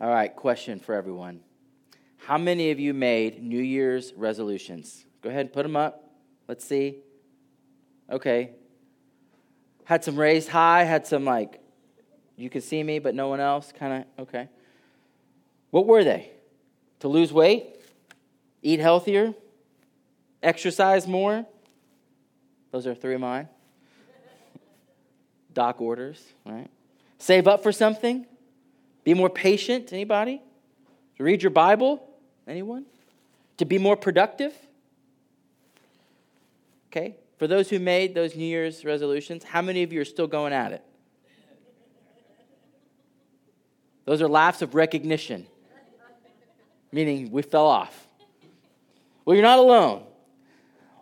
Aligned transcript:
All 0.00 0.08
right, 0.08 0.34
question 0.34 0.80
for 0.80 0.94
everyone. 0.94 1.40
How 2.16 2.36
many 2.36 2.70
of 2.70 2.80
you 2.80 2.92
made 2.92 3.42
New 3.42 3.62
Year's 3.62 4.12
resolutions? 4.16 5.04
Go 5.22 5.30
ahead 5.30 5.42
and 5.42 5.52
put 5.52 5.62
them 5.62 5.76
up. 5.76 6.10
Let's 6.48 6.64
see. 6.64 6.96
Okay. 8.10 8.50
Had 9.84 10.02
some 10.02 10.16
raised 10.16 10.48
high, 10.48 10.84
had 10.84 11.06
some 11.06 11.24
like, 11.24 11.60
you 12.36 12.50
could 12.50 12.64
see 12.64 12.82
me, 12.82 12.98
but 12.98 13.14
no 13.14 13.28
one 13.28 13.40
else. 13.40 13.72
Kind 13.78 14.04
of, 14.18 14.28
okay. 14.28 14.48
What 15.70 15.86
were 15.86 16.02
they? 16.02 16.30
To 17.00 17.08
lose 17.08 17.32
weight? 17.32 17.76
Eat 18.62 18.80
healthier? 18.80 19.34
Exercise 20.42 21.06
more? 21.06 21.46
Those 22.72 22.86
are 22.86 22.94
three 22.94 23.14
of 23.14 23.20
mine. 23.20 23.48
Doc 25.52 25.80
orders, 25.80 26.20
right? 26.44 26.68
Save 27.18 27.46
up 27.46 27.62
for 27.62 27.70
something? 27.70 28.26
Be 29.04 29.14
more 29.14 29.30
patient? 29.30 29.92
Anybody? 29.92 30.42
To 31.16 31.24
read 31.24 31.42
your 31.42 31.50
Bible? 31.50 32.02
Anyone? 32.48 32.86
To 33.58 33.64
be 33.64 33.78
more 33.78 33.96
productive? 33.96 34.52
Okay. 36.90 37.16
For 37.38 37.46
those 37.46 37.68
who 37.68 37.78
made 37.78 38.14
those 38.14 38.34
New 38.34 38.44
Year's 38.44 38.84
resolutions, 38.84 39.44
how 39.44 39.60
many 39.60 39.82
of 39.82 39.92
you 39.92 40.00
are 40.00 40.06
still 40.06 40.26
going 40.26 40.52
at 40.52 40.72
it? 40.72 40.82
Those 44.06 44.20
are 44.22 44.28
laughs 44.28 44.62
of 44.62 44.74
recognition, 44.74 45.46
meaning 46.92 47.30
we 47.30 47.42
fell 47.42 47.66
off. 47.66 48.06
Well, 49.24 49.34
you're 49.34 49.42
not 49.42 49.58
alone. 49.58 50.02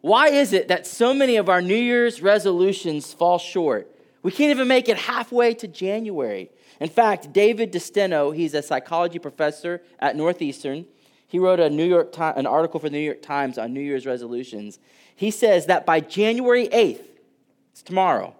Why 0.01 0.29
is 0.29 0.52
it 0.52 0.69
that 0.69 0.87
so 0.87 1.12
many 1.12 1.37
of 1.37 1.48
our 1.48 1.60
New 1.60 1.77
Year's 1.77 2.23
resolutions 2.23 3.12
fall 3.12 3.38
short? 3.38 3.88
We 4.23 4.30
can't 4.30 4.51
even 4.51 4.69
make 4.69 4.88
it 4.88 4.96
halfway 4.96 5.55
to 5.55 5.69
January. 5.69 6.51
In 6.83 6.89
fact, 6.89 7.33
David 7.33 7.73
DeSteno, 7.73 8.35
he's 8.35 8.55
a 8.55 8.61
psychology 8.61 9.21
professor 9.21 9.83
at 10.01 10.17
Northeastern. 10.17 10.85
He 11.29 11.39
wrote 11.39 11.61
a 11.61 11.71
New 11.71 11.85
York 11.85 12.13
an 12.19 12.45
article 12.45 12.80
for 12.80 12.89
the 12.89 12.99
New 12.99 13.05
York 13.05 13.23
Times 13.23 13.57
on 13.57 13.73
New 13.73 13.80
Year's 13.80 14.05
resolutions. 14.05 14.80
He 15.15 15.30
says 15.30 15.66
that 15.66 15.87
by 15.87 16.01
January 16.01 16.66
8th, 16.66 17.05
it's 17.71 17.83
tomorrow, 17.83 18.35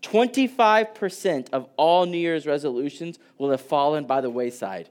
25% 0.00 1.50
of 1.52 1.68
all 1.76 2.06
New 2.06 2.16
Year's 2.16 2.46
resolutions 2.46 3.18
will 3.36 3.50
have 3.50 3.60
fallen 3.60 4.06
by 4.06 4.22
the 4.22 4.30
wayside. 4.30 4.88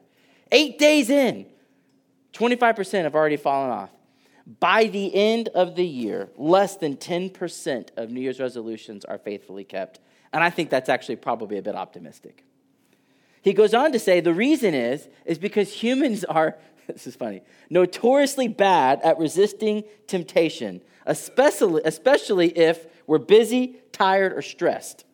Eight 0.52 0.78
days 0.78 1.10
in, 1.10 1.48
25% 2.34 3.02
have 3.02 3.16
already 3.16 3.38
fallen 3.38 3.72
off. 3.72 3.90
By 4.60 4.86
the 4.86 5.16
end 5.16 5.48
of 5.56 5.76
the 5.76 5.88
year, 5.88 6.30
less 6.38 6.78
than 6.78 6.98
10% 6.98 7.98
of 7.98 8.12
New 8.12 8.22
Year's 8.22 8.40
resolutions 8.40 9.06
are 9.06 9.18
faithfully 9.18 9.64
kept. 9.64 10.00
And 10.32 10.44
I 10.44 10.52
think 10.52 10.70
that's 10.70 10.88
actually 10.88 11.16
probably 11.16 11.58
a 11.58 11.64
bit 11.64 11.74
optimistic. 11.74 12.46
He 13.42 13.54
goes 13.54 13.74
on 13.74 13.92
to 13.92 14.00
say 14.00 14.20
the 14.20 14.34
reason 14.34 14.74
is 14.74 15.08
is 15.26 15.38
because 15.38 15.72
humans 15.72 16.24
are 16.26 16.58
this 16.88 17.08
is 17.08 17.16
funny, 17.16 17.42
notoriously 17.70 18.48
bad 18.48 19.02
at 19.04 19.18
resisting 19.18 19.84
temptation, 20.08 20.82
especially 21.06 21.82
especially 21.86 22.58
if 22.58 22.88
we're 23.08 23.18
busy, 23.18 23.78
tired 23.92 24.34
or 24.34 24.42
stressed. 24.42 25.06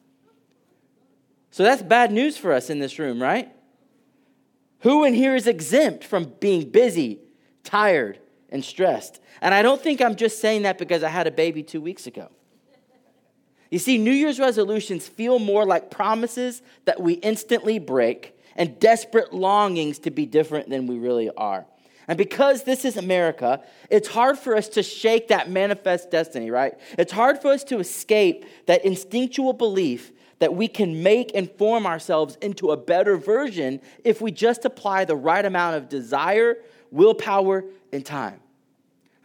So 1.51 1.63
that's 1.63 1.81
bad 1.81 2.11
news 2.11 2.37
for 2.37 2.51
us 2.51 2.69
in 2.69 2.79
this 2.79 2.99
room, 2.99 3.21
right? 3.21 3.49
Who 4.79 5.05
in 5.05 5.13
here 5.13 5.35
is 5.35 5.47
exempt 5.47 6.03
from 6.03 6.33
being 6.39 6.69
busy, 6.69 7.19
tired, 7.63 8.19
and 8.49 8.63
stressed? 8.63 9.21
And 9.41 9.53
I 9.53 9.61
don't 9.61 9.81
think 9.81 10.01
I'm 10.01 10.15
just 10.15 10.41
saying 10.41 10.63
that 10.63 10.77
because 10.77 11.01
I 11.01 11.07
had 11.09 11.27
a 11.27 11.31
baby 11.31 11.63
two 11.63 11.79
weeks 11.79 12.07
ago. 12.07 12.29
You 13.69 13.79
see, 13.79 13.97
New 13.97 14.11
Year's 14.11 14.39
resolutions 14.39 15.07
feel 15.07 15.39
more 15.39 15.65
like 15.65 15.89
promises 15.89 16.61
that 16.85 17.01
we 17.01 17.13
instantly 17.13 17.79
break 17.79 18.37
and 18.55 18.79
desperate 18.79 19.33
longings 19.33 19.99
to 19.99 20.11
be 20.11 20.25
different 20.25 20.69
than 20.69 20.87
we 20.87 20.97
really 20.97 21.29
are. 21.35 21.65
And 22.07 22.17
because 22.17 22.63
this 22.63 22.85
is 22.85 22.97
America, 22.97 23.63
it's 23.89 24.07
hard 24.07 24.37
for 24.37 24.55
us 24.55 24.69
to 24.69 24.83
shake 24.83 25.29
that 25.29 25.49
manifest 25.49 26.11
destiny, 26.11 26.51
right? 26.51 26.75
It's 26.97 27.11
hard 27.11 27.41
for 27.41 27.47
us 27.47 27.63
to 27.65 27.79
escape 27.79 28.45
that 28.67 28.85
instinctual 28.85 29.53
belief 29.53 30.11
that 30.39 30.53
we 30.53 30.67
can 30.67 31.01
make 31.01 31.31
and 31.33 31.49
form 31.51 31.87
ourselves 31.87 32.37
into 32.41 32.71
a 32.71 32.77
better 32.77 33.17
version 33.17 33.81
if 34.03 34.21
we 34.21 34.31
just 34.31 34.65
apply 34.65 35.05
the 35.05 35.15
right 35.15 35.43
amount 35.43 35.77
of 35.77 35.89
desire, 35.89 36.57
willpower, 36.91 37.65
and 37.91 38.05
time. 38.05 38.39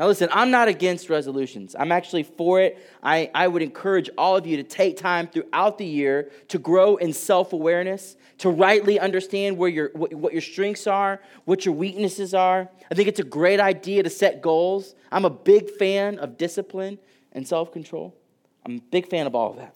Now, 0.01 0.07
listen, 0.07 0.31
I'm 0.33 0.51
not 0.51 0.67
against 0.67 1.11
resolutions. 1.11 1.77
I'm 1.79 1.93
actually 1.93 2.23
for 2.23 2.59
it. 2.59 2.79
I, 3.03 3.31
I 3.35 3.47
would 3.47 3.61
encourage 3.61 4.09
all 4.17 4.35
of 4.35 4.47
you 4.47 4.57
to 4.57 4.63
take 4.63 4.97
time 4.97 5.27
throughout 5.27 5.77
the 5.77 5.85
year 5.85 6.31
to 6.49 6.59
grow 6.59 6.97
in 6.97 7.13
self 7.13 7.53
awareness, 7.53 8.17
to 8.39 8.49
rightly 8.49 8.99
understand 8.99 9.59
where 9.59 9.69
your, 9.69 9.91
what, 9.93 10.15
what 10.15 10.33
your 10.33 10.41
strengths 10.41 10.87
are, 10.87 11.21
what 11.45 11.67
your 11.67 11.75
weaknesses 11.75 12.33
are. 12.33 12.71
I 12.91 12.95
think 12.95 13.09
it's 13.09 13.21
a 13.21 13.25
great 13.25 13.61
idea 13.61 14.03
to 14.03 14.09
set 14.09 14.41
goals. 14.41 14.95
I'm 15.13 15.27
a 15.27 15.31
big 15.31 15.69
fan 15.69 16.19
of 16.19 16.39
discipline 16.39 16.99
and 17.33 17.47
self 17.47 17.71
control. 17.71 18.17
I'm 18.65 18.77
a 18.77 18.81
big 18.81 19.07
fan 19.07 19.27
of 19.27 19.35
all 19.35 19.51
of 19.51 19.59
that. 19.59 19.75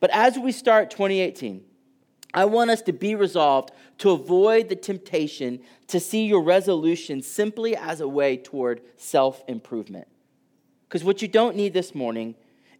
But 0.00 0.10
as 0.10 0.36
we 0.36 0.50
start 0.50 0.90
2018, 0.90 1.62
I 2.32 2.44
want 2.44 2.70
us 2.70 2.82
to 2.82 2.92
be 2.92 3.14
resolved 3.14 3.72
to 3.98 4.10
avoid 4.10 4.68
the 4.68 4.76
temptation 4.76 5.60
to 5.88 5.98
see 5.98 6.26
your 6.26 6.42
resolution 6.42 7.22
simply 7.22 7.76
as 7.76 8.00
a 8.00 8.08
way 8.08 8.36
toward 8.36 8.82
self 8.96 9.42
improvement. 9.48 10.06
Because 10.88 11.04
what 11.04 11.22
you 11.22 11.28
don't 11.28 11.56
need 11.56 11.72
this 11.72 11.94
morning 11.94 12.34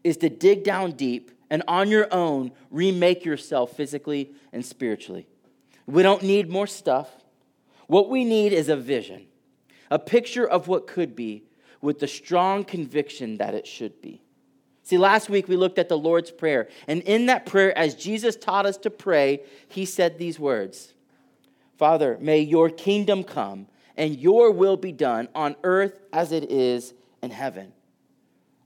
is 0.04 0.16
to 0.18 0.28
dig 0.28 0.64
down 0.64 0.92
deep 0.92 1.30
and 1.50 1.62
on 1.66 1.88
your 1.88 2.12
own 2.12 2.52
remake 2.70 3.24
yourself 3.24 3.76
physically 3.76 4.32
and 4.52 4.64
spiritually. 4.64 5.26
We 5.86 6.02
don't 6.02 6.22
need 6.22 6.48
more 6.48 6.66
stuff. 6.66 7.08
What 7.88 8.08
we 8.08 8.24
need 8.24 8.52
is 8.52 8.68
a 8.68 8.76
vision, 8.76 9.26
a 9.90 9.98
picture 9.98 10.46
of 10.46 10.68
what 10.68 10.86
could 10.86 11.16
be 11.16 11.44
with 11.80 11.98
the 11.98 12.06
strong 12.06 12.64
conviction 12.64 13.38
that 13.38 13.54
it 13.54 13.66
should 13.66 14.00
be. 14.00 14.22
See, 14.90 14.98
last 14.98 15.30
week 15.30 15.46
we 15.46 15.54
looked 15.54 15.78
at 15.78 15.88
the 15.88 15.96
Lord's 15.96 16.32
Prayer. 16.32 16.66
And 16.88 17.02
in 17.02 17.26
that 17.26 17.46
prayer, 17.46 17.78
as 17.78 17.94
Jesus 17.94 18.34
taught 18.34 18.66
us 18.66 18.76
to 18.78 18.90
pray, 18.90 19.44
he 19.68 19.84
said 19.84 20.18
these 20.18 20.36
words 20.36 20.94
Father, 21.78 22.18
may 22.20 22.40
your 22.40 22.68
kingdom 22.68 23.22
come 23.22 23.68
and 23.96 24.18
your 24.18 24.50
will 24.50 24.76
be 24.76 24.90
done 24.90 25.28
on 25.32 25.54
earth 25.62 26.00
as 26.12 26.32
it 26.32 26.50
is 26.50 26.92
in 27.22 27.30
heaven. 27.30 27.72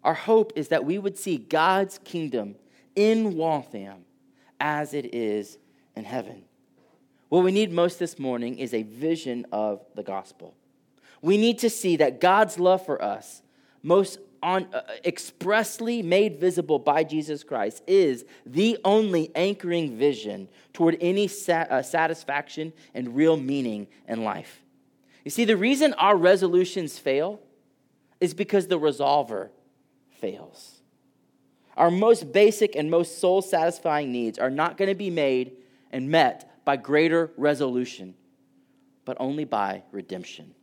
Our 0.02 0.14
hope 0.14 0.54
is 0.56 0.68
that 0.68 0.86
we 0.86 0.96
would 0.96 1.18
see 1.18 1.36
God's 1.36 1.98
kingdom 2.04 2.54
in 2.96 3.36
Waltham 3.36 4.06
as 4.58 4.94
it 4.94 5.14
is 5.14 5.58
in 5.94 6.04
heaven. 6.04 6.44
What 7.28 7.44
we 7.44 7.52
need 7.52 7.70
most 7.70 7.98
this 7.98 8.18
morning 8.18 8.58
is 8.58 8.72
a 8.72 8.82
vision 8.82 9.44
of 9.52 9.84
the 9.94 10.02
gospel. 10.02 10.54
We 11.20 11.36
need 11.36 11.58
to 11.58 11.68
see 11.68 11.96
that 11.96 12.18
God's 12.18 12.58
love 12.58 12.82
for 12.86 13.02
us, 13.02 13.42
most 13.82 14.20
on, 14.44 14.68
uh, 14.74 14.82
expressly 15.04 16.02
made 16.02 16.38
visible 16.38 16.78
by 16.78 17.02
Jesus 17.02 17.42
Christ 17.42 17.82
is 17.86 18.26
the 18.44 18.78
only 18.84 19.34
anchoring 19.34 19.96
vision 19.96 20.48
toward 20.74 20.98
any 21.00 21.26
sat, 21.26 21.70
uh, 21.70 21.82
satisfaction 21.82 22.74
and 22.92 23.16
real 23.16 23.38
meaning 23.38 23.88
in 24.06 24.22
life. 24.22 24.62
You 25.24 25.30
see, 25.30 25.46
the 25.46 25.56
reason 25.56 25.94
our 25.94 26.14
resolutions 26.14 26.98
fail 26.98 27.40
is 28.20 28.34
because 28.34 28.68
the 28.68 28.78
resolver 28.78 29.48
fails. 30.20 30.82
Our 31.76 31.90
most 31.90 32.30
basic 32.30 32.76
and 32.76 32.90
most 32.90 33.18
soul 33.18 33.40
satisfying 33.40 34.12
needs 34.12 34.38
are 34.38 34.50
not 34.50 34.76
going 34.76 34.90
to 34.90 34.94
be 34.94 35.10
made 35.10 35.52
and 35.90 36.10
met 36.10 36.64
by 36.66 36.76
greater 36.76 37.30
resolution, 37.38 38.14
but 39.06 39.16
only 39.18 39.44
by 39.44 39.84
redemption. 39.90 40.54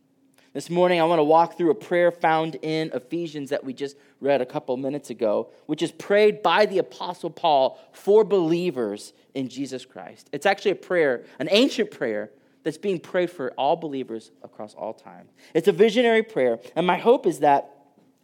This 0.54 0.68
morning, 0.68 1.00
I 1.00 1.04
want 1.04 1.18
to 1.18 1.24
walk 1.24 1.56
through 1.56 1.70
a 1.70 1.74
prayer 1.74 2.10
found 2.10 2.56
in 2.60 2.90
Ephesians 2.92 3.48
that 3.48 3.64
we 3.64 3.72
just 3.72 3.96
read 4.20 4.42
a 4.42 4.46
couple 4.46 4.76
minutes 4.76 5.08
ago, 5.08 5.48
which 5.64 5.80
is 5.80 5.90
prayed 5.90 6.42
by 6.42 6.66
the 6.66 6.76
Apostle 6.76 7.30
Paul 7.30 7.80
for 7.92 8.22
believers 8.22 9.14
in 9.32 9.48
Jesus 9.48 9.86
Christ. 9.86 10.28
It's 10.30 10.44
actually 10.44 10.72
a 10.72 10.74
prayer, 10.74 11.24
an 11.38 11.48
ancient 11.50 11.90
prayer 11.90 12.30
that's 12.64 12.76
being 12.76 13.00
prayed 13.00 13.30
for 13.30 13.52
all 13.52 13.76
believers 13.76 14.30
across 14.42 14.74
all 14.74 14.92
time. 14.92 15.28
It's 15.54 15.68
a 15.68 15.72
visionary 15.72 16.22
prayer, 16.22 16.58
and 16.76 16.86
my 16.86 16.98
hope 16.98 17.26
is 17.26 17.38
that 17.38 17.70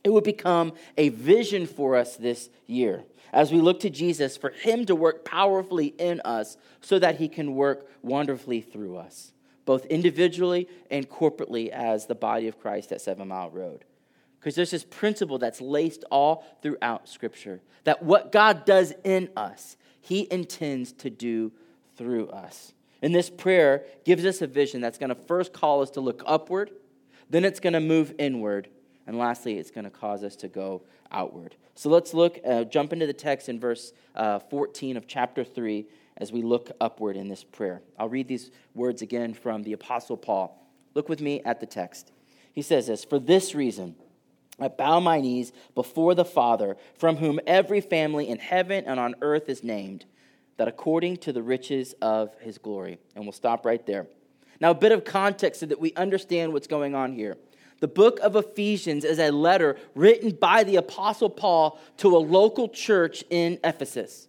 it 0.05 0.11
would 0.11 0.25
become 0.25 0.75
a 0.99 1.09
vision 1.09 1.67
for 1.67 1.97
us 1.97 2.17
this 2.17 2.51
year 2.67 3.05
as 3.33 3.53
we 3.53 3.63
look 3.63 3.81
to 3.81 3.91
Jesus 3.91 4.37
for 4.37 4.51
Him 4.51 4.85
to 4.85 4.95
work 4.95 5.25
powerfully 5.25 5.95
in 5.99 6.21
us 6.27 6.59
so 6.83 6.99
that 6.99 7.17
He 7.17 7.29
can 7.29 7.55
work 7.55 7.89
wonderfully 8.03 8.61
through 8.61 8.99
us 8.99 9.33
both 9.69 9.85
individually 9.85 10.67
and 10.91 11.11
corporately 11.11 11.69
as 11.69 12.07
the 12.07 12.15
body 12.15 12.49
of 12.49 12.59
Christ 12.59 12.91
at 12.91 13.03
Seven 13.03 13.29
Mile 13.29 13.51
Road. 13.51 13.85
Because 14.41 14.55
there's 14.55 14.71
this 14.71 14.83
principle 14.83 15.37
that's 15.37 15.61
laced 15.61 16.07
all 16.11 16.47
throughout 16.63 17.07
Scripture 17.07 17.61
that 17.85 18.03
what 18.03 18.33
God 18.33 18.65
does 18.65 18.95
in 19.05 19.29
us, 19.37 19.77
He 20.01 20.27
intends 20.31 20.93
to 20.93 21.11
do 21.11 21.53
through 21.97 22.29
us. 22.29 22.73
And 23.03 23.15
this 23.15 23.29
prayer 23.29 23.85
gives 24.07 24.25
us 24.25 24.41
a 24.41 24.47
vision 24.47 24.81
that's 24.81 24.97
going 24.97 25.11
to 25.11 25.15
first 25.15 25.53
call 25.53 25.83
us 25.83 25.91
to 25.91 26.01
look 26.01 26.23
upward, 26.25 26.71
then 27.29 27.45
it's 27.45 27.61
going 27.61 27.75
to 27.75 27.81
move 27.81 28.15
inward, 28.19 28.69
and 29.07 29.19
lastly, 29.19 29.59
it's 29.59 29.71
going 29.71 29.85
to 29.85 29.91
cause 29.91 30.25
us 30.25 30.35
to 30.37 30.49
go 30.49 30.81
outward. 31.13 31.57
So 31.75 31.91
let's 31.91 32.15
look, 32.15 32.39
uh, 32.43 32.65
jump 32.65 32.95
into 32.95 33.07
the 33.07 33.13
text 33.13 33.51
in 33.51 33.61
verse 33.61 33.93
uh, 34.15 34.39
14 34.39 34.97
of 34.97 35.07
chapter 35.07 35.45
3, 35.45 35.87
as 36.19 36.33
we 36.33 36.43
look 36.43 36.71
upward 36.81 37.17
in 37.17 37.29
this 37.29 37.45
prayer. 37.45 37.81
I'll 37.99 38.09
read 38.09 38.29
these 38.29 38.51
words 38.75 39.03
again 39.03 39.33
from 39.35 39.63
the 39.63 39.73
Apostle 39.73 40.17
Paul. 40.17 40.69
Look 40.95 41.09
with 41.09 41.21
me 41.21 41.41
at 41.45 41.61
the 41.61 41.67
text. 41.67 42.13
He 42.53 42.63
says 42.63 42.89
this 42.89 43.05
For 43.05 43.19
this 43.19 43.55
reason, 43.55 43.95
I 44.61 44.69
bow 44.69 45.01
my 45.01 45.21
knees 45.21 45.53
before 45.75 46.15
the 46.15 46.25
Father, 46.25 46.77
from 46.99 47.17
whom 47.17 47.41
every 47.47 47.81
family 47.81 48.29
in 48.29 48.39
heaven 48.39 48.85
and 48.87 48.99
on 48.99 49.15
earth 49.23 49.49
is 49.49 49.63
named, 49.63 50.05
that 50.57 50.69
according 50.69 51.19
to 51.19 51.33
the 51.33 51.43
riches 51.43 51.95
of 52.03 52.35
his 52.41 52.59
glory. 52.59 52.99
And 53.15 53.25
we'll 53.25 53.33
stop 53.33 53.65
right 53.65 53.85
there. 53.87 54.09
Now, 54.61 54.71
a 54.71 54.75
bit 54.75 54.91
of 54.91 55.05
context 55.05 55.61
so 55.61 55.67
that 55.67 55.81
we 55.81 55.93
understand 55.95 56.53
what's 56.53 56.67
going 56.67 56.95
on 56.95 57.13
here. 57.13 57.37
The 57.81 57.87
book 57.87 58.19
of 58.21 58.35
Ephesians 58.35 59.05
is 59.05 59.21
a 59.21 59.31
letter 59.31 59.77
written 59.95 60.33
by 60.33 60.65
the 60.65 60.77
Apostle 60.77 61.31
Paul 61.31 61.79
to 61.99 62.17
a 62.17 62.19
local 62.19 62.69
church 62.69 63.23
in 63.31 63.61
Ephesus. 63.63 64.28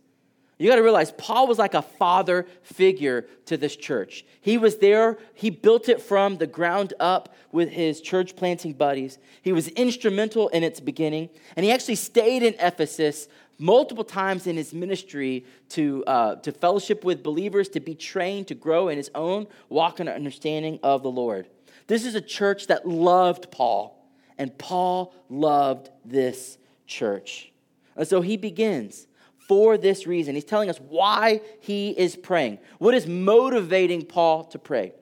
You 0.59 0.69
got 0.69 0.75
to 0.75 0.83
realize 0.83 1.13
Paul 1.13 1.47
was 1.47 1.57
like 1.57 1.73
a 1.73 1.81
father 1.81 2.45
figure 2.63 3.25
to 3.45 3.55
this 3.55 3.77
church. 3.77 4.25
He 4.41 4.57
was 4.57 4.77
there, 4.77 5.17
he 5.33 5.49
built 5.49 5.87
it 5.87 6.01
from 6.01 6.35
the 6.35 6.47
ground 6.47 6.93
up 6.99 7.33
with 7.53 7.69
his 7.69 8.01
church 8.01 8.35
planting 8.35 8.73
buddies. 8.73 9.17
He 9.41 9.53
was 9.53 9.69
instrumental 9.69 10.49
in 10.49 10.63
its 10.63 10.81
beginning, 10.81 11.29
and 11.55 11.65
he 11.65 11.71
actually 11.71 11.95
stayed 11.95 12.43
in 12.43 12.55
Ephesus 12.59 13.29
multiple 13.57 14.03
times 14.03 14.47
in 14.47 14.57
his 14.57 14.73
ministry 14.73 15.45
to, 15.69 16.03
uh, 16.05 16.35
to 16.35 16.51
fellowship 16.51 17.05
with 17.05 17.23
believers, 17.23 17.69
to 17.69 17.79
be 17.79 17.95
trained, 17.95 18.47
to 18.47 18.55
grow 18.55 18.89
in 18.89 18.97
his 18.97 19.09
own 19.15 19.47
walk 19.69 20.01
and 20.01 20.09
understanding 20.09 20.77
of 20.83 21.03
the 21.03 21.11
Lord. 21.11 21.47
This 21.87 22.05
is 22.05 22.15
a 22.15 22.21
church 22.21 22.67
that 22.67 22.85
loved 22.85 23.49
Paul, 23.49 24.05
and 24.37 24.57
Paul 24.57 25.13
loved 25.29 25.89
this 26.03 26.57
church. 26.85 27.51
And 27.95 28.07
so 28.07 28.21
he 28.21 28.35
begins 28.35 29.07
for 29.49 29.77
this 29.79 30.05
reason. 30.05 30.35
He's 30.35 30.45
telling 30.45 30.69
us 30.69 30.77
why 30.77 31.41
he 31.59 31.89
is 31.89 32.15
praying. 32.15 32.59
What 32.77 32.93
is 32.93 33.07
motivating 33.07 34.05
Paul 34.05 34.45
to 34.45 34.59
pray? 34.59 34.93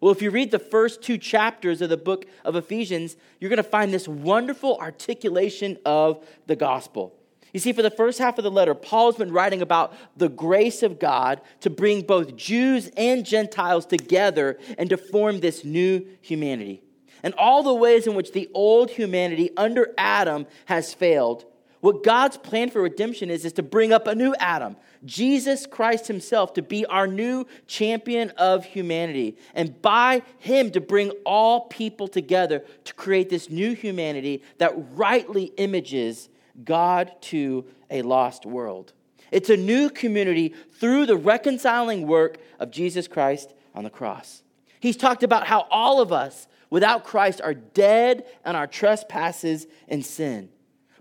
Well, 0.00 0.10
if 0.10 0.22
you 0.22 0.30
read 0.30 0.50
the 0.50 0.58
first 0.58 1.02
two 1.02 1.18
chapters 1.18 1.82
of 1.82 1.90
the 1.90 1.98
book 1.98 2.24
of 2.42 2.56
Ephesians, 2.56 3.18
you're 3.38 3.50
going 3.50 3.58
to 3.58 3.62
find 3.62 3.92
this 3.92 4.08
wonderful 4.08 4.78
articulation 4.78 5.76
of 5.84 6.26
the 6.46 6.56
gospel. 6.56 7.14
You 7.52 7.60
see, 7.60 7.74
for 7.74 7.82
the 7.82 7.90
first 7.90 8.18
half 8.18 8.38
of 8.38 8.44
the 8.44 8.50
letter, 8.50 8.74
Paul's 8.74 9.16
been 9.16 9.32
writing 9.32 9.60
about 9.60 9.92
the 10.16 10.30
grace 10.30 10.82
of 10.82 10.98
God 10.98 11.42
to 11.60 11.68
bring 11.68 12.00
both 12.00 12.36
Jews 12.36 12.90
and 12.96 13.26
Gentiles 13.26 13.84
together 13.84 14.58
and 14.78 14.88
to 14.88 14.96
form 14.96 15.40
this 15.40 15.62
new 15.62 16.06
humanity. 16.22 16.82
And 17.22 17.34
all 17.34 17.62
the 17.62 17.74
ways 17.74 18.06
in 18.06 18.14
which 18.14 18.32
the 18.32 18.48
old 18.54 18.90
humanity 18.90 19.50
under 19.58 19.92
Adam 19.98 20.46
has 20.64 20.94
failed, 20.94 21.44
what 21.80 22.04
God's 22.04 22.36
plan 22.36 22.70
for 22.70 22.82
redemption 22.82 23.30
is, 23.30 23.44
is 23.44 23.54
to 23.54 23.62
bring 23.62 23.92
up 23.92 24.06
a 24.06 24.14
new 24.14 24.34
Adam, 24.38 24.76
Jesus 25.04 25.66
Christ 25.66 26.08
Himself, 26.08 26.52
to 26.54 26.62
be 26.62 26.84
our 26.86 27.06
new 27.06 27.46
champion 27.66 28.30
of 28.36 28.64
humanity. 28.64 29.36
And 29.54 29.80
by 29.80 30.22
Him 30.38 30.70
to 30.72 30.80
bring 30.80 31.10
all 31.24 31.62
people 31.62 32.06
together 32.06 32.64
to 32.84 32.94
create 32.94 33.30
this 33.30 33.48
new 33.48 33.74
humanity 33.74 34.42
that 34.58 34.74
rightly 34.94 35.44
images 35.56 36.28
God 36.64 37.12
to 37.22 37.64
a 37.90 38.02
lost 38.02 38.44
world. 38.44 38.92
It's 39.30 39.48
a 39.48 39.56
new 39.56 39.90
community 39.90 40.54
through 40.78 41.06
the 41.06 41.16
reconciling 41.16 42.06
work 42.06 42.38
of 42.58 42.70
Jesus 42.70 43.08
Christ 43.08 43.54
on 43.74 43.84
the 43.84 43.90
cross. 43.90 44.42
He's 44.80 44.96
talked 44.96 45.22
about 45.22 45.46
how 45.46 45.66
all 45.70 46.00
of 46.00 46.12
us 46.12 46.46
without 46.68 47.04
Christ 47.04 47.40
are 47.40 47.54
dead 47.54 48.26
and 48.44 48.56
our 48.56 48.66
trespasses 48.66 49.66
and 49.88 50.04
sin. 50.04 50.50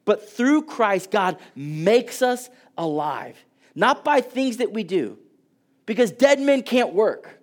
But 0.10 0.28
through 0.28 0.64
Christ, 0.64 1.12
God 1.12 1.38
makes 1.56 2.24
us 2.24 2.50
alive, 2.76 3.38
not 3.76 4.04
by 4.04 4.22
things 4.22 4.58
that 4.58 4.72
we 4.72 4.84
do, 4.84 5.20
because 5.86 6.12
dead 6.12 6.40
men 6.40 6.64
can't 6.64 6.96
work. 6.96 7.40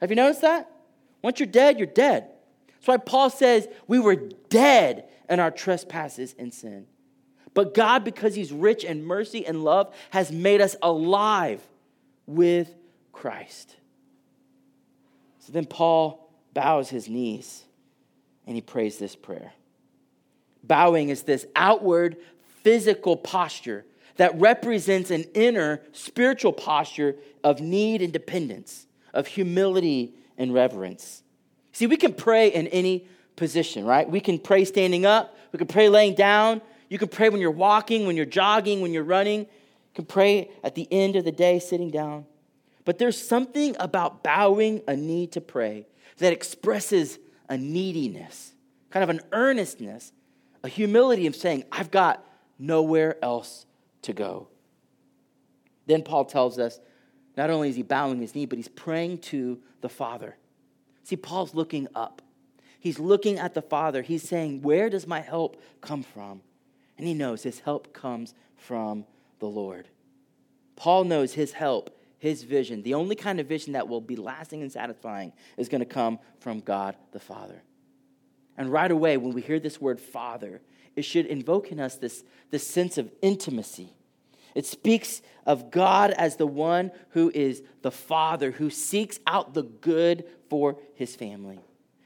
Have 0.00 0.10
you 0.10 0.16
noticed 0.16 0.40
that? 0.40 0.68
Once 1.22 1.38
you're 1.38 1.46
dead, 1.46 1.78
you're 1.78 1.86
dead. 1.86 2.28
That's 2.66 2.88
why 2.88 2.96
Paul 2.96 3.30
says 3.30 3.68
we 3.86 4.00
were 4.00 4.16
dead 4.16 5.04
in 5.30 5.38
our 5.38 5.52
trespasses 5.52 6.34
and 6.36 6.52
sin. 6.52 6.88
But 7.54 7.72
God, 7.72 8.02
because 8.02 8.34
He's 8.34 8.50
rich 8.50 8.82
in 8.82 9.04
mercy 9.04 9.46
and 9.46 9.62
love, 9.62 9.94
has 10.10 10.32
made 10.32 10.60
us 10.60 10.74
alive 10.82 11.62
with 12.26 12.74
Christ. 13.12 13.76
So 15.38 15.52
then 15.52 15.66
Paul 15.66 16.28
bows 16.52 16.90
his 16.90 17.08
knees 17.08 17.62
and 18.44 18.56
he 18.56 18.60
prays 18.60 18.98
this 18.98 19.14
prayer 19.14 19.52
Bowing 20.68 21.08
is 21.08 21.22
this 21.22 21.46
outward 21.56 22.16
physical 22.62 23.16
posture 23.16 23.84
that 24.16 24.38
represents 24.38 25.10
an 25.10 25.24
inner 25.34 25.80
spiritual 25.92 26.52
posture 26.52 27.16
of 27.42 27.60
need 27.60 28.02
and 28.02 28.12
dependence, 28.12 28.86
of 29.14 29.26
humility 29.26 30.14
and 30.36 30.52
reverence. 30.52 31.22
See, 31.72 31.86
we 31.86 31.96
can 31.96 32.12
pray 32.12 32.48
in 32.48 32.66
any 32.68 33.06
position, 33.36 33.84
right? 33.84 34.08
We 34.08 34.20
can 34.20 34.38
pray 34.38 34.64
standing 34.64 35.06
up, 35.06 35.36
we 35.52 35.58
can 35.58 35.68
pray 35.68 35.88
laying 35.88 36.14
down, 36.14 36.60
you 36.88 36.98
can 36.98 37.08
pray 37.08 37.28
when 37.28 37.40
you're 37.40 37.50
walking, 37.50 38.06
when 38.06 38.16
you're 38.16 38.26
jogging, 38.26 38.80
when 38.80 38.92
you're 38.92 39.04
running. 39.04 39.40
You 39.40 39.94
can 39.94 40.06
pray 40.06 40.50
at 40.64 40.74
the 40.74 40.88
end 40.90 41.16
of 41.16 41.24
the 41.24 41.32
day 41.32 41.58
sitting 41.58 41.90
down. 41.90 42.26
But 42.84 42.98
there's 42.98 43.20
something 43.20 43.76
about 43.78 44.22
bowing 44.22 44.82
a 44.88 44.96
knee 44.96 45.26
to 45.28 45.40
pray 45.40 45.86
that 46.18 46.32
expresses 46.32 47.18
a 47.48 47.56
neediness, 47.56 48.52
kind 48.90 49.02
of 49.02 49.10
an 49.10 49.20
earnestness 49.32 50.12
a 50.62 50.68
humility 50.68 51.26
of 51.26 51.36
saying, 51.36 51.64
I've 51.70 51.90
got 51.90 52.24
nowhere 52.58 53.16
else 53.22 53.66
to 54.02 54.12
go. 54.12 54.48
Then 55.86 56.02
Paul 56.02 56.24
tells 56.24 56.58
us 56.58 56.80
not 57.36 57.50
only 57.50 57.68
is 57.68 57.76
he 57.76 57.82
bowing 57.82 58.20
his 58.20 58.34
knee, 58.34 58.46
but 58.46 58.58
he's 58.58 58.68
praying 58.68 59.18
to 59.18 59.60
the 59.80 59.88
Father. 59.88 60.36
See, 61.04 61.16
Paul's 61.16 61.54
looking 61.54 61.88
up. 61.94 62.20
He's 62.80 62.98
looking 62.98 63.38
at 63.38 63.54
the 63.54 63.62
Father. 63.62 64.02
He's 64.02 64.22
saying, 64.22 64.62
Where 64.62 64.90
does 64.90 65.06
my 65.06 65.20
help 65.20 65.60
come 65.80 66.02
from? 66.02 66.42
And 66.96 67.06
he 67.06 67.14
knows 67.14 67.42
his 67.42 67.60
help 67.60 67.92
comes 67.92 68.34
from 68.56 69.04
the 69.38 69.46
Lord. 69.46 69.88
Paul 70.76 71.04
knows 71.04 71.32
his 71.32 71.52
help, 71.52 71.96
his 72.18 72.42
vision, 72.42 72.82
the 72.82 72.94
only 72.94 73.16
kind 73.16 73.40
of 73.40 73.46
vision 73.46 73.72
that 73.72 73.88
will 73.88 74.00
be 74.00 74.16
lasting 74.16 74.62
and 74.62 74.70
satisfying 74.70 75.32
is 75.56 75.68
going 75.68 75.80
to 75.80 75.86
come 75.86 76.18
from 76.40 76.60
God 76.60 76.96
the 77.12 77.20
Father. 77.20 77.62
And 78.58 78.72
right 78.72 78.90
away, 78.90 79.16
when 79.16 79.32
we 79.32 79.40
hear 79.40 79.60
this 79.60 79.80
word 79.80 80.00
Father, 80.00 80.60
it 80.96 81.02
should 81.02 81.26
invoke 81.26 81.70
in 81.70 81.78
us 81.78 81.94
this, 81.94 82.24
this 82.50 82.66
sense 82.66 82.98
of 82.98 83.10
intimacy. 83.22 83.94
It 84.54 84.66
speaks 84.66 85.22
of 85.46 85.70
God 85.70 86.10
as 86.10 86.36
the 86.36 86.46
one 86.46 86.90
who 87.10 87.30
is 87.32 87.62
the 87.82 87.92
Father, 87.92 88.50
who 88.50 88.68
seeks 88.68 89.20
out 89.28 89.54
the 89.54 89.62
good 89.62 90.24
for 90.50 90.76
his 90.94 91.14
family. 91.14 91.60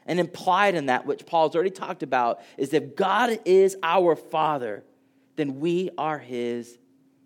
And 0.05 0.21
implied 0.21 0.75
in 0.75 0.87
that, 0.87 1.07
which 1.07 1.25
Paul's 1.25 1.55
already 1.55 1.71
talked 1.71 2.03
about, 2.03 2.41
is 2.59 2.75
if 2.75 2.97
God 2.97 3.41
is 3.47 3.79
our 3.83 4.15
Father, 4.15 4.85
then 5.37 5.59
we 5.59 5.89
are 5.97 6.19
his 6.19 6.79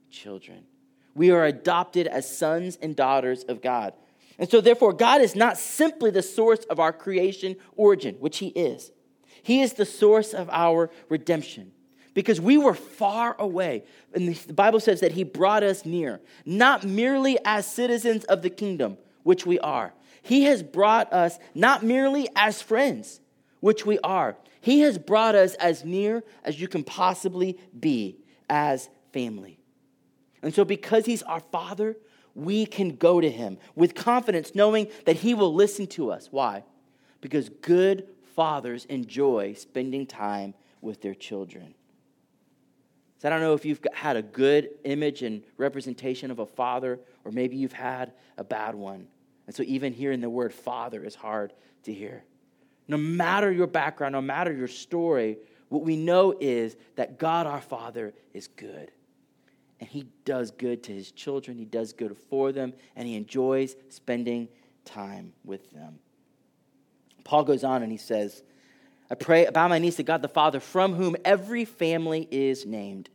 children. 0.09 0.65
We 1.17 1.33
are 1.33 1.45
adopted 1.45 2.07
as 2.07 2.39
sons 2.39 2.79
and 2.81 2.95
daughters 2.95 3.43
of 3.43 3.61
God. 3.61 3.95
And 4.39 4.49
so, 4.49 4.61
therefore, 4.61 4.93
God 4.93 5.21
is 5.23 5.35
not 5.35 5.57
simply 5.57 6.11
the 6.11 6.23
source 6.23 6.61
of 6.67 6.79
our 6.79 6.93
creation 6.93 7.57
origin, 7.75 8.17
which 8.21 8.39
he 8.39 8.49
is. 8.49 8.93
He 9.47 9.63
is 9.63 9.75
the 9.75 9.87
source 9.87 10.35
of 10.35 10.51
our 10.51 10.91
redemption 11.09 11.71
because 12.15 12.41
we 12.41 12.59
were 12.59 12.75
far 12.75 13.37
away. 13.39 13.85
And 14.13 14.35
the 14.35 14.53
Bible 14.53 14.81
says 14.81 14.99
that 15.03 15.13
He 15.13 15.23
brought 15.23 15.63
us 15.63 15.87
near, 15.87 16.21
not 16.45 16.83
merely 16.83 17.39
as 17.45 17.65
citizens 17.65 18.25
of 18.25 18.43
the 18.43 18.51
kingdom, 18.51 18.99
which 19.23 19.47
we 19.47 19.61
are. 19.61 19.95
He 20.21 20.43
has 20.47 20.65
brought 20.65 21.13
us 21.13 21.39
not 21.55 21.85
merely 21.85 22.29
as 22.35 22.61
friends, 22.61 23.21
which 23.61 23.87
we 23.87 24.01
are. 24.01 24.37
He 24.61 24.81
has 24.81 24.99
brought 24.99 25.37
us 25.37 25.55
as 25.55 25.85
near 25.85 26.25
as 26.43 26.61
you 26.61 26.67
can 26.67 26.83
possibly 26.83 27.57
be 27.79 28.19
as 28.51 28.89
family. 29.13 29.61
And 30.43 30.53
so, 30.53 30.65
because 30.65 31.07
He's 31.07 31.23
our 31.23 31.39
Father, 31.39 31.97
we 32.35 32.67
can 32.67 32.97
go 32.97 33.21
to 33.21 33.31
Him 33.31 33.59
with 33.77 33.95
confidence, 33.95 34.57
knowing 34.57 34.89
that 35.05 35.15
He 35.15 35.35
will 35.35 35.55
listen 35.55 35.87
to 35.87 36.11
us. 36.11 36.31
Why? 36.33 36.65
Because 37.21 37.49
good 37.49 38.09
fathers 38.37 38.85
enjoy 38.85 39.55
spending 39.55 40.07
time 40.07 40.55
with 40.81 41.01
their 41.01 41.15
children. 41.15 41.75
So 43.19 43.29
I 43.29 43.31
don't 43.31 43.41
know 43.41 43.55
if 43.55 43.65
you've 43.65 43.81
had 43.93 44.17
a 44.17 44.23
good 44.23 44.69
image 44.85 45.23
and 45.23 45.43
representation 45.57 46.31
of 46.31 46.39
a 46.39 46.47
father, 46.47 47.01
or 47.25 47.33
maybe 47.33 47.57
you've 47.57 47.73
had 47.73 48.13
a 48.37 48.45
bad 48.45 48.75
one. 48.75 49.09
And 49.47 49.57
so 49.57 49.63
even 49.63 49.93
hearing 49.93 50.21
the 50.21 50.31
word 50.31 50.53
father 50.53 51.03
is 51.03 51.15
hard 51.15 51.55
to 51.85 51.95
hear. 51.95 52.25
No 52.89 52.97
matter 52.99 53.51
your 53.51 53.67
background, 53.67 54.13
no 54.13 54.21
matter 54.21 54.53
your 54.53 54.69
story, 54.69 55.39
what 55.69 55.83
we 55.83 55.97
know 55.97 56.37
is 56.39 56.77
that 56.97 57.19
God 57.19 57.47
our 57.47 57.61
Father 57.61 58.15
is 58.33 58.47
good. 58.49 58.93
And 59.81 59.89
He 59.89 60.07
does 60.25 60.51
good 60.51 60.83
to 60.85 60.93
His 60.93 61.11
children, 61.11 61.59
He 61.59 61.65
does 61.65 61.93
good 61.93 62.17
for 62.17 62.53
them, 62.53 62.75
and 62.95 63.09
He 63.09 63.17
enjoys 63.17 63.77
spending 63.89 64.49
time 64.85 65.33
with 65.45 65.71
them. 65.73 65.99
Paul 67.27 67.45
goes 67.45 67.65
on 67.65 67.83
and 67.83 67.91
he 67.91 67.99
says, 67.99 68.43
I 69.11 69.17
pray, 69.17 69.51
bow 69.51 69.69
my 69.69 69.79
knees 69.79 69.97
to 69.97 70.03
God 70.03 70.23
the 70.23 70.29
Father, 70.29 70.61
from 70.61 70.95
whom 70.95 71.17
every 71.25 71.65
family 71.65 72.29
is 72.31 72.65
named. 72.65 73.11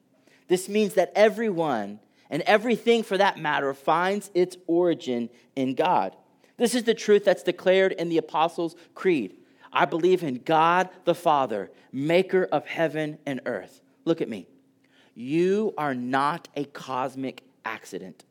This 0.47 0.67
means 0.69 0.95
that 0.95 1.11
everyone 1.15 1.99
And 2.31 2.41
everything, 2.43 3.03
for 3.03 3.17
that 3.17 3.37
matter, 3.37 3.73
finds 3.73 4.31
its 4.33 4.55
origin 4.65 5.29
in 5.55 5.75
God. 5.75 6.15
This 6.55 6.73
is 6.73 6.85
the 6.85 6.93
truth 6.93 7.25
that's 7.25 7.43
declared 7.43 7.91
in 7.91 8.07
the 8.07 8.17
Apostles' 8.17 8.75
Creed. 8.95 9.35
I 9.73 9.85
believe 9.85 10.23
in 10.23 10.35
God 10.45 10.89
the 11.03 11.13
Father, 11.13 11.69
maker 11.91 12.47
of 12.51 12.65
heaven 12.65 13.17
and 13.25 13.41
earth. 13.45 13.81
Look 14.05 14.21
at 14.21 14.29
me. 14.29 14.47
You 15.13 15.73
are 15.77 15.93
not 15.93 16.47
a 16.55 16.63
cosmic 16.63 17.43
accident. 17.65 18.23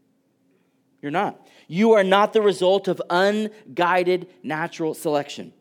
You're 1.03 1.11
not. 1.11 1.47
You 1.69 1.93
are 1.93 2.05
not 2.05 2.33
the 2.33 2.43
result 2.43 2.89
of 2.89 3.03
unguided 3.11 4.29
natural 4.43 4.95
selection. 4.95 5.53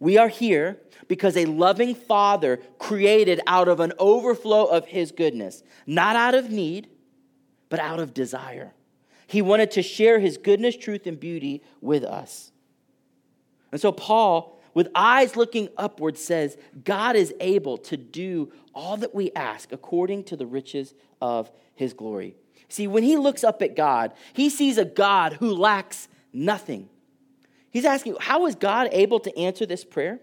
We 0.00 0.16
are 0.16 0.28
here 0.28 0.80
because 1.08 1.36
a 1.36 1.46
loving 1.46 1.94
Father 1.94 2.60
created 2.78 3.40
out 3.46 3.68
of 3.68 3.80
an 3.80 3.92
overflow 3.98 4.66
of 4.66 4.86
His 4.86 5.12
goodness, 5.12 5.62
not 5.86 6.16
out 6.16 6.34
of 6.34 6.50
need, 6.50 6.88
but 7.68 7.80
out 7.80 8.00
of 8.00 8.14
desire. 8.14 8.74
He 9.26 9.42
wanted 9.42 9.70
to 9.72 9.82
share 9.82 10.18
His 10.18 10.38
goodness, 10.38 10.76
truth, 10.76 11.06
and 11.06 11.18
beauty 11.18 11.62
with 11.80 12.04
us. 12.04 12.52
And 13.72 13.80
so, 13.80 13.92
Paul, 13.92 14.60
with 14.74 14.88
eyes 14.94 15.36
looking 15.36 15.68
upward, 15.76 16.16
says, 16.16 16.56
God 16.84 17.16
is 17.16 17.34
able 17.40 17.76
to 17.78 17.96
do 17.96 18.52
all 18.74 18.96
that 18.98 19.14
we 19.14 19.30
ask 19.32 19.72
according 19.72 20.24
to 20.24 20.36
the 20.36 20.46
riches 20.46 20.94
of 21.20 21.50
His 21.74 21.92
glory. 21.92 22.36
See, 22.68 22.86
when 22.86 23.02
he 23.02 23.16
looks 23.16 23.42
up 23.42 23.62
at 23.62 23.74
God, 23.74 24.12
he 24.32 24.50
sees 24.50 24.78
a 24.78 24.84
God 24.84 25.34
who 25.34 25.54
lacks 25.54 26.08
nothing. 26.32 26.88
He's 27.78 27.84
asking, 27.84 28.16
how 28.18 28.46
is 28.46 28.56
God 28.56 28.88
able 28.90 29.20
to 29.20 29.38
answer 29.38 29.64
this 29.64 29.84
prayer? 29.84 30.18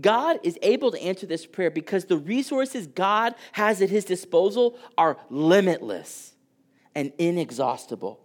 God 0.00 0.38
is 0.42 0.58
able 0.62 0.90
to 0.92 1.02
answer 1.02 1.26
this 1.26 1.44
prayer 1.44 1.70
because 1.70 2.06
the 2.06 2.16
resources 2.16 2.86
God 2.86 3.34
has 3.52 3.82
at 3.82 3.90
his 3.90 4.06
disposal 4.06 4.78
are 4.96 5.18
limitless 5.28 6.32
and 6.94 7.12
inexhaustible. 7.18 8.18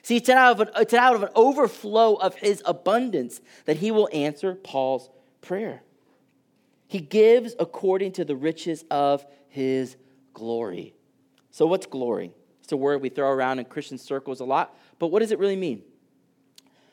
See, 0.00 0.16
it's 0.16 0.30
out, 0.30 0.52
of 0.52 0.68
an, 0.68 0.74
it's 0.76 0.94
out 0.94 1.16
of 1.16 1.22
an 1.22 1.28
overflow 1.34 2.14
of 2.14 2.34
his 2.36 2.62
abundance 2.64 3.42
that 3.66 3.76
he 3.76 3.90
will 3.90 4.08
answer 4.10 4.54
Paul's 4.54 5.10
prayer. 5.42 5.82
He 6.88 6.98
gives 6.98 7.54
according 7.60 8.12
to 8.12 8.24
the 8.24 8.36
riches 8.36 8.86
of 8.90 9.26
his 9.50 9.96
glory. 10.32 10.94
So, 11.50 11.66
what's 11.66 11.84
glory? 11.84 12.32
It's 12.62 12.72
a 12.72 12.76
word 12.78 13.02
we 13.02 13.10
throw 13.10 13.28
around 13.28 13.58
in 13.58 13.66
Christian 13.66 13.98
circles 13.98 14.40
a 14.40 14.46
lot, 14.46 14.74
but 14.98 15.08
what 15.08 15.18
does 15.18 15.30
it 15.30 15.38
really 15.38 15.56
mean? 15.56 15.82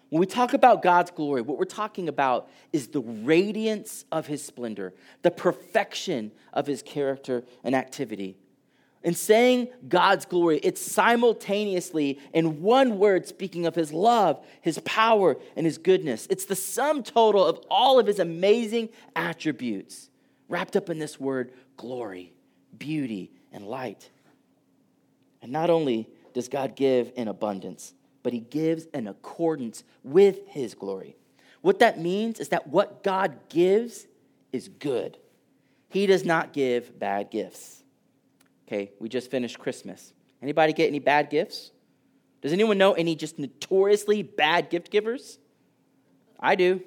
When 0.09 0.19
we 0.19 0.25
talk 0.25 0.53
about 0.53 0.81
God's 0.81 1.11
glory, 1.11 1.41
what 1.41 1.57
we're 1.59 1.65
talking 1.65 2.09
about 2.09 2.49
is 2.73 2.87
the 2.87 3.01
radiance 3.01 4.05
of 4.11 4.25
his 4.25 4.43
splendor, 4.43 4.93
the 5.21 5.31
perfection 5.31 6.31
of 6.51 6.65
his 6.65 6.81
character 6.81 7.43
and 7.63 7.75
activity. 7.75 8.35
In 9.03 9.13
saying 9.13 9.69
God's 9.87 10.25
glory, 10.25 10.59
it's 10.61 10.81
simultaneously 10.81 12.19
in 12.33 12.61
one 12.61 12.97
word 12.97 13.27
speaking 13.27 13.65
of 13.65 13.75
his 13.75 13.93
love, 13.93 14.43
his 14.61 14.79
power, 14.79 15.37
and 15.55 15.65
his 15.65 15.77
goodness. 15.77 16.27
It's 16.29 16.45
the 16.45 16.55
sum 16.55 17.03
total 17.03 17.45
of 17.45 17.59
all 17.69 17.99
of 17.99 18.07
his 18.07 18.19
amazing 18.19 18.89
attributes 19.15 20.09
wrapped 20.49 20.75
up 20.75 20.89
in 20.89 20.99
this 20.99 21.19
word 21.19 21.53
glory, 21.77 22.33
beauty, 22.77 23.31
and 23.53 23.65
light. 23.65 24.09
And 25.41 25.51
not 25.51 25.69
only 25.69 26.09
does 26.33 26.49
God 26.49 26.75
give 26.75 27.13
in 27.15 27.27
abundance, 27.29 27.93
but 28.23 28.33
he 28.33 28.39
gives 28.39 28.85
in 28.93 29.07
accordance 29.07 29.83
with 30.03 30.47
his 30.47 30.75
glory. 30.75 31.15
What 31.61 31.79
that 31.79 31.99
means 31.99 32.39
is 32.39 32.49
that 32.49 32.67
what 32.67 33.03
God 33.03 33.37
gives 33.49 34.07
is 34.51 34.67
good. 34.67 35.17
He 35.89 36.05
does 36.05 36.23
not 36.23 36.53
give 36.53 36.97
bad 36.97 37.31
gifts. 37.31 37.83
Okay, 38.67 38.91
we 38.99 39.09
just 39.09 39.31
finished 39.31 39.59
Christmas. 39.59 40.13
Anybody 40.41 40.73
get 40.73 40.87
any 40.87 40.99
bad 40.99 41.29
gifts? 41.29 41.71
Does 42.41 42.53
anyone 42.53 42.77
know 42.77 42.93
any 42.93 43.15
just 43.15 43.39
notoriously 43.39 44.23
bad 44.23 44.69
gift 44.69 44.91
givers? 44.91 45.39
I 46.39 46.55
do. 46.55 46.81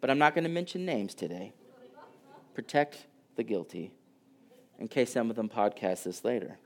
But 0.00 0.10
I'm 0.10 0.18
not 0.18 0.34
going 0.34 0.44
to 0.44 0.50
mention 0.50 0.86
names 0.86 1.14
today. 1.14 1.52
Protect 2.54 3.06
the 3.36 3.42
guilty 3.42 3.92
in 4.78 4.88
case 4.88 5.12
some 5.12 5.30
of 5.30 5.36
them 5.36 5.48
podcast 5.48 6.04
this 6.04 6.24
later. 6.24 6.58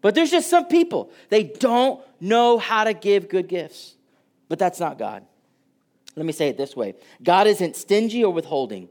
But 0.00 0.14
there's 0.14 0.30
just 0.30 0.48
some 0.48 0.66
people, 0.66 1.10
they 1.28 1.44
don't 1.44 2.00
know 2.20 2.58
how 2.58 2.84
to 2.84 2.94
give 2.94 3.28
good 3.28 3.48
gifts. 3.48 3.94
But 4.48 4.58
that's 4.58 4.80
not 4.80 4.98
God. 4.98 5.24
Let 6.16 6.26
me 6.26 6.32
say 6.32 6.48
it 6.48 6.56
this 6.56 6.74
way 6.74 6.94
God 7.22 7.46
isn't 7.46 7.76
stingy 7.76 8.24
or 8.24 8.32
withholding, 8.32 8.88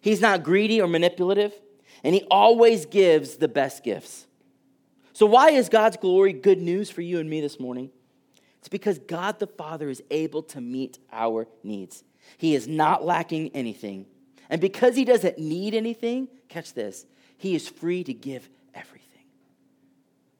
He's 0.00 0.20
not 0.20 0.42
greedy 0.42 0.80
or 0.80 0.88
manipulative, 0.88 1.52
and 2.02 2.14
He 2.14 2.26
always 2.30 2.86
gives 2.86 3.36
the 3.36 3.48
best 3.48 3.84
gifts. 3.84 4.26
So, 5.12 5.26
why 5.26 5.50
is 5.50 5.68
God's 5.68 5.96
glory 5.96 6.32
good 6.32 6.60
news 6.60 6.90
for 6.90 7.02
you 7.02 7.20
and 7.20 7.30
me 7.30 7.40
this 7.40 7.60
morning? 7.60 7.90
It's 8.58 8.68
because 8.68 8.98
God 8.98 9.38
the 9.38 9.46
Father 9.46 9.88
is 9.90 10.02
able 10.10 10.42
to 10.44 10.60
meet 10.60 10.98
our 11.12 11.46
needs. 11.62 12.02
He 12.38 12.54
is 12.54 12.66
not 12.66 13.04
lacking 13.04 13.50
anything. 13.54 14.06
And 14.48 14.60
because 14.60 14.96
He 14.96 15.04
doesn't 15.04 15.38
need 15.38 15.74
anything, 15.74 16.28
catch 16.48 16.72
this, 16.72 17.06
He 17.36 17.54
is 17.54 17.68
free 17.68 18.02
to 18.04 18.14
give 18.14 18.48
everything. 18.74 19.03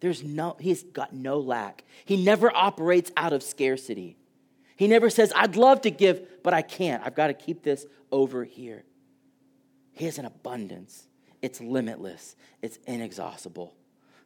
There's 0.00 0.22
no, 0.22 0.56
he's 0.60 0.82
got 0.82 1.12
no 1.12 1.38
lack. 1.38 1.84
He 2.04 2.22
never 2.22 2.54
operates 2.54 3.10
out 3.16 3.32
of 3.32 3.42
scarcity. 3.42 4.16
He 4.76 4.88
never 4.88 5.08
says, 5.08 5.32
I'd 5.34 5.56
love 5.56 5.82
to 5.82 5.90
give, 5.90 6.42
but 6.42 6.52
I 6.52 6.62
can't. 6.62 7.02
I've 7.04 7.14
got 7.14 7.28
to 7.28 7.34
keep 7.34 7.62
this 7.62 7.86
over 8.10 8.44
here. 8.44 8.84
He 9.92 10.04
has 10.04 10.18
an 10.18 10.24
abundance. 10.24 11.06
It's 11.40 11.60
limitless, 11.60 12.36
it's 12.62 12.78
inexhaustible. 12.86 13.74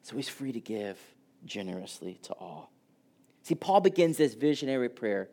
So 0.03 0.17
he's 0.17 0.29
free 0.29 0.53
to 0.53 0.61
give 0.61 0.99
generously 1.45 2.19
to 2.23 2.33
all. 2.35 2.71
See, 3.43 3.55
Paul 3.55 3.81
begins 3.81 4.17
this 4.17 4.35
visionary 4.35 4.89
prayer 4.89 5.29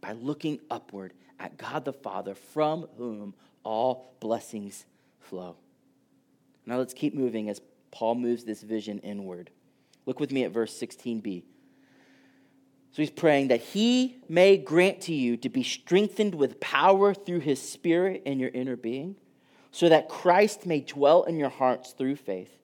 by 0.00 0.12
looking 0.12 0.60
upward 0.70 1.12
at 1.40 1.56
God 1.56 1.84
the 1.84 1.92
Father, 1.92 2.34
from 2.34 2.86
whom 2.96 3.34
all 3.64 4.14
blessings 4.20 4.86
flow. 5.18 5.56
Now 6.66 6.78
let's 6.78 6.94
keep 6.94 7.14
moving 7.14 7.48
as 7.48 7.60
Paul 7.90 8.14
moves 8.14 8.44
this 8.44 8.62
vision 8.62 8.98
inward. 9.00 9.50
Look 10.06 10.20
with 10.20 10.30
me 10.30 10.44
at 10.44 10.52
verse 10.52 10.78
16b. 10.78 11.44
So 12.92 13.02
he's 13.02 13.10
praying 13.10 13.48
that 13.48 13.60
he 13.60 14.18
may 14.28 14.56
grant 14.56 15.00
to 15.02 15.14
you 15.14 15.36
to 15.38 15.48
be 15.48 15.64
strengthened 15.64 16.34
with 16.34 16.60
power 16.60 17.12
through 17.12 17.40
his 17.40 17.60
spirit 17.60 18.22
in 18.24 18.38
your 18.38 18.50
inner 18.50 18.76
being, 18.76 19.16
so 19.72 19.88
that 19.88 20.08
Christ 20.08 20.64
may 20.64 20.80
dwell 20.80 21.24
in 21.24 21.36
your 21.36 21.48
hearts 21.48 21.92
through 21.92 22.16
faith, 22.16 22.56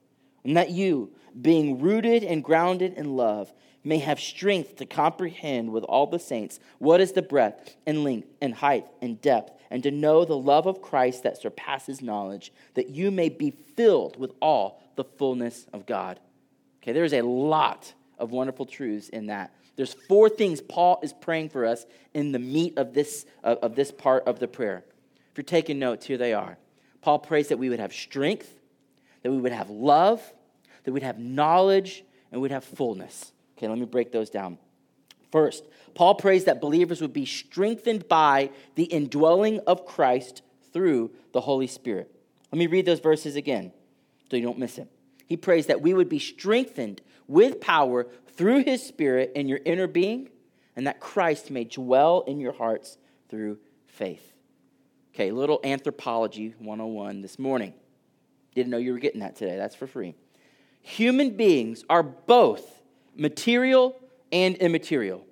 and 0.45 0.57
that 0.57 0.71
you, 0.71 1.11
being 1.41 1.81
rooted 1.81 2.23
and 2.23 2.45
grounded 2.45 2.95
in 2.95 3.17
love, 3.17 3.53
may 3.83 3.99
have 3.99 4.21
strength 4.21 4.77
to 4.77 4.87
comprehend 4.87 5.73
with 5.73 5.83
all 5.85 6.07
the 6.07 6.19
saints 6.19 6.61
what 6.79 7.01
is 7.01 7.13
the 7.13 7.23
breadth 7.23 7.77
and 7.87 8.05
length 8.05 8.29
and 8.41 8.55
height 8.55 8.87
and 9.03 9.21
depth, 9.21 9.51
and 9.69 9.83
to 9.83 9.91
know 9.91 10.25
the 10.25 10.37
love 10.37 10.67
of 10.67 10.81
Christ 10.81 11.25
that 11.25 11.41
surpasses 11.41 12.01
knowledge, 12.03 12.53
that 12.75 12.91
you 12.91 13.11
may 13.11 13.29
be 13.29 13.51
filled 13.51 14.17
with 14.17 14.33
all 14.41 14.81
the 14.95 15.05
fullness 15.05 15.67
of 15.73 15.87
God. 15.87 16.21
Okay, 16.83 16.93
there's 16.93 17.13
a 17.13 17.23
lot 17.23 17.93
of 18.19 18.31
wonderful 18.33 18.67
truths 18.67 19.09
in 19.09 19.27
that. 19.27 19.55
There's 19.77 19.95
four 19.95 20.29
things 20.29 20.61
Paul 20.61 21.01
is 21.03 21.13
praying 21.13 21.51
for 21.51 21.65
us 21.65 21.87
in 22.13 22.33
the 22.33 22.39
meat 22.39 22.77
of 22.77 22.93
this, 22.93 23.25
of, 23.43 23.59
of 23.59 23.75
this 23.75 23.91
part 23.91 24.25
of 24.27 24.39
the 24.39 24.49
prayer. 24.49 24.85
If 25.31 25.39
you're 25.39 25.45
taking 25.45 25.79
notes, 25.79 26.07
here 26.07 26.19
they 26.19 26.35
are. 26.35 26.59
Paul 27.01 27.19
prays 27.19 27.49
that 27.49 27.59
we 27.59 27.69
would 27.69 27.81
have 27.81 27.93
strength, 27.93 28.55
that 29.23 29.31
we 29.31 29.39
would 29.39 29.53
have 29.53 29.71
love, 29.71 30.23
that 30.85 30.93
we'd 30.93 31.03
have 31.03 31.19
knowledge, 31.19 32.05
and 32.33 32.41
we'd 32.41 32.51
have 32.51 32.65
fullness. 32.65 33.33
Okay, 33.57 33.69
let 33.69 33.79
me 33.79 33.87
break 33.87 34.13
those 34.13 34.31
down. 34.31 34.59
First, 35.31 35.65
Paul 35.95 36.15
prays 36.15 36.45
that 36.45 36.61
believers 36.61 37.01
would 37.01 37.13
be 37.13 37.27
strengthened 37.27 38.09
by 38.09 38.51
the 38.75 38.85
indwelling 38.85 39.61
of 39.61 39.87
Christ 39.87 40.43
through 40.73 41.11
the 41.33 41.41
Holy 41.41 41.67
Spirit. 41.67 42.11
Let 42.51 42.59
me 42.59 42.67
read 42.67 42.87
those 42.87 43.01
verses 43.01 43.37
again 43.37 43.73
so 44.31 44.37
you 44.37 44.43
don't 44.43 44.59
miss 44.59 44.79
it. 44.79 44.89
He 45.31 45.37
prays 45.37 45.67
that 45.67 45.81
we 45.81 45.95
would 45.95 46.09
be 46.09 46.19
strengthened 46.19 47.01
with 47.29 47.61
power 47.61 48.09
through 48.35 48.65
his 48.65 48.83
spirit 48.83 49.31
in 49.37 49.47
your 49.47 49.61
inner 49.65 49.87
being, 49.87 50.29
and 50.75 50.89
that 50.89 50.99
Christ 50.99 51.53
may 51.53 51.63
dwell 51.63 52.25
in 52.27 52.41
your 52.41 52.53
hearts 52.53 52.99
through 53.29 53.59
faith. 53.87 54.33
Okay, 55.15 55.31
little 55.31 55.61
anthropology 55.63 56.57
101 56.59 57.21
this 57.21 57.39
morning. 57.39 57.75
Didn't 58.57 58.71
know 58.71 58.79
you 58.79 58.93
were 58.93 58.99
getting 58.99 59.21
that 59.21 59.37
today. 59.37 59.57
That's 59.57 59.77
for 59.77 59.87
free. 59.87 60.17
Human 60.81 61.37
beings 61.37 61.85
are 61.89 62.03
both 62.03 62.83
material 63.15 64.01
and 64.33 64.57
immaterial. 64.57 65.25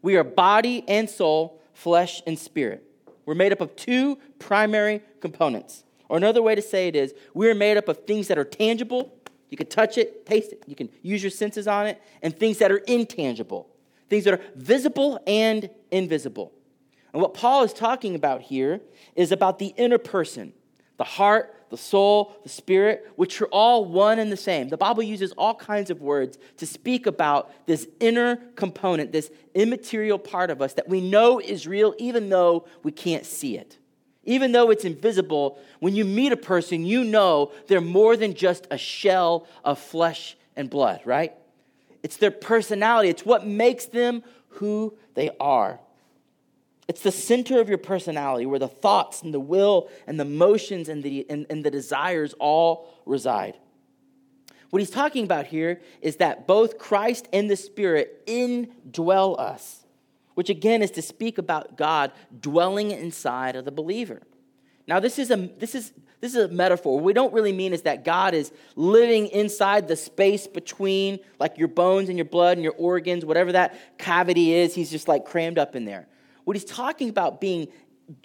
We 0.00 0.16
are 0.16 0.24
body 0.24 0.82
and 0.88 1.10
soul, 1.10 1.60
flesh 1.74 2.22
and 2.26 2.38
spirit. 2.38 2.84
We're 3.26 3.34
made 3.34 3.52
up 3.52 3.60
of 3.60 3.76
two 3.76 4.16
primary 4.38 5.02
components. 5.20 5.84
Or 6.08 6.16
another 6.16 6.40
way 6.40 6.54
to 6.54 6.62
say 6.62 6.88
it 6.88 6.96
is, 6.96 7.12
we're 7.34 7.54
made 7.54 7.76
up 7.76 7.88
of 7.88 8.06
things 8.06 8.28
that 8.28 8.38
are 8.38 8.44
tangible 8.44 9.12
you 9.52 9.58
can 9.58 9.66
touch 9.66 9.98
it, 9.98 10.24
taste 10.24 10.52
it, 10.52 10.62
you 10.66 10.74
can 10.74 10.88
use 11.02 11.22
your 11.22 11.30
senses 11.30 11.68
on 11.68 11.86
it, 11.86 12.00
and 12.22 12.34
things 12.34 12.56
that 12.56 12.72
are 12.72 12.78
intangible, 12.78 13.68
things 14.08 14.24
that 14.24 14.32
are 14.32 14.40
visible 14.56 15.20
and 15.26 15.68
invisible. 15.90 16.52
And 17.12 17.20
what 17.20 17.34
Paul 17.34 17.62
is 17.62 17.74
talking 17.74 18.14
about 18.14 18.40
here 18.40 18.80
is 19.14 19.30
about 19.30 19.58
the 19.58 19.74
inner 19.76 19.98
person, 19.98 20.54
the 20.96 21.04
heart, 21.04 21.54
the 21.68 21.76
soul, 21.76 22.34
the 22.42 22.48
spirit, 22.48 23.06
which 23.16 23.42
are 23.42 23.46
all 23.48 23.84
one 23.84 24.18
and 24.18 24.32
the 24.32 24.38
same. 24.38 24.70
The 24.70 24.78
Bible 24.78 25.02
uses 25.02 25.32
all 25.32 25.54
kinds 25.54 25.90
of 25.90 26.00
words 26.00 26.38
to 26.56 26.66
speak 26.66 27.06
about 27.06 27.52
this 27.66 27.86
inner 28.00 28.36
component, 28.56 29.12
this 29.12 29.30
immaterial 29.54 30.18
part 30.18 30.48
of 30.48 30.62
us 30.62 30.72
that 30.74 30.88
we 30.88 31.02
know 31.02 31.38
is 31.38 31.66
real 31.66 31.94
even 31.98 32.30
though 32.30 32.64
we 32.82 32.90
can't 32.90 33.26
see 33.26 33.58
it. 33.58 33.76
Even 34.24 34.52
though 34.52 34.70
it's 34.70 34.84
invisible, 34.84 35.58
when 35.80 35.94
you 35.94 36.04
meet 36.04 36.32
a 36.32 36.36
person, 36.36 36.84
you 36.84 37.04
know 37.04 37.50
they're 37.66 37.80
more 37.80 38.16
than 38.16 38.34
just 38.34 38.66
a 38.70 38.78
shell 38.78 39.46
of 39.64 39.78
flesh 39.78 40.36
and 40.54 40.70
blood, 40.70 41.00
right? 41.04 41.32
It's 42.02 42.16
their 42.16 42.30
personality, 42.30 43.08
it's 43.08 43.26
what 43.26 43.46
makes 43.46 43.86
them 43.86 44.22
who 44.48 44.94
they 45.14 45.30
are. 45.40 45.80
It's 46.88 47.02
the 47.02 47.12
center 47.12 47.60
of 47.60 47.68
your 47.68 47.78
personality 47.78 48.44
where 48.44 48.58
the 48.58 48.68
thoughts 48.68 49.22
and 49.22 49.32
the 49.32 49.40
will 49.40 49.88
and 50.06 50.18
the 50.18 50.24
motions 50.24 50.88
and 50.88 51.02
the, 51.02 51.24
and, 51.30 51.46
and 51.48 51.64
the 51.64 51.70
desires 51.70 52.34
all 52.38 52.88
reside. 53.06 53.56
What 54.70 54.80
he's 54.80 54.90
talking 54.90 55.24
about 55.24 55.46
here 55.46 55.80
is 56.00 56.16
that 56.16 56.46
both 56.46 56.78
Christ 56.78 57.28
and 57.32 57.48
the 57.50 57.56
Spirit 57.56 58.26
indwell 58.26 59.38
us, 59.38 59.81
which 60.34 60.50
again 60.50 60.82
is 60.82 60.90
to 60.92 61.02
speak 61.02 61.38
about 61.38 61.76
God 61.76 62.12
dwelling 62.40 62.90
inside 62.90 63.56
of 63.56 63.64
the 63.64 63.72
believer. 63.72 64.22
Now, 64.88 64.98
this 64.98 65.18
is 65.18 65.30
a, 65.30 65.36
this 65.36 65.74
is, 65.74 65.92
this 66.20 66.34
is 66.34 66.44
a 66.44 66.48
metaphor. 66.48 66.96
What 66.96 67.04
we 67.04 67.12
don't 67.12 67.32
really 67.32 67.52
mean 67.52 67.72
is 67.72 67.82
that 67.82 68.04
God 68.04 68.34
is 68.34 68.52
living 68.74 69.28
inside 69.28 69.86
the 69.86 69.96
space 69.96 70.46
between 70.46 71.20
like 71.38 71.56
your 71.56 71.68
bones 71.68 72.08
and 72.08 72.18
your 72.18 72.24
blood 72.24 72.56
and 72.56 72.64
your 72.64 72.74
organs, 72.74 73.24
whatever 73.24 73.52
that 73.52 73.98
cavity 73.98 74.52
is, 74.54 74.74
he's 74.74 74.90
just 74.90 75.06
like 75.06 75.24
crammed 75.24 75.58
up 75.58 75.76
in 75.76 75.84
there. 75.84 76.08
What 76.44 76.56
he's 76.56 76.64
talking 76.64 77.08
about 77.08 77.40
being 77.40 77.68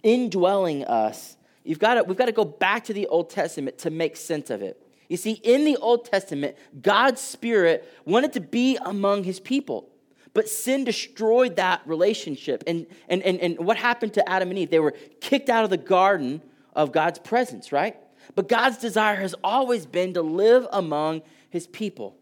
indwelling 0.01 0.83
us, 0.85 1.37
you've 1.63 1.79
got 1.79 1.95
to, 1.95 2.03
we've 2.03 2.17
got 2.17 2.25
to 2.25 2.31
go 2.31 2.45
back 2.45 2.85
to 2.85 2.93
the 2.93 3.07
Old 3.07 3.29
Testament 3.29 3.77
to 3.79 3.91
make 3.91 4.17
sense 4.17 4.49
of 4.49 4.61
it. 4.61 4.81
You 5.09 5.17
see, 5.17 5.33
in 5.33 5.63
the 5.63 5.77
Old 5.77 6.05
Testament, 6.05 6.57
God's 6.81 7.21
Spirit 7.21 7.87
wanted 8.05 8.33
to 8.33 8.41
be 8.41 8.77
among 8.83 9.23
his 9.23 9.39
people. 9.39 9.89
But 10.38 10.48
sin 10.48 10.84
destroyed 10.84 11.56
that 11.56 11.82
relationship. 11.88 12.63
And, 12.67 12.86
and, 13.10 13.24
and, 13.24 13.39
and 13.39 13.58
what 13.58 13.75
happened 13.75 14.13
to 14.13 14.29
Adam 14.29 14.51
and 14.51 14.60
Eve? 14.60 14.70
They 14.70 14.77
were 14.77 14.94
kicked 15.20 15.50
out 15.50 15.63
of 15.63 15.72
the 15.72 15.77
garden 15.77 16.44
of 16.74 16.91
God's 16.91 17.17
presence, 17.17 17.72
right? 17.72 17.98
But 18.36 18.48
God's 18.48 18.77
desire 18.77 19.15
has 19.15 19.34
always 19.44 19.88
been 19.88 20.13
to 20.13 20.22
live 20.22 20.67
among 20.72 21.24
his 21.50 21.65
people. 21.65 22.17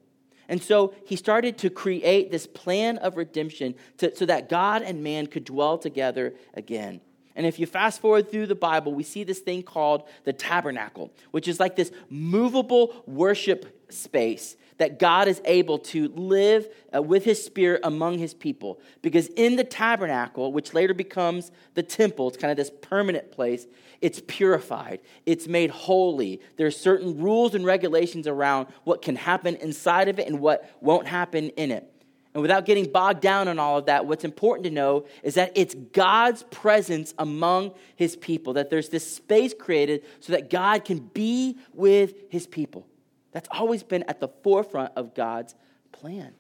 And 0.47 0.63
so 0.63 0.93
he 1.05 1.17
started 1.17 1.57
to 1.57 1.69
create 1.69 2.31
this 2.31 2.47
plan 2.47 2.99
of 2.99 3.17
redemption 3.17 3.75
to, 3.97 4.15
so 4.15 4.25
that 4.27 4.47
God 4.47 4.81
and 4.81 5.03
man 5.03 5.27
could 5.27 5.43
dwell 5.43 5.77
together 5.77 6.35
again. 6.53 7.01
And 7.35 7.45
if 7.45 7.59
you 7.59 7.65
fast 7.65 7.99
forward 7.99 8.31
through 8.31 8.47
the 8.47 8.55
Bible, 8.55 8.93
we 8.93 9.03
see 9.03 9.25
this 9.25 9.39
thing 9.39 9.61
called 9.61 10.03
the 10.23 10.31
tabernacle, 10.31 11.11
which 11.31 11.49
is 11.49 11.59
like 11.59 11.75
this 11.75 11.91
movable 12.09 13.03
worship 13.05 13.91
space 13.91 14.55
that 14.77 14.99
God 14.99 15.27
is 15.27 15.41
able 15.45 15.79
to 15.79 16.09
live 16.09 16.67
uh, 16.93 17.01
with 17.01 17.23
his 17.23 17.43
spirit 17.43 17.81
among 17.83 18.17
his 18.17 18.33
people. 18.33 18.79
Because 19.01 19.27
in 19.27 19.55
the 19.55 19.63
tabernacle, 19.63 20.51
which 20.51 20.73
later 20.73 20.93
becomes 20.93 21.51
the 21.73 21.83
temple, 21.83 22.27
it's 22.27 22.37
kind 22.37 22.51
of 22.51 22.57
this 22.57 22.71
permanent 22.81 23.31
place, 23.31 23.67
it's 24.01 24.21
purified, 24.27 24.99
it's 25.25 25.47
made 25.47 25.69
holy. 25.69 26.41
There's 26.57 26.77
certain 26.77 27.19
rules 27.19 27.55
and 27.55 27.65
regulations 27.65 28.27
around 28.27 28.67
what 28.83 29.01
can 29.01 29.15
happen 29.15 29.55
inside 29.55 30.09
of 30.09 30.19
it 30.19 30.27
and 30.27 30.39
what 30.39 30.69
won't 30.81 31.07
happen 31.07 31.49
in 31.51 31.71
it. 31.71 31.91
And 32.33 32.41
without 32.41 32.65
getting 32.65 32.91
bogged 32.91 33.21
down 33.21 33.47
on 33.47 33.59
all 33.59 33.77
of 33.77 33.85
that, 33.85 34.05
what's 34.05 34.25
important 34.25 34.65
to 34.65 34.69
know 34.69 35.05
is 35.23 35.35
that 35.35 35.53
it's 35.55 35.73
God's 35.73 36.43
presence 36.43 37.13
among 37.17 37.73
his 37.95 38.17
people, 38.17 38.53
that 38.53 38.69
there's 38.69 38.89
this 38.89 39.09
space 39.09 39.53
created 39.57 40.03
so 40.19 40.33
that 40.33 40.49
God 40.49 40.83
can 40.83 40.99
be 40.99 41.57
with 41.73 42.13
his 42.29 42.45
people. 42.45 42.87
That's 43.35 43.49
always 43.51 43.83
been 43.83 44.03
at 44.03 44.21
the 44.21 44.29
forefront 44.29 44.93
of 44.95 45.13
God's 45.13 45.55
plan. 45.91 46.35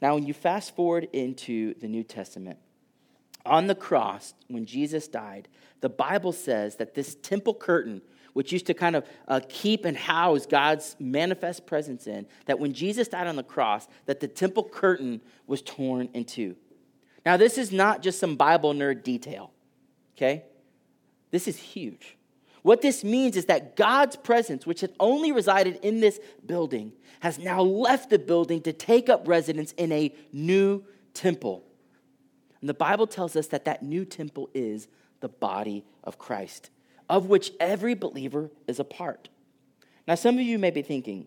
Now, 0.00 0.14
when 0.14 0.24
you 0.24 0.32
fast 0.32 0.76
forward 0.76 1.08
into 1.12 1.74
the 1.80 1.88
New 1.88 2.04
Testament, 2.04 2.60
on 3.44 3.66
the 3.66 3.74
cross, 3.74 4.34
when 4.46 4.66
Jesus 4.66 5.08
died, 5.08 5.48
the 5.80 5.88
Bible 5.88 6.30
says 6.30 6.76
that 6.76 6.94
this 6.94 7.16
temple 7.16 7.54
curtain, 7.54 8.02
which 8.34 8.52
used 8.52 8.66
to 8.66 8.74
kind 8.74 8.94
of 8.94 9.04
uh, 9.26 9.40
keep 9.48 9.84
and 9.84 9.96
house 9.96 10.46
God's 10.46 10.94
manifest 11.00 11.66
presence 11.66 12.06
in, 12.06 12.24
that 12.46 12.60
when 12.60 12.72
Jesus 12.72 13.08
died 13.08 13.26
on 13.26 13.34
the 13.34 13.42
cross, 13.42 13.88
that 14.06 14.20
the 14.20 14.28
temple 14.28 14.62
curtain 14.62 15.20
was 15.48 15.60
torn 15.60 16.08
in 16.14 16.24
two. 16.24 16.54
Now, 17.26 17.36
this 17.36 17.58
is 17.58 17.72
not 17.72 18.00
just 18.00 18.20
some 18.20 18.36
Bible 18.36 18.74
nerd 18.74 19.02
detail, 19.02 19.50
okay? 20.16 20.44
This 21.32 21.48
is 21.48 21.56
huge. 21.56 22.16
What 22.62 22.82
this 22.82 23.02
means 23.02 23.36
is 23.36 23.46
that 23.46 23.76
God's 23.76 24.16
presence, 24.16 24.66
which 24.66 24.82
had 24.82 24.92
only 25.00 25.32
resided 25.32 25.78
in 25.82 26.00
this 26.00 26.20
building, 26.44 26.92
has 27.20 27.38
now 27.38 27.62
left 27.62 28.10
the 28.10 28.18
building 28.18 28.60
to 28.62 28.72
take 28.72 29.08
up 29.08 29.26
residence 29.26 29.72
in 29.72 29.92
a 29.92 30.14
new 30.32 30.84
temple. 31.14 31.64
And 32.60 32.68
the 32.68 32.74
Bible 32.74 33.06
tells 33.06 33.36
us 33.36 33.46
that 33.48 33.64
that 33.64 33.82
new 33.82 34.04
temple 34.04 34.50
is 34.52 34.88
the 35.20 35.28
body 35.28 35.84
of 36.04 36.18
Christ, 36.18 36.70
of 37.08 37.26
which 37.26 37.52
every 37.60 37.94
believer 37.94 38.50
is 38.66 38.78
a 38.78 38.84
part. 38.84 39.28
Now, 40.06 40.14
some 40.14 40.36
of 40.36 40.42
you 40.42 40.58
may 40.58 40.70
be 40.70 40.82
thinking, 40.82 41.26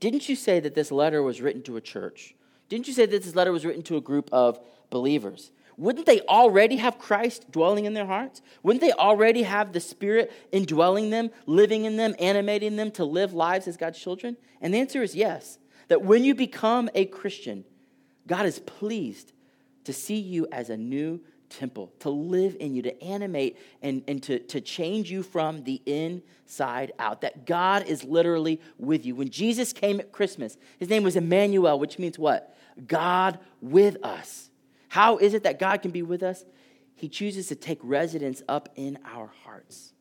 didn't 0.00 0.28
you 0.28 0.36
say 0.36 0.60
that 0.60 0.74
this 0.74 0.90
letter 0.90 1.22
was 1.22 1.40
written 1.40 1.62
to 1.62 1.76
a 1.76 1.80
church? 1.80 2.34
Didn't 2.68 2.88
you 2.88 2.94
say 2.94 3.06
that 3.06 3.22
this 3.22 3.34
letter 3.34 3.52
was 3.52 3.64
written 3.64 3.82
to 3.84 3.96
a 3.96 4.00
group 4.00 4.28
of 4.32 4.58
believers? 4.88 5.50
Wouldn't 5.80 6.04
they 6.04 6.20
already 6.20 6.76
have 6.76 6.98
Christ 6.98 7.50
dwelling 7.50 7.86
in 7.86 7.94
their 7.94 8.04
hearts? 8.04 8.42
Wouldn't 8.62 8.82
they 8.82 8.92
already 8.92 9.44
have 9.44 9.72
the 9.72 9.80
Spirit 9.80 10.30
indwelling 10.52 11.08
them, 11.08 11.30
living 11.46 11.86
in 11.86 11.96
them, 11.96 12.14
animating 12.18 12.76
them 12.76 12.90
to 12.92 13.04
live 13.06 13.32
lives 13.32 13.66
as 13.66 13.78
God's 13.78 13.98
children? 13.98 14.36
And 14.60 14.74
the 14.74 14.78
answer 14.78 15.02
is 15.02 15.14
yes. 15.14 15.58
That 15.88 16.02
when 16.02 16.22
you 16.22 16.34
become 16.34 16.90
a 16.94 17.06
Christian, 17.06 17.64
God 18.26 18.44
is 18.44 18.58
pleased 18.58 19.32
to 19.84 19.94
see 19.94 20.18
you 20.18 20.46
as 20.52 20.68
a 20.68 20.76
new 20.76 21.18
temple, 21.48 21.94
to 22.00 22.10
live 22.10 22.58
in 22.60 22.74
you, 22.74 22.82
to 22.82 23.02
animate 23.02 23.56
and, 23.80 24.04
and 24.06 24.22
to, 24.24 24.38
to 24.38 24.60
change 24.60 25.10
you 25.10 25.22
from 25.22 25.64
the 25.64 25.80
inside 25.86 26.92
out. 26.98 27.22
That 27.22 27.46
God 27.46 27.86
is 27.86 28.04
literally 28.04 28.60
with 28.76 29.06
you. 29.06 29.14
When 29.14 29.30
Jesus 29.30 29.72
came 29.72 29.98
at 29.98 30.12
Christmas, 30.12 30.58
his 30.78 30.90
name 30.90 31.04
was 31.04 31.16
Emmanuel, 31.16 31.78
which 31.78 31.98
means 31.98 32.18
what? 32.18 32.54
God 32.86 33.38
with 33.62 33.96
us. 34.04 34.49
How 34.90 35.18
is 35.18 35.34
it 35.34 35.44
that 35.44 35.60
God 35.60 35.82
can 35.82 35.92
be 35.92 36.02
with 36.02 36.22
us? 36.22 36.44
He 36.96 37.08
chooses 37.08 37.46
to 37.46 37.54
take 37.54 37.78
residence 37.80 38.42
up 38.48 38.68
in 38.74 38.98
our 39.04 39.30
hearts. 39.44 39.92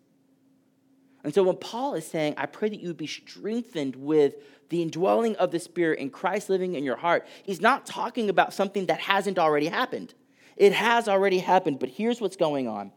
And 1.24 1.32
so 1.32 1.44
when 1.44 1.58
Paul 1.58 1.94
is 1.94 2.08
saying, 2.08 2.34
I 2.38 2.48
pray 2.48 2.70
that 2.70 2.80
you 2.80 2.88
would 2.88 2.98
be 2.98 3.06
strengthened 3.06 3.96
with 3.96 4.34
the 4.70 4.82
indwelling 4.82 5.36
of 5.36 5.52
the 5.52 5.60
Spirit 5.60 6.00
and 6.00 6.12
Christ 6.12 6.50
living 6.50 6.74
in 6.74 6.84
your 6.84 6.96
heart, 6.96 7.28
he's 7.44 7.62
not 7.62 7.86
talking 7.86 8.32
about 8.32 8.52
something 8.52 8.88
that 8.88 9.00
hasn't 9.00 9.38
already 9.38 9.68
happened. 9.68 10.16
It 10.58 10.74
has 10.74 11.08
already 11.08 11.38
happened, 11.38 11.78
but 11.80 11.90
here's 11.90 12.20
what's 12.20 12.36
going 12.36 12.68
on 12.68 12.92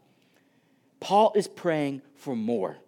Paul 0.99 1.33
is 1.37 1.47
praying 1.47 2.01
for 2.15 2.35
more. 2.35 2.79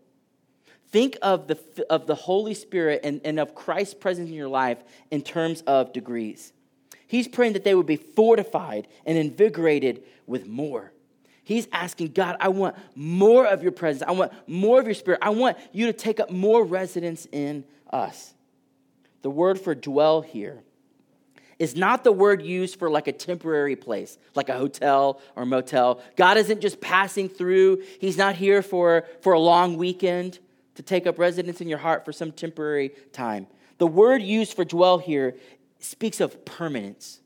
Think 0.89 1.19
of 1.21 1.47
the, 1.47 1.59
of 1.91 2.07
the 2.07 2.15
Holy 2.15 2.55
Spirit 2.55 3.03
and, 3.05 3.21
and 3.23 3.39
of 3.39 3.55
Christ's 3.55 3.95
presence 3.95 4.31
in 4.31 4.35
your 4.35 4.49
life 4.49 4.79
in 5.11 5.21
terms 5.21 5.61
of 5.67 5.93
degrees. 5.93 6.55
He's 7.07 7.29
praying 7.29 7.53
that 7.55 7.65
they 7.65 7.75
would 7.75 7.87
be 7.87 7.97
fortified 7.97 8.89
and 9.05 9.19
invigorated 9.19 10.03
with 10.27 10.47
more. 10.47 10.93
He's 11.45 11.69
asking 11.73 12.13
God, 12.13 12.37
I 12.41 12.49
want 12.49 12.75
more 12.95 13.47
of 13.47 13.63
your 13.63 13.73
presence. 13.73 14.03
I 14.07 14.13
want 14.13 14.33
more 14.47 14.81
of 14.81 14.87
your 14.87 14.95
spirit. 14.95 15.21
I 15.21 15.31
want 15.31 15.59
you 15.73 15.87
to 15.87 15.93
take 15.93 16.19
up 16.19 16.31
more 16.31 16.65
residence 16.65 17.27
in 17.31 17.65
us. 17.93 18.35
The 19.23 19.31
word 19.31 19.61
for 19.61 19.75
dwell 19.75 20.23
here 20.23 20.63
is 21.59 21.77
not 21.77 22.03
the 22.03 22.13
word 22.13 22.43
used 22.43 22.79
for 22.79 22.91
like 22.91 23.07
a 23.07 23.13
temporary 23.13 23.77
place, 23.77 24.19
like 24.35 24.49
a 24.49 24.57
hotel 24.57 25.21
or 25.37 25.47
motel. 25.47 26.01
God 26.17 26.37
isn't 26.37 26.61
just 26.61 26.81
passing 26.81 27.29
through, 27.29 27.83
He's 28.01 28.17
not 28.17 28.35
here 28.37 28.63
for, 28.63 29.05
for 29.21 29.35
a 29.35 29.39
long 29.39 29.77
weekend 29.77 30.39
to 30.75 30.83
take 30.83 31.07
up 31.07 31.19
residence 31.19 31.61
in 31.61 31.69
your 31.69 31.79
heart 31.79 32.05
for 32.05 32.13
some 32.13 32.33
temporary 32.33 32.91
time. 33.13 33.47
The 33.79 33.87
word 33.87 34.23
used 34.23 34.55
for 34.55 34.65
dwell 34.65 34.99
here 34.99 35.37
speaks 35.85 36.21
of 36.21 36.45
permanence, 36.45 37.21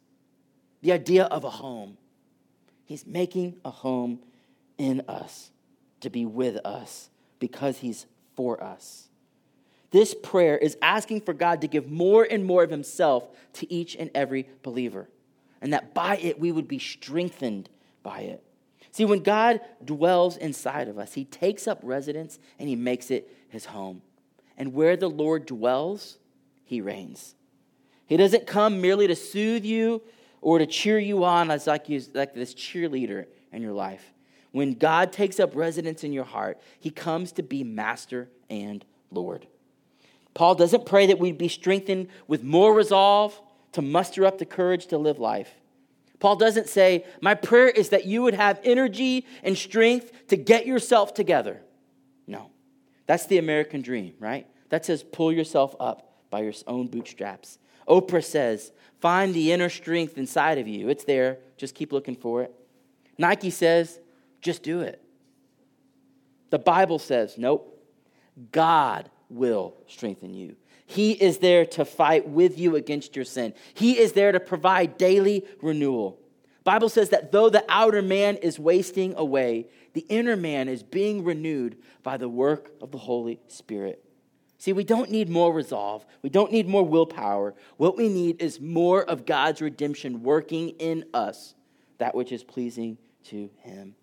the 0.83 0.92
idea 0.92 1.25
of 1.25 1.44
a 1.44 1.51
home. 1.51 1.97
He's 2.85 3.07
making 3.07 3.57
a 3.64 3.71
home 3.71 4.21
in 4.79 5.03
us 5.09 5.51
to 6.01 6.11
be 6.11 6.25
with 6.25 6.57
us 6.64 7.11
because 7.38 7.79
he's 7.79 8.07
for 8.35 8.62
us. 8.62 9.09
This 9.90 10.14
prayer 10.14 10.57
is 10.57 10.77
asking 10.83 11.23
for 11.23 11.33
God 11.33 11.61
to 11.62 11.68
give 11.68 11.90
more 11.90 12.27
and 12.29 12.44
more 12.44 12.62
of 12.62 12.71
himself 12.71 13.29
to 13.55 13.73
each 13.73 13.97
and 13.97 14.11
every 14.14 14.49
believer, 14.62 15.09
and 15.61 15.73
that 15.73 15.94
by 15.94 16.18
it 16.18 16.38
we 16.38 16.53
would 16.53 16.68
be 16.68 16.79
strengthened 16.79 17.68
by 18.03 18.21
it. 18.21 18.42
See, 18.90 19.05
when 19.05 19.23
God 19.23 19.61
dwells 19.85 20.37
inside 20.37 20.88
of 20.88 20.99
us, 20.99 21.14
he 21.14 21.25
takes 21.25 21.66
up 21.66 21.81
residence 21.83 22.38
and 22.59 22.68
he 22.68 22.77
makes 22.77 23.11
it 23.11 23.31
his 23.49 23.66
home. 23.66 24.03
And 24.57 24.75
where 24.75 24.97
the 24.97 25.11
Lord 25.11 25.47
dwells, 25.47 26.18
he 26.64 26.81
reigns. 26.81 27.35
He 28.09 28.16
doesn't 28.16 28.47
come 28.47 28.81
merely 28.81 29.07
to 29.07 29.14
soothe 29.14 29.64
you 29.64 30.03
or 30.40 30.59
to 30.59 30.66
cheer 30.66 30.99
you 30.99 31.25
on 31.25 31.51
as 31.51 31.66
like, 31.66 31.88
you, 31.88 32.03
like 32.14 32.35
this 32.35 32.55
cheerleader 32.55 33.27
in 33.53 33.62
your 33.62 33.73
life. 33.73 34.12
When 34.51 34.75
God 34.75 35.12
takes 35.12 35.38
up 35.38 35.55
residence 35.55 36.03
in 36.03 36.12
your 36.12 36.25
heart, 36.25 36.61
he 36.81 36.90
comes 36.90 37.33
to 37.33 37.42
be 37.42 37.62
master 37.62 38.29
and 38.49 38.85
Lord. 39.11 39.47
Paul 40.35 40.55
doesn't 40.55 40.87
pray 40.87 41.07
that 41.07 41.18
we'd 41.18 41.38
be 41.38 41.49
strengthened 41.49 42.09
with 42.27 42.42
more 42.42 42.73
resolve 42.75 43.40
to 43.73 43.83
muster 43.83 44.25
up 44.25 44.38
the 44.38 44.47
courage 44.47 44.87
to 44.87 44.99
live 44.99 45.18
life. 45.18 45.51
Paul 46.18 46.37
doesn't 46.37 46.68
say, 46.68 47.05
My 47.21 47.35
prayer 47.35 47.68
is 47.68 47.90
that 47.90 48.07
you 48.07 48.23
would 48.23 48.35
have 48.35 48.59
energy 48.64 49.27
and 49.42 49.57
strength 49.57 50.29
to 50.29 50.37
get 50.37 50.66
yourself 50.66 51.14
together. 51.14 51.61
No. 52.27 52.51
That's 53.07 53.27
the 53.27 53.38
American 53.38 53.83
dream, 53.83 54.14
right? 54.18 54.47
That 54.71 54.85
says, 54.85 55.03
pull 55.03 55.33
yourself 55.33 55.75
up 55.81 56.12
by 56.31 56.40
your 56.42 56.53
own 56.66 56.88
bootstraps. 56.88 57.59
Oprah 57.88 58.24
says, 58.24 58.72
find 59.01 59.35
the 59.35 59.53
inner 59.53 59.68
strength 59.68 60.18
inside 60.18 60.59
of 60.59 60.68
you. 60.68 60.88
It's 60.88 61.05
there. 61.05 61.38
Just 61.57 61.74
keep 61.74 61.92
looking 61.92 62.16
for 62.16 62.42
it. 62.42 62.55
Nike 63.16 63.51
says, 63.51 63.98
just 64.40 64.62
do 64.62 64.81
it. 64.81 65.03
The 66.51 66.59
Bible 66.59 66.98
says, 66.98 67.37
nope. 67.37 67.74
God 68.53 69.11
will 69.29 69.74
strengthen 69.88 70.35
you. 70.35 70.57
He 70.87 71.12
is 71.12 71.38
there 71.38 71.66
to 71.66 71.85
fight 71.85 72.29
with 72.29 72.59
you 72.59 72.77
against 72.77 73.16
your 73.16 73.24
sin. 73.24 73.53
He 73.74 73.98
is 73.98 74.12
there 74.12 74.33
to 74.33 74.40
provide 74.40 74.96
daily 74.96 75.44
renewal. 75.61 76.18
Bible 76.64 76.88
says 76.88 77.11
that 77.11 77.33
though 77.33 77.51
the 77.51 77.64
outer 77.68 78.03
man 78.03 78.37
is 78.37 78.59
wasting 78.59 79.14
away, 79.16 79.68
the 79.94 80.07
inner 80.09 80.37
man 80.37 80.68
is 80.68 80.83
being 80.83 81.24
renewed 81.24 81.79
by 82.03 82.16
the 82.16 82.29
work 82.29 82.70
of 82.81 82.90
the 82.90 82.98
Holy 82.98 83.40
Spirit. 83.48 84.05
See, 84.59 84.73
we 84.73 84.85
don't 84.85 85.11
need 85.11 85.29
more 85.29 85.53
resolve. 85.53 86.05
We 86.23 86.31
don't 86.31 86.51
need 86.51 86.68
more 86.68 86.83
willpower. 86.83 87.55
What 87.77 87.97
we 87.97 88.09
need 88.09 88.42
is 88.42 88.61
more 88.61 89.05
of 89.05 89.25
God's 89.25 89.62
redemption 89.62 90.23
working 90.25 90.71
in 90.71 91.05
us, 91.14 91.55
that 91.99 92.14
which 92.14 92.33
is 92.33 92.42
pleasing 92.42 92.99
to 93.25 93.51
Him. 93.59 93.94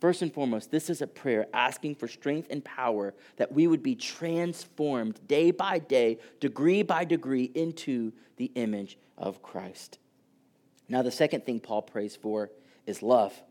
First 0.00 0.22
and 0.22 0.32
foremost, 0.32 0.70
this 0.70 0.88
is 0.88 1.02
a 1.02 1.06
prayer 1.06 1.46
asking 1.52 1.96
for 1.96 2.08
strength 2.08 2.48
and 2.50 2.64
power 2.64 3.14
that 3.36 3.52
we 3.52 3.66
would 3.66 3.82
be 3.82 3.94
transformed 3.94 5.20
day 5.26 5.50
by 5.50 5.80
day, 5.80 6.18
degree 6.40 6.82
by 6.82 7.04
degree, 7.04 7.50
into 7.54 8.12
the 8.36 8.50
image 8.54 8.96
of 9.18 9.42
Christ. 9.42 9.98
Now, 10.88 11.02
the 11.02 11.10
second 11.10 11.44
thing 11.44 11.60
Paul 11.60 11.82
prays 11.82 12.16
for 12.16 12.50
is 12.86 13.02
love. 13.02 13.42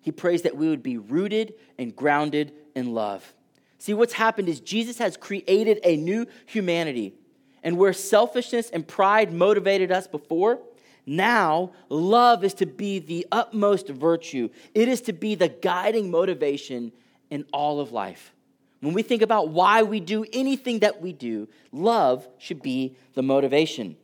He 0.00 0.10
prays 0.10 0.42
that 0.42 0.56
we 0.56 0.68
would 0.68 0.82
be 0.82 0.98
rooted 0.98 1.54
and 1.78 1.94
grounded 1.94 2.52
in 2.74 2.92
love. 2.92 3.34
See, 3.78 3.94
what's 3.94 4.14
happened 4.14 4.48
is 4.48 4.60
Jesus 4.60 4.98
has 4.98 5.16
created 5.16 5.80
a 5.84 5.96
new 5.96 6.26
humanity. 6.46 7.14
And 7.62 7.78
where 7.78 7.92
selfishness 7.92 8.70
and 8.70 8.86
pride 8.86 9.32
motivated 9.32 9.90
us 9.90 10.06
before, 10.06 10.58
now, 11.06 11.72
love 11.88 12.44
is 12.44 12.54
to 12.54 12.66
be 12.66 12.98
the 12.98 13.26
utmost 13.30 13.88
virtue. 13.88 14.48
It 14.74 14.88
is 14.88 15.02
to 15.02 15.12
be 15.12 15.34
the 15.34 15.48
guiding 15.48 16.10
motivation 16.10 16.92
in 17.30 17.44
all 17.52 17.80
of 17.80 17.92
life. 17.92 18.32
When 18.80 18.94
we 18.94 19.02
think 19.02 19.22
about 19.22 19.48
why 19.48 19.82
we 19.82 20.00
do 20.00 20.24
anything 20.32 20.80
that 20.80 21.00
we 21.00 21.12
do, 21.12 21.48
love 21.72 22.28
should 22.38 22.62
be 22.62 22.96
the 23.14 23.22
motivation. 23.22 23.96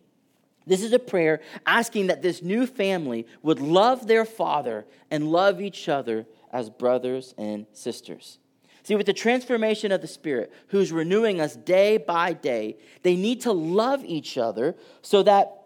This 0.66 0.82
is 0.82 0.92
a 0.92 0.98
prayer 0.98 1.40
asking 1.66 2.08
that 2.08 2.22
this 2.22 2.42
new 2.42 2.66
family 2.66 3.26
would 3.42 3.60
love 3.60 4.06
their 4.06 4.24
father 4.24 4.86
and 5.10 5.30
love 5.30 5.60
each 5.60 5.88
other 5.88 6.26
as 6.52 6.70
brothers 6.70 7.34
and 7.38 7.66
sisters. 7.72 8.38
See, 8.82 8.94
with 8.94 9.06
the 9.06 9.12
transformation 9.12 9.92
of 9.92 10.00
the 10.00 10.06
Spirit, 10.06 10.52
who's 10.68 10.90
renewing 10.90 11.40
us 11.40 11.54
day 11.56 11.96
by 11.98 12.32
day, 12.32 12.78
they 13.02 13.16
need 13.16 13.42
to 13.42 13.52
love 13.52 14.04
each 14.04 14.38
other 14.38 14.74
so 15.02 15.22
that 15.22 15.56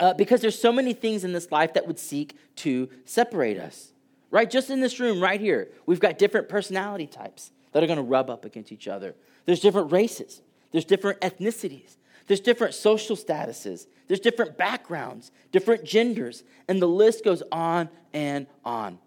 uh, 0.00 0.14
because 0.14 0.40
there's 0.40 0.60
so 0.60 0.72
many 0.72 0.92
things 0.92 1.24
in 1.24 1.32
this 1.32 1.50
life 1.50 1.74
that 1.74 1.86
would 1.86 1.98
seek 1.98 2.36
to 2.56 2.88
separate 3.04 3.58
us. 3.58 3.92
Right? 4.30 4.50
Just 4.50 4.70
in 4.70 4.80
this 4.80 5.00
room, 5.00 5.20
right 5.20 5.40
here, 5.40 5.68
we've 5.86 6.00
got 6.00 6.18
different 6.18 6.48
personality 6.48 7.06
types 7.06 7.50
that 7.72 7.82
are 7.82 7.86
going 7.86 7.98
to 7.98 8.02
rub 8.02 8.28
up 8.30 8.44
against 8.44 8.72
each 8.72 8.86
other. 8.86 9.14
There's 9.46 9.60
different 9.60 9.90
races, 9.92 10.42
there's 10.70 10.84
different 10.84 11.20
ethnicities, 11.20 11.96
there's 12.26 12.40
different 12.40 12.74
social 12.74 13.16
statuses, 13.16 13.86
there's 14.06 14.20
different 14.20 14.58
backgrounds, 14.58 15.30
different 15.50 15.84
genders, 15.84 16.44
and 16.68 16.80
the 16.80 16.88
list 16.88 17.24
goes 17.24 17.42
on 17.50 17.88
and 18.12 18.46
on. 18.64 18.98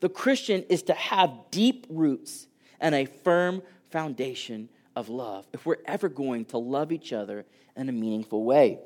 The 0.00 0.08
Christian 0.08 0.64
is 0.68 0.82
to 0.84 0.94
have 0.94 1.30
deep 1.50 1.86
roots 1.90 2.46
and 2.84 2.94
a 2.94 3.06
firm 3.06 3.62
foundation 3.90 4.68
of 4.94 5.08
love 5.08 5.46
if 5.54 5.64
we're 5.64 5.78
ever 5.86 6.08
going 6.08 6.44
to 6.44 6.58
love 6.58 6.92
each 6.92 7.14
other 7.14 7.46
in 7.74 7.88
a 7.88 7.92
meaningful 7.92 8.44
way. 8.44 8.78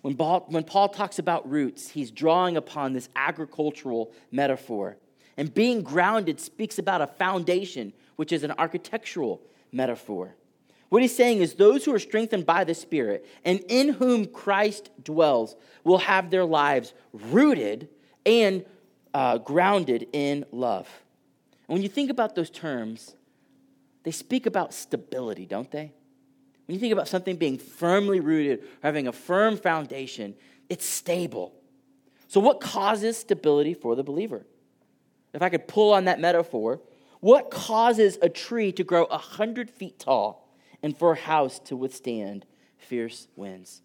When 0.00 0.16
Paul, 0.16 0.46
when 0.48 0.64
Paul 0.64 0.88
talks 0.88 1.18
about 1.20 1.48
roots, 1.48 1.90
he's 1.90 2.10
drawing 2.10 2.56
upon 2.56 2.94
this 2.94 3.10
agricultural 3.14 4.10
metaphor. 4.32 4.96
And 5.36 5.52
being 5.52 5.82
grounded 5.82 6.40
speaks 6.40 6.78
about 6.78 7.02
a 7.02 7.06
foundation, 7.06 7.92
which 8.16 8.32
is 8.32 8.42
an 8.42 8.52
architectural 8.52 9.42
metaphor. 9.70 10.34
What 10.88 11.02
he's 11.02 11.14
saying 11.14 11.40
is 11.40 11.54
those 11.54 11.84
who 11.84 11.94
are 11.94 11.98
strengthened 11.98 12.46
by 12.46 12.64
the 12.64 12.74
Spirit 12.74 13.26
and 13.44 13.60
in 13.68 13.90
whom 13.90 14.26
Christ 14.26 14.90
dwells 15.04 15.56
will 15.84 15.98
have 15.98 16.30
their 16.30 16.44
lives 16.44 16.94
rooted 17.12 17.90
and 18.24 18.64
uh, 19.12 19.38
grounded 19.38 20.08
in 20.14 20.46
love. 20.50 20.88
And 21.68 21.74
when 21.74 21.82
you 21.82 21.88
think 21.88 22.10
about 22.10 22.34
those 22.34 22.50
terms, 22.50 23.14
they 24.02 24.10
speak 24.10 24.46
about 24.46 24.74
stability, 24.74 25.46
don't 25.46 25.70
they? 25.70 25.92
When 26.66 26.74
you 26.74 26.80
think 26.80 26.92
about 26.92 27.08
something 27.08 27.36
being 27.36 27.58
firmly 27.58 28.20
rooted 28.20 28.60
or 28.60 28.66
having 28.82 29.08
a 29.08 29.12
firm 29.12 29.56
foundation, 29.56 30.34
it's 30.68 30.86
stable. 30.86 31.54
So, 32.28 32.40
what 32.40 32.60
causes 32.60 33.16
stability 33.16 33.74
for 33.74 33.94
the 33.94 34.02
believer? 34.02 34.46
If 35.32 35.42
I 35.42 35.48
could 35.48 35.68
pull 35.68 35.92
on 35.92 36.04
that 36.06 36.20
metaphor, 36.20 36.80
what 37.20 37.50
causes 37.50 38.18
a 38.20 38.28
tree 38.28 38.72
to 38.72 38.84
grow 38.84 39.04
100 39.06 39.70
feet 39.70 39.98
tall 39.98 40.48
and 40.82 40.96
for 40.96 41.12
a 41.12 41.16
house 41.16 41.58
to 41.60 41.76
withstand 41.76 42.46
fierce 42.76 43.28
winds? 43.36 43.82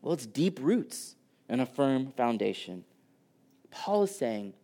Well, 0.00 0.14
it's 0.14 0.26
deep 0.26 0.58
roots 0.60 1.16
and 1.48 1.60
a 1.60 1.66
firm 1.66 2.12
foundation. 2.16 2.84
Paul 3.70 4.04
is 4.04 4.16
saying, 4.16 4.54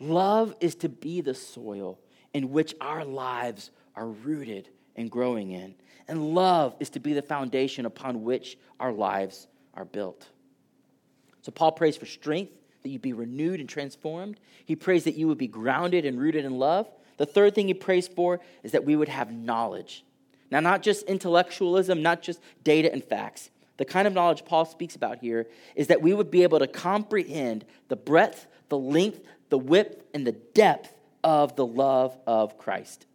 love 0.00 0.54
is 0.60 0.74
to 0.76 0.88
be 0.88 1.20
the 1.20 1.34
soil 1.34 1.98
in 2.32 2.50
which 2.50 2.74
our 2.80 3.04
lives 3.04 3.70
are 3.94 4.08
rooted 4.08 4.68
and 4.96 5.10
growing 5.10 5.52
in. 5.52 5.74
And 6.06 6.34
love 6.34 6.74
is 6.80 6.90
to 6.90 7.00
be 7.00 7.12
the 7.12 7.22
foundation 7.22 7.86
upon 7.86 8.22
which 8.22 8.58
our 8.80 8.92
lives 8.92 9.46
are 9.74 9.84
built. 9.84 10.26
So 11.42 11.52
Paul 11.52 11.72
prays 11.72 11.96
for 11.96 12.06
strength, 12.06 12.52
that 12.82 12.88
you 12.90 12.98
be 12.98 13.12
renewed 13.12 13.60
and 13.60 13.68
transformed. 13.68 14.38
He 14.64 14.76
prays 14.76 15.04
that 15.04 15.14
you 15.14 15.28
would 15.28 15.38
be 15.38 15.48
grounded 15.48 16.04
and 16.04 16.20
rooted 16.20 16.44
in 16.44 16.58
love. 16.58 16.88
The 17.16 17.26
third 17.26 17.54
thing 17.54 17.66
he 17.66 17.74
prays 17.74 18.06
for 18.08 18.40
is 18.62 18.72
that 18.72 18.84
we 18.84 18.96
would 18.96 19.08
have 19.08 19.32
knowledge. 19.32 20.04
Now, 20.50 20.60
not 20.60 20.82
just 20.82 21.06
intellectualism, 21.06 22.02
not 22.02 22.22
just 22.22 22.40
data 22.64 22.90
and 22.92 23.04
facts. 23.04 23.50
The 23.76 23.84
kind 23.84 24.08
of 24.08 24.14
knowledge 24.14 24.44
Paul 24.44 24.64
speaks 24.64 24.96
about 24.96 25.18
here 25.18 25.46
is 25.74 25.88
that 25.88 26.02
we 26.02 26.14
would 26.14 26.30
be 26.30 26.42
able 26.42 26.58
to 26.58 26.66
comprehend 26.66 27.64
the 27.88 27.96
breadth, 27.96 28.46
the 28.68 28.78
length, 28.78 29.20
the 29.50 29.58
width, 29.58 30.02
and 30.14 30.26
the 30.26 30.32
depth 30.32 30.92
of 31.24 31.56
the 31.56 31.66
love 31.66 32.16
of 32.26 32.58
Christ. 32.58 33.06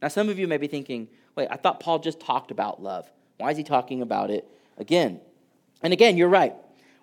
Now, 0.00 0.08
some 0.08 0.28
of 0.28 0.38
you 0.38 0.48
may 0.48 0.56
be 0.56 0.66
thinking, 0.66 1.08
wait, 1.36 1.48
I 1.50 1.56
thought 1.56 1.80
Paul 1.80 1.98
just 1.98 2.20
talked 2.20 2.50
about 2.50 2.82
love. 2.82 3.10
Why 3.38 3.50
is 3.50 3.56
he 3.56 3.64
talking 3.64 4.02
about 4.02 4.30
it 4.30 4.46
again? 4.76 5.20
And 5.82 5.92
again, 5.92 6.16
you're 6.16 6.28
right. 6.28 6.54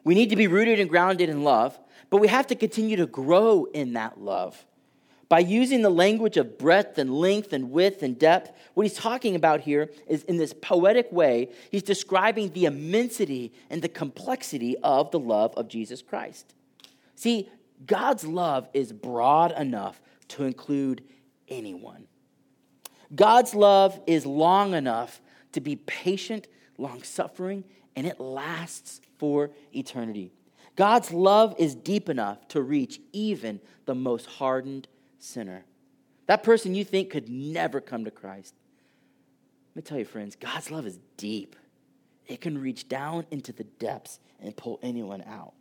We 0.04 0.16
need 0.16 0.30
to 0.30 0.36
be 0.36 0.48
rooted 0.48 0.80
and 0.80 0.90
grounded 0.90 1.30
in 1.30 1.44
love, 1.44 1.78
but 2.10 2.18
we 2.18 2.28
have 2.28 2.48
to 2.48 2.56
continue 2.56 2.98
to 2.98 3.06
grow 3.06 3.66
in 3.74 3.94
that 3.94 4.20
love. 4.20 4.66
By 5.28 5.40
using 5.40 5.84
the 5.84 5.92
language 5.92 6.38
of 6.38 6.58
breadth 6.58 6.98
and 6.98 7.14
length 7.14 7.54
and 7.54 7.70
width 7.70 8.02
and 8.02 8.18
depth, 8.18 8.52
what 8.74 8.84
he's 8.84 8.96
talking 8.96 9.36
about 9.36 9.62
here 9.62 9.92
is 10.08 10.24
in 10.24 10.38
this 10.38 10.54
poetic 10.54 11.12
way, 11.12 11.50
he's 11.70 11.84
describing 11.84 12.52
the 12.54 12.66
immensity 12.66 13.54
and 13.70 13.82
the 13.82 13.90
complexity 13.90 14.76
of 14.80 15.12
the 15.12 15.20
love 15.20 15.54
of 15.56 15.68
Jesus 15.68 16.02
Christ. 16.02 16.56
See, 17.14 17.48
God's 17.86 18.26
love 18.26 18.68
is 18.74 18.92
broad 18.92 19.52
enough 19.52 20.02
to 20.30 20.44
include 20.44 21.04
anyone. 21.48 22.08
God's 23.14 23.56
love 23.56 24.00
is 24.06 24.26
long 24.26 24.74
enough 24.74 25.22
to 25.54 25.62
be 25.62 25.76
patient, 25.76 26.48
long 26.78 27.02
suffering, 27.04 27.64
and 27.96 28.06
it 28.06 28.20
lasts 28.20 29.02
for 29.18 29.52
eternity. 29.74 30.32
God's 30.76 31.12
love 31.12 31.56
is 31.58 31.76
deep 31.76 32.08
enough 32.08 32.48
to 32.50 32.62
reach 32.62 33.02
even 33.12 33.60
the 33.86 33.96
most 33.96 34.26
hardened 34.28 34.88
sinner. 35.18 35.66
That 36.28 36.44
person 36.44 36.76
you 36.76 36.86
think 36.86 37.10
could 37.10 37.28
never 37.28 37.82
come 37.82 38.06
to 38.06 38.12
Christ. 38.12 38.54
Let 39.72 39.76
me 39.76 39.82
tell 39.88 39.98
you, 39.98 40.06
friends, 40.06 40.36
God's 40.36 40.72
love 40.72 40.86
is 40.86 41.00
deep. 41.18 41.56
It 42.28 42.42
can 42.42 42.58
reach 42.58 42.88
down 42.88 43.26
into 43.32 43.52
the 43.52 43.64
depths 43.64 44.20
and 44.40 44.56
pull 44.56 44.80
anyone 44.84 45.24
out. 45.24 45.54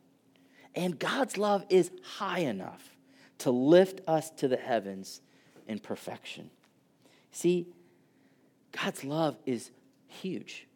And 0.78 0.96
God's 0.96 1.36
love 1.36 1.66
is 1.68 1.90
high 2.18 2.38
enough 2.38 2.96
to 3.38 3.50
lift 3.50 4.00
us 4.06 4.30
to 4.36 4.46
the 4.46 4.56
heavens 4.56 5.20
in 5.66 5.80
perfection. 5.80 6.50
See, 7.32 7.66
God's 8.70 9.02
love 9.02 9.36
is 9.44 9.72
huge. 10.06 10.68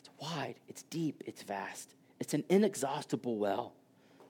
It's 0.00 0.08
wide, 0.18 0.54
it's 0.68 0.84
deep, 0.84 1.22
it's 1.26 1.42
vast. 1.42 1.94
It's 2.18 2.32
an 2.32 2.44
inexhaustible 2.48 3.36
well. 3.36 3.74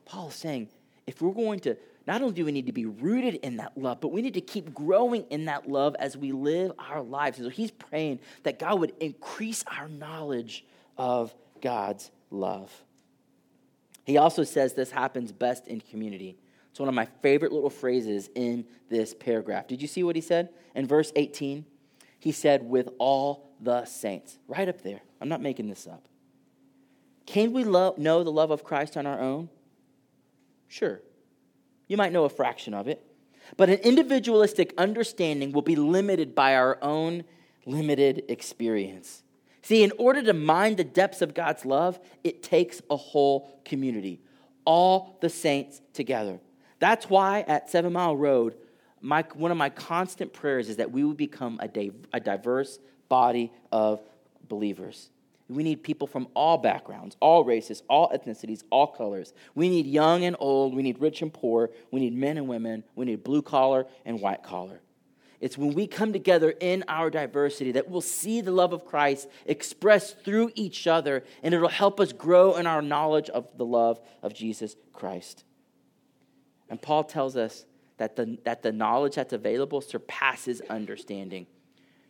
Paul 0.06 0.28
is 0.28 0.34
saying, 0.34 0.68
if 1.06 1.22
we're 1.22 1.30
going 1.30 1.60
to, 1.60 1.76
not 2.04 2.20
only 2.20 2.34
do 2.34 2.44
we 2.44 2.50
need 2.50 2.66
to 2.66 2.72
be 2.72 2.86
rooted 2.86 3.36
in 3.36 3.58
that 3.58 3.78
love, 3.78 4.00
but 4.00 4.08
we 4.08 4.22
need 4.22 4.34
to 4.34 4.40
keep 4.40 4.74
growing 4.74 5.24
in 5.30 5.44
that 5.44 5.70
love 5.70 5.94
as 6.00 6.16
we 6.16 6.32
live 6.32 6.72
our 6.80 7.00
lives. 7.00 7.38
so 7.38 7.48
he's 7.48 7.70
praying 7.70 8.18
that 8.42 8.58
God 8.58 8.80
would 8.80 8.92
increase 8.98 9.62
our 9.78 9.88
knowledge 9.88 10.64
of 10.98 11.32
God's 11.60 12.10
love. 12.32 12.72
He 14.04 14.16
also 14.16 14.44
says 14.44 14.74
this 14.74 14.90
happens 14.90 15.32
best 15.32 15.66
in 15.68 15.80
community. 15.80 16.36
It's 16.70 16.80
one 16.80 16.88
of 16.88 16.94
my 16.94 17.06
favorite 17.22 17.52
little 17.52 17.70
phrases 17.70 18.30
in 18.34 18.64
this 18.88 19.14
paragraph. 19.14 19.68
Did 19.68 19.82
you 19.82 19.88
see 19.88 20.02
what 20.02 20.16
he 20.16 20.22
said? 20.22 20.48
In 20.74 20.86
verse 20.86 21.12
18, 21.14 21.66
he 22.18 22.32
said, 22.32 22.62
with 22.62 22.88
all 22.98 23.50
the 23.60 23.84
saints. 23.84 24.38
Right 24.48 24.68
up 24.68 24.82
there. 24.82 25.02
I'm 25.20 25.28
not 25.28 25.42
making 25.42 25.68
this 25.68 25.86
up. 25.86 26.08
Can 27.26 27.52
we 27.52 27.62
know 27.64 28.24
the 28.24 28.32
love 28.32 28.50
of 28.50 28.64
Christ 28.64 28.96
on 28.96 29.06
our 29.06 29.20
own? 29.20 29.48
Sure. 30.66 31.00
You 31.86 31.96
might 31.96 32.12
know 32.12 32.24
a 32.24 32.30
fraction 32.30 32.74
of 32.74 32.88
it. 32.88 33.04
But 33.56 33.68
an 33.68 33.78
individualistic 33.80 34.72
understanding 34.78 35.52
will 35.52 35.62
be 35.62 35.76
limited 35.76 36.34
by 36.34 36.56
our 36.56 36.78
own 36.80 37.24
limited 37.66 38.24
experience. 38.28 39.22
See, 39.62 39.82
in 39.84 39.92
order 39.96 40.22
to 40.22 40.32
mine 40.32 40.76
the 40.76 40.84
depths 40.84 41.22
of 41.22 41.34
God's 41.34 41.64
love, 41.64 42.00
it 42.24 42.42
takes 42.42 42.82
a 42.90 42.96
whole 42.96 43.60
community, 43.64 44.20
all 44.64 45.16
the 45.20 45.28
saints 45.28 45.80
together. 45.92 46.40
That's 46.80 47.08
why 47.08 47.44
at 47.46 47.70
Seven 47.70 47.92
Mile 47.92 48.16
Road, 48.16 48.56
my, 49.00 49.24
one 49.34 49.50
of 49.50 49.56
my 49.56 49.70
constant 49.70 50.32
prayers 50.32 50.68
is 50.68 50.76
that 50.76 50.90
we 50.90 51.04
would 51.04 51.16
become 51.16 51.60
a, 51.62 51.90
a 52.12 52.20
diverse 52.20 52.80
body 53.08 53.52
of 53.70 54.00
believers. 54.48 55.10
We 55.48 55.62
need 55.62 55.82
people 55.82 56.06
from 56.06 56.28
all 56.34 56.58
backgrounds, 56.58 57.16
all 57.20 57.44
races, 57.44 57.82
all 57.88 58.10
ethnicities, 58.10 58.64
all 58.70 58.86
colors. 58.86 59.32
We 59.54 59.68
need 59.68 59.86
young 59.86 60.24
and 60.24 60.34
old. 60.38 60.74
We 60.74 60.82
need 60.82 61.00
rich 61.00 61.22
and 61.22 61.32
poor. 61.32 61.70
We 61.90 62.00
need 62.00 62.14
men 62.14 62.38
and 62.38 62.48
women. 62.48 62.84
We 62.94 63.04
need 63.04 63.22
blue 63.22 63.42
collar 63.42 63.86
and 64.04 64.20
white 64.20 64.42
collar. 64.42 64.80
It's 65.42 65.58
when 65.58 65.74
we 65.74 65.88
come 65.88 66.12
together 66.12 66.54
in 66.60 66.84
our 66.86 67.10
diversity 67.10 67.72
that 67.72 67.90
we'll 67.90 68.00
see 68.00 68.40
the 68.40 68.52
love 68.52 68.72
of 68.72 68.84
Christ 68.84 69.28
expressed 69.44 70.24
through 70.24 70.52
each 70.54 70.86
other, 70.86 71.24
and 71.42 71.52
it'll 71.52 71.68
help 71.68 71.98
us 71.98 72.12
grow 72.12 72.54
in 72.54 72.68
our 72.68 72.80
knowledge 72.80 73.28
of 73.28 73.48
the 73.58 73.66
love 73.66 74.00
of 74.22 74.32
Jesus 74.32 74.76
Christ. 74.92 75.42
And 76.70 76.80
Paul 76.80 77.02
tells 77.02 77.36
us 77.36 77.66
that 77.96 78.14
the, 78.14 78.38
that 78.44 78.62
the 78.62 78.70
knowledge 78.70 79.16
that's 79.16 79.32
available 79.32 79.80
surpasses 79.80 80.62
understanding. 80.70 81.48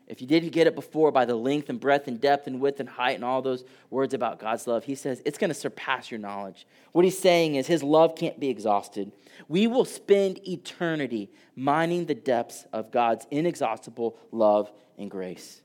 If 0.07 0.21
you 0.21 0.27
didn't 0.27 0.51
get 0.51 0.67
it 0.67 0.75
before 0.75 1.11
by 1.13 1.25
the 1.25 1.35
length 1.35 1.71
and 1.71 1.81
breadth 1.81 2.09
and 2.09 2.21
depth 2.21 2.47
and 2.47 2.61
width 2.61 2.81
and 2.81 2.89
height 2.89 3.15
and 3.15 3.25
all 3.25 3.41
those 3.41 3.65
words 3.89 4.15
about 4.15 4.39
God's 4.41 4.67
love, 4.67 4.85
he 4.85 4.95
says 4.95 5.23
it's 5.25 5.39
going 5.39 5.51
to 5.51 5.55
surpass 5.55 6.11
your 6.11 6.21
knowledge. 6.21 6.67
What 6.93 7.05
he's 7.05 7.19
saying 7.19 7.55
is 7.55 7.67
his 7.67 7.83
love 7.83 8.17
can't 8.17 8.39
be 8.39 8.51
exhausted. 8.51 9.13
We 9.49 9.67
will 9.67 9.85
spend 9.85 10.47
eternity 10.47 11.31
mining 11.57 12.07
the 12.07 12.15
depths 12.15 12.67
of 12.73 12.91
God's 12.91 13.27
inexhaustible 13.31 14.19
love 14.33 14.71
and 14.99 15.11
grace. 15.11 15.63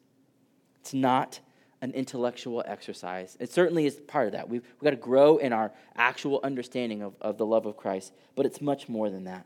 It's 0.81 0.93
not 0.93 1.39
an 1.81 1.91
intellectual 1.91 2.63
exercise. 2.65 3.37
It 3.39 3.51
certainly 3.51 3.85
is 3.85 3.95
part 4.07 4.27
of 4.27 4.33
that. 4.33 4.49
We've, 4.49 4.63
we've 4.63 4.83
got 4.83 4.91
to 4.91 4.95
grow 4.95 5.37
in 5.37 5.53
our 5.53 5.71
actual 5.95 6.39
understanding 6.43 7.01
of, 7.01 7.15
of 7.21 7.37
the 7.37 7.45
love 7.45 7.65
of 7.65 7.77
Christ, 7.77 8.13
but 8.35 8.45
it's 8.45 8.61
much 8.61 8.89
more 8.89 9.09
than 9.09 9.25
that. 9.25 9.45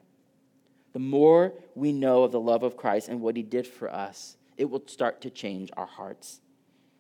The 0.93 0.99
more 0.99 1.54
we 1.75 1.91
know 1.91 2.23
of 2.23 2.32
the 2.32 2.39
love 2.39 2.63
of 2.63 2.77
Christ 2.77 3.10
and 3.10 3.21
what 3.21 3.36
he 3.36 3.43
did 3.43 3.65
for 3.65 3.91
us, 3.93 4.38
it 4.57 4.69
will 4.69 4.83
start 4.87 5.21
to 5.21 5.29
change 5.29 5.69
our 5.77 5.85
hearts. 5.85 6.41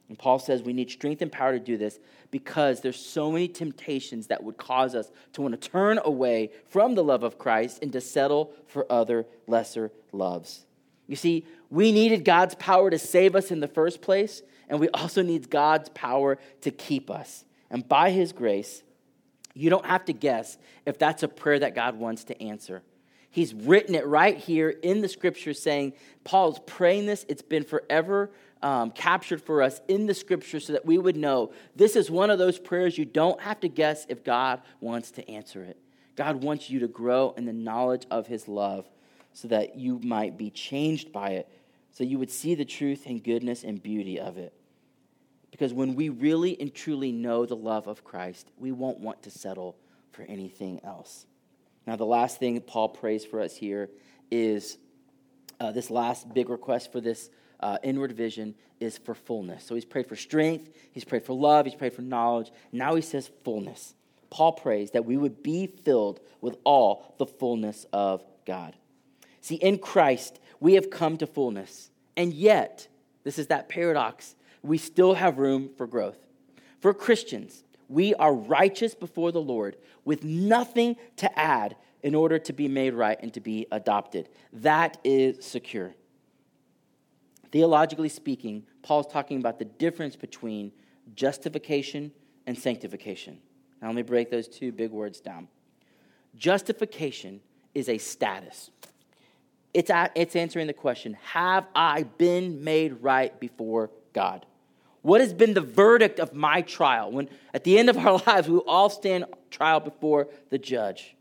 And 0.09 0.19
Paul 0.19 0.39
says 0.39 0.61
we 0.61 0.73
need 0.73 0.91
strength 0.91 1.21
and 1.21 1.31
power 1.31 1.53
to 1.53 1.59
do 1.59 1.77
this 1.77 1.97
because 2.31 2.81
there's 2.81 2.97
so 2.97 3.31
many 3.31 3.47
temptations 3.47 4.27
that 4.27 4.43
would 4.43 4.57
cause 4.57 4.93
us 4.93 5.09
to 5.33 5.41
want 5.41 5.59
to 5.59 5.69
turn 5.69 5.99
away 6.03 6.51
from 6.67 6.95
the 6.95 7.03
love 7.03 7.23
of 7.23 7.37
Christ 7.37 7.79
and 7.81 7.93
to 7.93 8.01
settle 8.01 8.51
for 8.67 8.91
other 8.91 9.25
lesser 9.47 9.89
loves. 10.11 10.65
You 11.07 11.15
see, 11.15 11.45
we 11.69 11.93
needed 11.93 12.25
God's 12.25 12.55
power 12.55 12.89
to 12.89 12.99
save 12.99 13.37
us 13.37 13.51
in 13.51 13.61
the 13.61 13.69
first 13.69 14.01
place, 14.01 14.41
and 14.67 14.79
we 14.79 14.89
also 14.89 15.21
need 15.21 15.49
God's 15.49 15.87
power 15.89 16.37
to 16.61 16.71
keep 16.71 17.09
us. 17.09 17.45
And 17.69 17.87
by 17.87 18.11
his 18.11 18.33
grace, 18.33 18.83
you 19.53 19.69
don't 19.69 19.85
have 19.85 20.05
to 20.05 20.13
guess 20.13 20.57
if 20.85 20.99
that's 20.99 21.23
a 21.23 21.27
prayer 21.27 21.59
that 21.59 21.73
God 21.73 21.95
wants 21.95 22.25
to 22.25 22.41
answer. 22.41 22.83
He's 23.31 23.53
written 23.53 23.95
it 23.95 24.05
right 24.05 24.37
here 24.37 24.69
in 24.69 25.01
the 25.01 25.07
scripture 25.07 25.53
saying, 25.53 25.93
Paul's 26.23 26.59
praying 26.65 27.05
this. 27.05 27.25
It's 27.29 27.41
been 27.41 27.63
forever 27.63 28.29
um, 28.61 28.91
captured 28.91 29.41
for 29.41 29.61
us 29.61 29.81
in 29.87 30.05
the 30.05 30.13
scripture 30.13 30.59
so 30.59 30.73
that 30.73 30.85
we 30.85 30.97
would 30.97 31.15
know 31.15 31.51
this 31.75 31.95
is 31.95 32.11
one 32.11 32.29
of 32.29 32.37
those 32.37 32.59
prayers 32.59 32.97
you 32.97 33.05
don't 33.05 33.39
have 33.41 33.59
to 33.61 33.69
guess 33.69 34.05
if 34.09 34.23
God 34.23 34.61
wants 34.81 35.11
to 35.11 35.29
answer 35.29 35.63
it. 35.63 35.77
God 36.15 36.43
wants 36.43 36.69
you 36.69 36.79
to 36.79 36.87
grow 36.87 37.33
in 37.37 37.45
the 37.45 37.53
knowledge 37.53 38.05
of 38.11 38.27
his 38.27 38.47
love 38.47 38.85
so 39.33 39.47
that 39.47 39.77
you 39.77 39.99
might 40.03 40.37
be 40.37 40.49
changed 40.49 41.11
by 41.11 41.31
it, 41.31 41.47
so 41.91 42.03
you 42.03 42.19
would 42.19 42.29
see 42.29 42.53
the 42.53 42.65
truth 42.65 43.05
and 43.05 43.23
goodness 43.23 43.63
and 43.63 43.81
beauty 43.81 44.19
of 44.19 44.37
it. 44.37 44.53
Because 45.51 45.73
when 45.73 45.95
we 45.95 46.09
really 46.09 46.59
and 46.59 46.73
truly 46.73 47.11
know 47.11 47.45
the 47.45 47.55
love 47.55 47.87
of 47.87 48.03
Christ, 48.03 48.51
we 48.57 48.71
won't 48.71 48.99
want 48.99 49.23
to 49.23 49.31
settle 49.31 49.77
for 50.11 50.23
anything 50.23 50.81
else. 50.83 51.25
Now, 51.85 51.95
the 51.95 52.05
last 52.05 52.39
thing 52.39 52.59
Paul 52.61 52.89
prays 52.89 53.25
for 53.25 53.41
us 53.41 53.55
here 53.55 53.89
is 54.29 54.77
uh, 55.59 55.71
this 55.71 55.89
last 55.89 56.33
big 56.33 56.49
request 56.49 56.91
for 56.91 57.01
this 57.01 57.29
uh, 57.59 57.77
inward 57.83 58.11
vision 58.11 58.55
is 58.79 58.97
for 58.97 59.13
fullness. 59.13 59.63
So 59.63 59.75
he's 59.75 59.85
prayed 59.85 60.07
for 60.07 60.15
strength, 60.15 60.69
he's 60.91 61.03
prayed 61.03 61.23
for 61.23 61.33
love, 61.33 61.65
he's 61.65 61.75
prayed 61.75 61.93
for 61.93 62.01
knowledge. 62.01 62.51
Now 62.71 62.95
he 62.95 63.01
says 63.01 63.29
fullness. 63.43 63.93
Paul 64.29 64.53
prays 64.53 64.91
that 64.91 65.05
we 65.05 65.17
would 65.17 65.43
be 65.43 65.67
filled 65.67 66.19
with 66.39 66.57
all 66.63 67.15
the 67.17 67.25
fullness 67.25 67.85
of 67.91 68.23
God. 68.45 68.75
See, 69.41 69.55
in 69.55 69.77
Christ, 69.77 70.39
we 70.59 70.73
have 70.73 70.89
come 70.89 71.17
to 71.17 71.27
fullness. 71.27 71.91
And 72.15 72.33
yet, 72.33 72.87
this 73.23 73.37
is 73.37 73.47
that 73.47 73.69
paradox, 73.69 74.35
we 74.63 74.77
still 74.77 75.15
have 75.15 75.37
room 75.37 75.69
for 75.77 75.85
growth. 75.85 76.17
For 76.79 76.93
Christians, 76.93 77.63
we 77.91 78.15
are 78.15 78.33
righteous 78.33 78.95
before 78.95 79.31
the 79.31 79.41
Lord 79.41 79.75
with 80.05 80.23
nothing 80.23 80.95
to 81.17 81.39
add 81.39 81.75
in 82.01 82.15
order 82.15 82.39
to 82.39 82.53
be 82.53 82.67
made 82.67 82.93
right 82.93 83.17
and 83.21 83.33
to 83.33 83.41
be 83.41 83.67
adopted. 83.71 84.29
That 84.53 84.97
is 85.03 85.45
secure. 85.45 85.93
Theologically 87.51 88.09
speaking, 88.09 88.63
Paul's 88.81 89.07
talking 89.07 89.37
about 89.39 89.59
the 89.59 89.65
difference 89.65 90.15
between 90.15 90.71
justification 91.15 92.11
and 92.47 92.57
sanctification. 92.57 93.39
Now, 93.81 93.89
let 93.89 93.95
me 93.95 94.03
break 94.03 94.31
those 94.31 94.47
two 94.47 94.71
big 94.71 94.91
words 94.91 95.19
down. 95.19 95.49
Justification 96.35 97.41
is 97.75 97.89
a 97.89 97.97
status, 97.97 98.71
it's, 99.73 99.91
it's 100.15 100.35
answering 100.35 100.67
the 100.67 100.73
question 100.73 101.17
Have 101.23 101.65
I 101.75 102.03
been 102.03 102.63
made 102.63 103.01
right 103.01 103.37
before 103.39 103.91
God? 104.13 104.45
What 105.01 105.21
has 105.21 105.33
been 105.33 105.53
the 105.53 105.61
verdict 105.61 106.19
of 106.19 106.33
my 106.33 106.61
trial? 106.61 107.11
When 107.11 107.29
at 107.53 107.63
the 107.63 107.77
end 107.77 107.89
of 107.89 107.97
our 107.97 108.21
lives, 108.27 108.47
we 108.47 108.57
all 108.59 108.89
stand 108.89 109.25
trial 109.49 109.79
before 109.79 110.27
the 110.49 110.57
judge. 110.57 111.15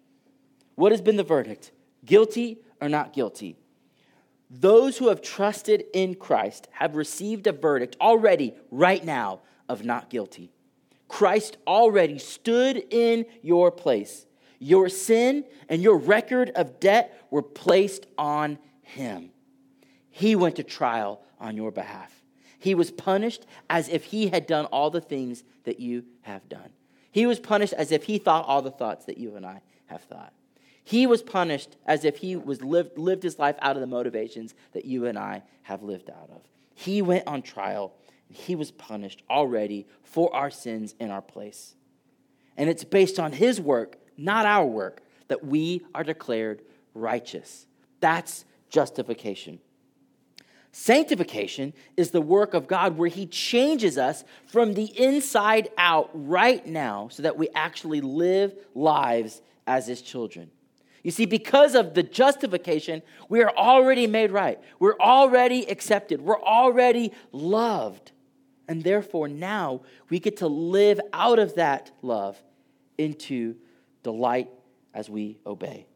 What 0.75 0.93
has 0.93 1.01
been 1.01 1.17
the 1.17 1.23
verdict? 1.23 1.73
Guilty 2.05 2.59
or 2.81 2.89
not 2.89 3.13
guilty? 3.13 3.57
Those 4.51 4.99
who 4.99 5.09
have 5.09 5.23
trusted 5.23 5.85
in 5.95 6.17
Christ 6.17 6.69
have 6.73 6.97
received 6.97 7.47
a 7.47 7.53
verdict 7.53 7.97
already, 8.01 8.55
right 8.71 9.05
now, 9.05 9.41
of 9.69 9.85
not 9.85 10.11
guilty. 10.11 10.51
Christ 11.07 11.57
already 11.67 12.19
stood 12.19 12.83
in 12.91 13.27
your 13.43 13.71
place. 13.71 14.27
Your 14.59 14.89
sin 14.89 15.45
and 15.69 15.83
your 15.83 15.97
record 15.97 16.51
of 16.51 16.81
debt 16.81 17.27
were 17.31 17.43
placed 17.43 18.07
on 18.19 18.59
him. 18.83 19.31
He 20.11 20.35
went 20.35 20.57
to 20.57 20.65
trial 20.65 21.23
on 21.39 21.57
your 21.57 21.71
behalf. 21.71 22.20
He 22.61 22.75
was 22.75 22.91
punished 22.91 23.47
as 23.69 23.89
if 23.89 24.05
he 24.05 24.29
had 24.29 24.47
done 24.47 24.67
all 24.67 24.91
the 24.91 25.01
things 25.01 25.43
that 25.65 25.81
you 25.81 26.05
have 26.21 26.47
done. 26.49 26.69
He 27.11 27.25
was 27.27 27.41
punished 27.41 27.73
as 27.73 27.91
if 27.91 28.05
he 28.05 28.19
thought 28.19 28.47
all 28.47 28.63
the 28.63 28.71
thoughts 28.71 29.07
that 29.07 29.19
you 29.19 29.35
and 29.35 29.45
I 29.45 29.63
have 29.87 30.03
thought. 30.03 30.35
He 30.85 31.07
was 31.07 31.23
punished 31.23 31.77
as 31.87 32.05
if 32.05 32.19
he 32.19 32.37
was 32.37 32.63
lived, 32.63 32.99
lived 32.99 33.23
his 33.23 33.39
life 33.39 33.57
out 33.61 33.77
of 33.77 33.81
the 33.81 33.87
motivations 33.87 34.55
that 34.73 34.85
you 34.85 35.07
and 35.07 35.19
I 35.19 35.43
have 35.63 35.83
lived 35.83 36.11
out 36.11 36.29
of. 36.31 36.43
He 36.75 37.01
went 37.01 37.27
on 37.27 37.43
trial. 37.43 37.95
And 38.29 38.37
he 38.37 38.55
was 38.55 38.71
punished 38.71 39.23
already 39.29 39.87
for 40.03 40.33
our 40.35 40.51
sins 40.51 40.95
in 41.01 41.11
our 41.11 41.23
place. 41.23 41.75
And 42.59 42.69
it's 42.69 42.85
based 42.85 43.19
on 43.19 43.33
his 43.33 43.59
work, 43.59 43.97
not 44.19 44.45
our 44.45 44.67
work, 44.67 45.01
that 45.29 45.45
we 45.45 45.83
are 45.95 46.05
declared 46.05 46.63
righteous. 46.93 47.67
That's 48.01 48.45
justification. 48.69 49.61
Sanctification 50.73 51.73
is 51.97 52.11
the 52.11 52.21
work 52.21 52.55
of 52.55 52.69
God 52.69 52.97
where 52.97 53.09
He 53.09 53.27
changes 53.27 53.99
us 53.99 54.25
from 54.47 54.75
the 54.75 54.85
inside 54.99 55.71
out 55.77 56.11
right 56.15 56.65
now 56.65 57.09
so 57.09 57.23
that 57.23 57.37
we 57.37 57.49
actually 57.55 58.01
live 58.01 58.55
lives 58.75 59.43
as 59.67 59.87
His 59.87 60.01
children. 60.01 60.51
You 61.03 61.11
see, 61.11 61.27
because 61.27 61.75
of 61.75 61.95
the 61.95 62.03
justification, 62.03 63.03
we 63.29 63.43
are 63.43 63.53
already 63.57 64.07
made 64.07 64.31
right. 64.31 64.61
We're 64.79 64.99
already 64.99 65.69
accepted. 65.69 66.21
We're 66.21 66.41
already 66.41 67.13
loved. 67.33 68.13
And 68.69 68.85
therefore, 68.85 69.27
now 69.27 69.81
we 70.09 70.21
get 70.21 70.37
to 70.39 70.47
live 70.47 71.01
out 71.13 71.39
of 71.39 71.57
that 71.57 71.91
love 72.03 72.41
into 72.99 73.57
delight 74.03 74.49
as 74.95 75.09
we 75.09 75.39
obey. 75.47 75.87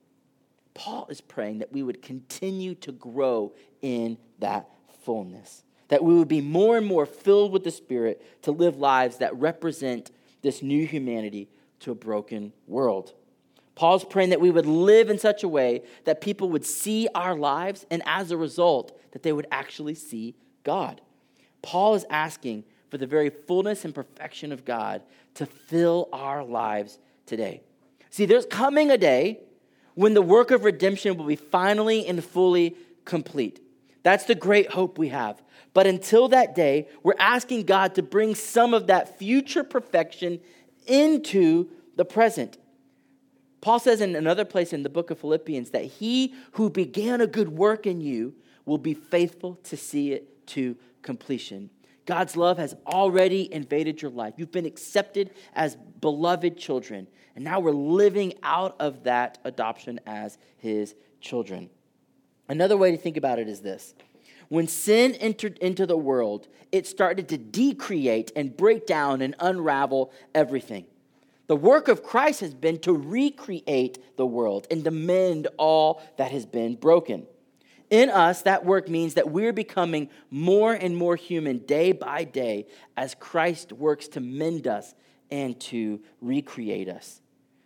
Paul 0.74 1.06
is 1.08 1.20
praying 1.20 1.58
that 1.60 1.72
we 1.72 1.82
would 1.82 2.02
continue 2.02 2.74
to 2.76 2.92
grow 2.92 3.52
in 3.80 4.18
that 4.40 4.68
fullness, 5.02 5.62
that 5.88 6.02
we 6.02 6.14
would 6.14 6.28
be 6.28 6.40
more 6.40 6.76
and 6.76 6.86
more 6.86 7.06
filled 7.06 7.52
with 7.52 7.64
the 7.64 7.70
Spirit 7.70 8.20
to 8.42 8.52
live 8.52 8.76
lives 8.76 9.18
that 9.18 9.34
represent 9.36 10.10
this 10.42 10.62
new 10.62 10.86
humanity 10.86 11.48
to 11.80 11.92
a 11.92 11.94
broken 11.94 12.52
world. 12.66 13.14
Paul's 13.74 14.04
praying 14.04 14.30
that 14.30 14.40
we 14.40 14.50
would 14.50 14.66
live 14.66 15.10
in 15.10 15.18
such 15.18 15.42
a 15.42 15.48
way 15.48 15.82
that 16.04 16.20
people 16.20 16.48
would 16.50 16.64
see 16.64 17.08
our 17.14 17.34
lives 17.34 17.86
and 17.90 18.02
as 18.06 18.30
a 18.30 18.36
result, 18.36 18.98
that 19.12 19.22
they 19.22 19.32
would 19.32 19.46
actually 19.50 19.94
see 19.94 20.34
God. 20.62 21.00
Paul 21.62 21.94
is 21.94 22.04
asking 22.10 22.64
for 22.90 22.98
the 22.98 23.06
very 23.06 23.30
fullness 23.30 23.84
and 23.84 23.94
perfection 23.94 24.52
of 24.52 24.64
God 24.64 25.02
to 25.34 25.46
fill 25.46 26.08
our 26.12 26.44
lives 26.44 26.98
today. 27.26 27.62
See, 28.10 28.26
there's 28.26 28.46
coming 28.46 28.90
a 28.90 28.98
day 28.98 29.40
when 29.94 30.14
the 30.14 30.22
work 30.22 30.50
of 30.50 30.64
redemption 30.64 31.16
will 31.16 31.26
be 31.26 31.36
finally 31.36 32.06
and 32.06 32.24
fully 32.24 32.76
complete. 33.04 33.60
That's 34.02 34.24
the 34.24 34.34
great 34.34 34.70
hope 34.70 34.98
we 34.98 35.08
have. 35.08 35.42
But 35.72 35.86
until 35.86 36.28
that 36.28 36.54
day, 36.54 36.88
we're 37.02 37.14
asking 37.18 37.64
God 37.64 37.94
to 37.96 38.02
bring 38.02 38.34
some 38.34 38.74
of 38.74 38.86
that 38.88 39.18
future 39.18 39.64
perfection 39.64 40.40
into 40.86 41.68
the 41.96 42.04
present. 42.04 42.58
Paul 43.60 43.78
says 43.78 44.00
in 44.00 44.14
another 44.14 44.44
place 44.44 44.72
in 44.72 44.82
the 44.82 44.90
book 44.90 45.10
of 45.10 45.18
Philippians 45.18 45.70
that 45.70 45.84
he 45.84 46.34
who 46.52 46.68
began 46.68 47.20
a 47.22 47.26
good 47.26 47.48
work 47.48 47.86
in 47.86 48.00
you 48.00 48.34
will 48.66 48.78
be 48.78 48.94
faithful 48.94 49.58
to 49.64 49.76
see 49.76 50.12
it 50.12 50.46
to 50.48 50.76
completion. 51.00 51.70
God's 52.06 52.36
love 52.36 52.58
has 52.58 52.74
already 52.86 53.52
invaded 53.52 54.02
your 54.02 54.10
life. 54.10 54.34
You've 54.36 54.52
been 54.52 54.66
accepted 54.66 55.30
as 55.54 55.76
beloved 56.00 56.58
children. 56.58 57.06
And 57.34 57.44
now 57.44 57.60
we're 57.60 57.70
living 57.70 58.34
out 58.42 58.76
of 58.78 59.04
that 59.04 59.38
adoption 59.44 60.00
as 60.06 60.38
his 60.58 60.94
children. 61.20 61.70
Another 62.48 62.76
way 62.76 62.90
to 62.90 62.96
think 62.98 63.16
about 63.16 63.38
it 63.38 63.48
is 63.48 63.60
this 63.60 63.94
when 64.48 64.68
sin 64.68 65.14
entered 65.14 65.58
into 65.58 65.86
the 65.86 65.96
world, 65.96 66.48
it 66.70 66.86
started 66.86 67.28
to 67.30 67.38
decreate 67.38 68.30
and 68.36 68.56
break 68.56 68.86
down 68.86 69.22
and 69.22 69.34
unravel 69.40 70.12
everything. 70.34 70.84
The 71.46 71.56
work 71.56 71.88
of 71.88 72.02
Christ 72.02 72.40
has 72.40 72.54
been 72.54 72.78
to 72.80 72.92
recreate 72.92 74.16
the 74.16 74.26
world 74.26 74.66
and 74.70 74.84
to 74.84 74.90
mend 74.90 75.48
all 75.58 76.02
that 76.16 76.30
has 76.30 76.46
been 76.46 76.74
broken. 76.74 77.26
In 77.90 78.10
us, 78.10 78.42
that 78.42 78.64
work 78.64 78.88
means 78.88 79.14
that 79.14 79.30
we're 79.30 79.52
becoming 79.52 80.08
more 80.30 80.72
and 80.72 80.96
more 80.96 81.16
human 81.16 81.58
day 81.58 81.92
by 81.92 82.24
day 82.24 82.66
as 82.96 83.14
Christ 83.14 83.72
works 83.72 84.08
to 84.08 84.20
mend 84.20 84.66
us 84.66 84.94
and 85.30 85.58
to 85.60 86.00
recreate 86.20 86.88
us. 86.88 87.20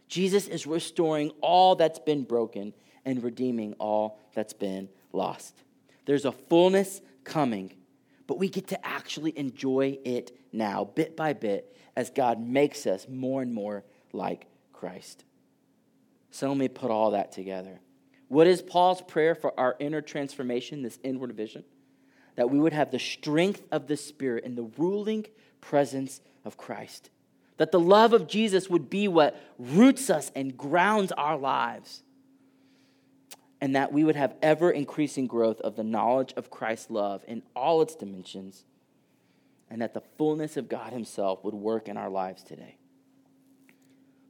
Jesus 0.09 0.48
is 0.48 0.66
restoring 0.66 1.31
all 1.40 1.76
that's 1.76 1.98
been 1.98 2.24
broken 2.24 2.72
and 3.04 3.22
redeeming 3.22 3.74
all 3.74 4.18
that's 4.35 4.52
been 4.52 4.88
lost. 5.12 5.54
There's 6.07 6.24
a 6.24 6.33
fullness 6.33 7.00
coming, 7.24 7.74
but 8.26 8.38
we 8.38 8.48
get 8.48 8.68
to 8.68 8.87
actually 8.87 9.38
enjoy 9.38 9.98
it 10.04 10.37
now, 10.52 10.85
bit 10.85 11.16
by 11.16 11.35
bit, 11.35 11.76
as 11.94 12.11
God 12.11 12.40
makes 12.40 12.87
us 12.87 13.07
more 13.09 13.42
and 13.42 13.52
more 13.52 13.85
like 14.12 14.46
Christ. 14.72 15.24
So 16.31 16.48
let 16.48 16.57
me 16.57 16.68
put 16.68 16.90
all 16.90 17.12
that 17.12 17.33
together. 17.33 17.81
What 18.29 18.47
is 18.47 18.62
Paul's 18.62 19.03
prayer 19.03 19.35
for 19.35 19.59
our 19.59 19.75
inner 19.79 20.01
transformation, 20.01 20.83
this 20.83 20.99
inward 21.03 21.33
vision? 21.33 21.64
That 22.37 22.51
we 22.51 22.61
would 22.61 22.73
have 22.73 22.91
the 22.91 22.99
strength 22.99 23.62
of 23.73 23.87
the 23.87 23.97
Spirit 23.97 24.45
in 24.45 24.55
the 24.55 24.71
ruling 24.77 25.27
presence 25.61 26.21
of 26.45 26.57
Christ. 26.57 27.11
That 27.57 27.73
the 27.73 27.81
love 27.81 28.12
of 28.12 28.29
Jesus 28.29 28.71
would 28.71 28.88
be 28.88 29.09
what 29.09 29.41
roots 29.59 30.11
us 30.11 30.31
and 30.37 30.57
grounds 30.57 31.11
our 31.12 31.37
lives. 31.37 32.03
And 33.61 33.75
that 33.75 33.93
we 33.93 34.05
would 34.05 34.14
have 34.14 34.37
ever 34.41 34.71
increasing 34.71 35.27
growth 35.27 35.61
of 35.62 35.75
the 35.75 35.83
knowledge 35.83 36.33
of 36.37 36.51
Christ's 36.51 36.91
love 36.91 37.25
in 37.27 37.43
all 37.57 37.83
its 37.83 37.97
dimensions. 37.97 38.64
And 39.69 39.83
that 39.83 39.95
the 39.95 40.03
fullness 40.17 40.57
of 40.57 40.69
God 40.69 40.93
Himself 40.93 41.43
would 41.43 41.55
work 41.55 41.88
in 41.88 41.97
our 41.97 42.09
lives 42.09 42.43
today. 42.43 42.77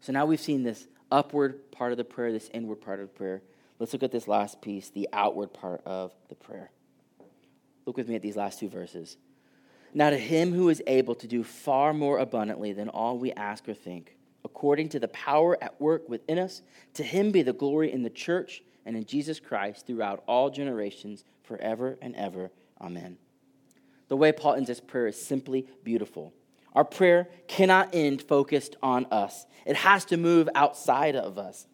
So 0.01 0.13
now 0.13 0.25
we've 0.25 0.41
seen 0.41 0.63
this 0.63 0.87
upward 1.11 1.71
part 1.73 1.93
of 1.93 1.99
the 1.99 2.05
prayer, 2.05 2.33
this 2.33 2.49
inward 2.55 2.81
part 2.81 3.01
of 3.01 3.09
the 3.09 3.15
prayer. 3.15 3.43
Let's 3.79 3.93
look 3.93 4.03
at 4.03 4.13
this 4.13 4.29
last 4.29 4.61
piece, 4.61 4.91
the 4.91 5.09
outward 5.13 5.53
part 5.53 5.83
of 5.87 6.13
the 6.29 6.35
prayer. 6.35 6.71
Look 7.87 7.97
with 7.97 8.09
me 8.09 8.17
at 8.17 8.23
these 8.23 8.37
last 8.37 8.59
two 8.59 8.69
verses. 8.69 9.17
Now, 9.95 10.11
to 10.11 10.19
him 10.19 10.53
who 10.53 10.69
is 10.69 10.83
able 10.87 11.15
to 11.17 11.27
do 11.27 11.43
far 11.43 11.95
more 11.95 12.19
abundantly 12.19 12.73
than 12.73 12.89
all 12.89 13.19
we 13.19 13.33
ask 13.33 13.69
or 13.69 13.75
think, 13.75 14.17
according 14.45 14.91
to 14.91 15.01
the 15.01 15.09
power 15.09 15.57
at 15.63 15.81
work 15.81 16.09
within 16.09 16.39
us, 16.39 16.63
to 16.95 17.03
him 17.03 17.31
be 17.31 17.43
the 17.43 17.53
glory 17.53 17.93
in 17.93 18.03
the 18.03 18.11
church 18.11 18.63
and 18.85 18.97
in 18.97 19.05
Jesus 19.05 19.41
Christ 19.41 19.87
throughout 19.87 20.23
all 20.27 20.51
generations, 20.51 21.25
forever 21.43 21.99
and 22.03 22.15
ever. 22.17 22.51
Amen. 22.81 23.17
The 24.09 24.17
way 24.17 24.33
Paul 24.33 24.55
ends 24.55 24.69
this 24.69 24.81
prayer 24.81 25.07
is 25.07 25.21
simply 25.21 25.67
beautiful. 25.85 26.33
Our 26.75 26.85
prayer 26.85 27.29
cannot 27.47 27.95
end 27.95 28.23
focused 28.23 28.77
on 28.83 29.07
us, 29.07 29.47
it 29.65 29.77
has 29.77 30.05
to 30.07 30.17
move 30.17 30.49
outside 30.55 31.17
of 31.17 31.39
us. 31.39 31.67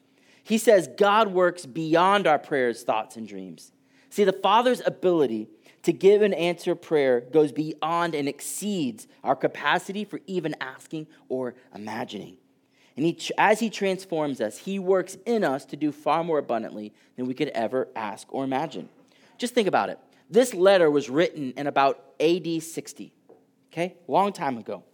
He 0.45 0.59
says 0.59 0.89
God 0.97 1.29
works 1.33 1.67
beyond 1.67 2.27
our 2.27 2.39
prayers, 2.39 2.83
thoughts, 2.83 3.17
and 3.17 3.27
dreams. 3.27 3.73
See, 4.11 4.25
the 4.25 4.33
Father's 4.33 4.83
ability 4.85 5.49
to 5.83 5.93
give 5.93 6.23
and 6.23 6.35
answer 6.35 6.75
prayer 6.75 7.21
goes 7.21 7.51
beyond 7.51 8.15
and 8.15 8.29
exceeds 8.29 9.09
our 9.25 9.35
capacity 9.35 10.05
for 10.05 10.21
even 10.27 10.55
asking 10.61 11.07
or 11.29 11.55
imagining. 11.75 12.37
And 12.97 13.05
he, 13.05 13.19
as 13.39 13.59
He 13.59 13.71
transforms 13.71 14.41
us, 14.41 14.59
He 14.59 14.79
works 14.79 15.17
in 15.27 15.43
us 15.45 15.65
to 15.67 15.77
do 15.77 15.91
far 15.91 16.23
more 16.23 16.39
abundantly 16.39 16.93
than 17.17 17.27
we 17.27 17.35
could 17.35 17.49
ever 17.49 17.89
ask 17.97 18.33
or 18.33 18.45
imagine. 18.45 18.89
Just 19.39 19.55
think 19.55 19.67
about 19.67 19.89
it. 19.89 19.99
This 20.31 20.55
letter 20.55 20.91
was 20.91 21.11
written 21.11 21.53
in 21.57 21.67
about 21.67 22.03
AD 22.21 22.63
60, 22.63 23.13
okay? 23.73 23.97
Long 24.07 24.33
time 24.33 24.59
ago. 24.59 24.85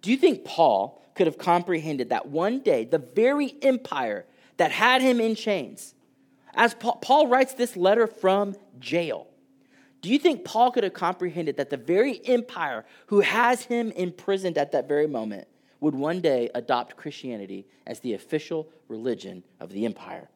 Do 0.00 0.10
you 0.10 0.16
think 0.16 0.44
Paul 0.44 1.02
could 1.14 1.26
have 1.26 1.38
comprehended 1.38 2.08
that 2.08 2.26
one 2.26 2.60
day 2.60 2.84
the 2.84 2.98
very 2.98 3.54
empire 3.62 4.24
that 4.56 4.72
had 4.72 5.02
him 5.02 5.20
in 5.20 5.34
chains. 5.34 5.94
As 6.54 6.74
Paul 6.74 7.28
writes 7.28 7.54
this 7.54 7.76
letter 7.76 8.06
from 8.06 8.56
jail, 8.78 9.26
do 10.02 10.10
you 10.10 10.18
think 10.18 10.44
Paul 10.44 10.72
could 10.72 10.84
have 10.84 10.92
comprehended 10.92 11.56
that 11.56 11.70
the 11.70 11.76
very 11.76 12.20
empire 12.26 12.84
who 13.06 13.20
has 13.20 13.62
him 13.62 13.92
imprisoned 13.92 14.58
at 14.58 14.72
that 14.72 14.88
very 14.88 15.06
moment 15.06 15.46
would 15.80 15.94
one 15.94 16.20
day 16.20 16.50
adopt 16.54 16.96
Christianity 16.96 17.66
as 17.86 18.00
the 18.00 18.14
official 18.14 18.68
religion 18.88 19.44
of 19.60 19.70
the 19.72 19.84
empire? 19.84 20.28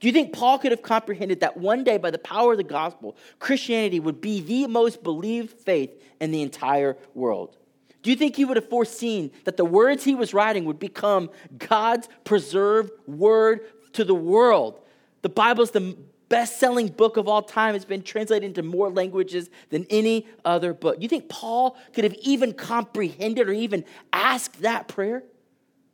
Do 0.00 0.06
you 0.06 0.12
think 0.12 0.32
Paul 0.32 0.58
could 0.58 0.72
have 0.72 0.82
comprehended 0.82 1.40
that 1.40 1.56
one 1.56 1.84
day, 1.84 1.98
by 1.98 2.10
the 2.10 2.18
power 2.18 2.52
of 2.52 2.58
the 2.58 2.64
gospel, 2.64 3.16
Christianity 3.38 4.00
would 4.00 4.20
be 4.20 4.40
the 4.40 4.66
most 4.66 5.02
believed 5.02 5.58
faith 5.58 5.90
in 6.20 6.30
the 6.30 6.42
entire 6.42 6.96
world? 7.14 7.56
Do 8.04 8.10
you 8.10 8.16
think 8.16 8.36
he 8.36 8.44
would 8.44 8.58
have 8.58 8.68
foreseen 8.68 9.30
that 9.44 9.56
the 9.56 9.64
words 9.64 10.04
he 10.04 10.14
was 10.14 10.34
writing 10.34 10.66
would 10.66 10.78
become 10.78 11.30
God's 11.56 12.06
preserved 12.22 12.92
word 13.06 13.60
to 13.94 14.04
the 14.04 14.14
world? 14.14 14.78
The 15.22 15.30
Bible 15.30 15.64
is 15.64 15.70
the 15.70 15.96
best 16.28 16.60
selling 16.60 16.88
book 16.88 17.16
of 17.16 17.28
all 17.28 17.40
time. 17.40 17.74
It's 17.74 17.86
been 17.86 18.02
translated 18.02 18.44
into 18.44 18.62
more 18.62 18.90
languages 18.90 19.48
than 19.70 19.86
any 19.88 20.26
other 20.44 20.74
book. 20.74 20.96
Do 20.96 21.02
you 21.02 21.08
think 21.08 21.30
Paul 21.30 21.78
could 21.94 22.04
have 22.04 22.12
even 22.20 22.52
comprehended 22.52 23.48
or 23.48 23.54
even 23.54 23.86
asked 24.12 24.60
that 24.60 24.86
prayer? 24.86 25.16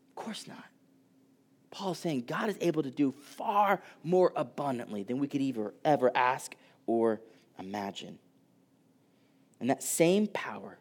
Of 0.09 0.15
course 0.17 0.49
not. 0.49 0.65
Paul 1.71 1.93
is 1.93 1.99
saying 1.99 2.25
God 2.27 2.49
is 2.49 2.59
able 2.61 2.83
to 2.83 2.91
do 2.91 3.15
far 3.21 3.83
more 4.03 4.33
abundantly 4.35 5.05
than 5.05 5.21
we 5.21 5.29
could 5.29 5.43
ever, 5.43 5.75
ever 5.85 6.11
ask 6.17 6.57
or 6.87 7.21
imagine. 7.57 8.19
And 9.61 9.71
that 9.71 9.85
same 9.85 10.27
power 10.27 10.77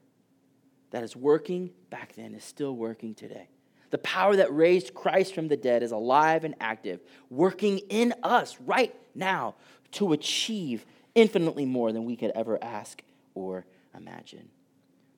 that 0.92 1.04
is 1.04 1.16
working 1.16 1.72
back 1.90 2.14
then 2.16 2.34
is 2.34 2.44
still 2.44 2.76
working 2.76 3.14
today. 3.14 3.50
The 3.92 3.98
power 4.00 4.36
that 4.36 4.54
raised 4.54 4.94
Christ 4.94 5.34
from 5.34 5.48
the 5.48 5.58
dead 5.58 5.82
is 5.82 5.92
alive 5.92 6.44
and 6.44 6.56
active, 6.60 7.00
working 7.30 7.80
in 7.90 8.14
us 8.24 8.58
right 8.62 8.96
now 9.16 9.56
to 9.94 10.14
achieve 10.14 10.86
infinitely 11.16 11.66
more 11.66 11.92
than 11.92 12.06
we 12.06 12.16
could 12.16 12.32
ever 12.36 12.64
ask 12.64 13.02
or 13.34 13.66
imagine. 13.96 14.50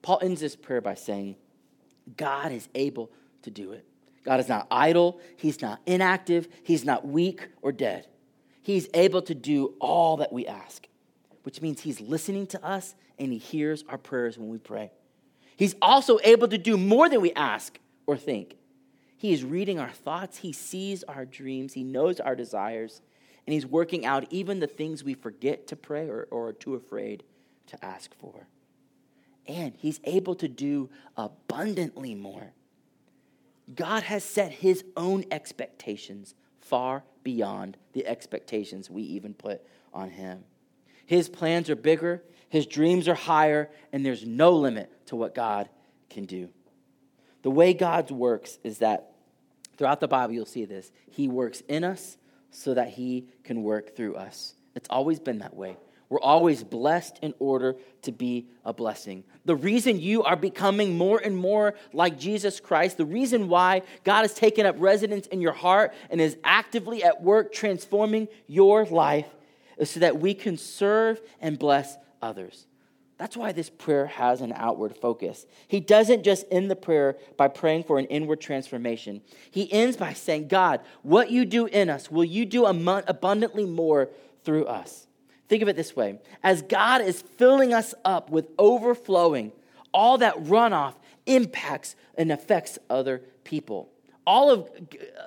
Paul 0.01 0.19
ends 0.21 0.41
this 0.41 0.55
prayer 0.55 0.81
by 0.81 0.95
saying, 0.95 1.35
God 2.17 2.51
is 2.51 2.67
able 2.73 3.11
to 3.43 3.51
do 3.51 3.73
it. 3.73 3.85
God 4.23 4.39
is 4.39 4.47
not 4.47 4.67
idle, 4.69 5.19
He's 5.35 5.61
not 5.61 5.81
inactive, 5.85 6.47
He's 6.63 6.85
not 6.85 7.07
weak 7.07 7.49
or 7.61 7.71
dead. 7.71 8.07
He's 8.61 8.87
able 8.93 9.21
to 9.23 9.35
do 9.35 9.73
all 9.79 10.17
that 10.17 10.31
we 10.31 10.45
ask, 10.45 10.87
which 11.43 11.61
means 11.61 11.81
He's 11.81 11.99
listening 11.99 12.47
to 12.47 12.63
us 12.63 12.95
and 13.17 13.31
He 13.31 13.37
hears 13.37 13.83
our 13.89 13.97
prayers 13.97 14.37
when 14.37 14.49
we 14.49 14.59
pray. 14.59 14.91
He's 15.61 15.75
also 15.79 16.17
able 16.23 16.47
to 16.47 16.57
do 16.57 16.75
more 16.75 17.07
than 17.07 17.21
we 17.21 17.33
ask 17.33 17.79
or 18.07 18.17
think. 18.17 18.55
He 19.15 19.31
is 19.31 19.43
reading 19.43 19.77
our 19.77 19.91
thoughts, 19.91 20.37
He 20.37 20.51
sees 20.51 21.03
our 21.03 21.23
dreams, 21.23 21.73
He 21.73 21.83
knows 21.83 22.19
our 22.19 22.35
desires, 22.35 22.99
and 23.45 23.53
He's 23.53 23.67
working 23.67 24.03
out 24.03 24.25
even 24.31 24.59
the 24.59 24.65
things 24.65 25.03
we 25.03 25.13
forget 25.13 25.67
to 25.67 25.75
pray 25.75 26.09
or, 26.09 26.27
or 26.31 26.47
are 26.47 26.53
too 26.53 26.73
afraid 26.73 27.21
to 27.67 27.85
ask 27.85 28.11
for. 28.15 28.47
And 29.45 29.75
He's 29.77 29.99
able 30.03 30.33
to 30.33 30.47
do 30.47 30.89
abundantly 31.15 32.15
more. 32.15 32.53
God 33.75 34.01
has 34.01 34.23
set 34.23 34.51
His 34.51 34.83
own 34.97 35.25
expectations 35.29 36.33
far 36.59 37.03
beyond 37.23 37.77
the 37.93 38.07
expectations 38.07 38.89
we 38.89 39.03
even 39.03 39.35
put 39.35 39.61
on 39.93 40.09
him. 40.09 40.43
His 41.05 41.29
plans 41.29 41.69
are 41.69 41.75
bigger, 41.75 42.23
his 42.51 42.67
dreams 42.67 43.07
are 43.07 43.15
higher, 43.15 43.69
and 43.93 44.05
there's 44.05 44.25
no 44.25 44.51
limit 44.51 44.91
to 45.07 45.15
what 45.15 45.33
God 45.33 45.69
can 46.09 46.25
do. 46.25 46.49
The 47.43 47.49
way 47.49 47.73
God 47.73 48.11
works 48.11 48.59
is 48.61 48.79
that 48.79 49.13
throughout 49.77 50.01
the 50.01 50.09
Bible, 50.09 50.33
you'll 50.33 50.45
see 50.45 50.65
this. 50.65 50.91
He 51.09 51.29
works 51.29 51.63
in 51.69 51.85
us 51.85 52.17
so 52.49 52.73
that 52.73 52.89
he 52.89 53.29
can 53.45 53.63
work 53.63 53.95
through 53.95 54.15
us. 54.15 54.53
It's 54.75 54.89
always 54.89 55.17
been 55.17 55.39
that 55.39 55.55
way. 55.55 55.77
We're 56.09 56.19
always 56.19 56.61
blessed 56.61 57.19
in 57.21 57.33
order 57.39 57.77
to 58.01 58.11
be 58.11 58.47
a 58.65 58.73
blessing. 58.73 59.23
The 59.45 59.55
reason 59.55 60.01
you 60.01 60.23
are 60.23 60.35
becoming 60.35 60.97
more 60.97 61.21
and 61.23 61.37
more 61.37 61.75
like 61.93 62.19
Jesus 62.19 62.59
Christ, 62.59 62.97
the 62.97 63.05
reason 63.05 63.47
why 63.47 63.83
God 64.03 64.23
has 64.23 64.33
taken 64.33 64.65
up 64.65 64.75
residence 64.77 65.25
in 65.27 65.39
your 65.39 65.53
heart 65.53 65.93
and 66.09 66.19
is 66.19 66.35
actively 66.43 67.01
at 67.01 67.23
work 67.23 67.53
transforming 67.53 68.27
your 68.45 68.83
life, 68.83 69.27
is 69.77 69.91
so 69.91 70.01
that 70.01 70.19
we 70.19 70.33
can 70.33 70.57
serve 70.57 71.21
and 71.39 71.57
bless 71.57 71.95
others. 72.21 72.67
That's 73.17 73.37
why 73.37 73.51
this 73.51 73.69
prayer 73.69 74.07
has 74.07 74.41
an 74.41 74.51
outward 74.55 74.97
focus. 74.97 75.45
He 75.67 75.79
doesn't 75.79 76.23
just 76.23 76.43
end 76.49 76.71
the 76.71 76.75
prayer 76.75 77.17
by 77.37 77.49
praying 77.49 77.83
for 77.83 77.99
an 77.99 78.05
inward 78.05 78.41
transformation. 78.41 79.21
He 79.51 79.71
ends 79.71 79.95
by 79.95 80.13
saying, 80.13 80.47
God, 80.47 80.81
what 81.03 81.29
you 81.29 81.45
do 81.45 81.67
in 81.67 81.89
us, 81.89 82.09
will 82.09 82.23
you 82.23 82.47
do 82.47 82.65
abundantly 82.65 83.65
more 83.67 84.09
through 84.43 84.65
us? 84.65 85.05
Think 85.47 85.61
of 85.61 85.69
it 85.69 85.75
this 85.75 85.95
way 85.95 86.19
as 86.41 86.63
God 86.63 87.01
is 87.01 87.21
filling 87.21 87.75
us 87.75 87.93
up 88.03 88.31
with 88.31 88.47
overflowing, 88.57 89.51
all 89.93 90.17
that 90.17 90.35
runoff 90.37 90.95
impacts 91.27 91.95
and 92.15 92.31
affects 92.31 92.79
other 92.89 93.21
people. 93.43 93.91
All 94.25 94.51
of 94.51 94.69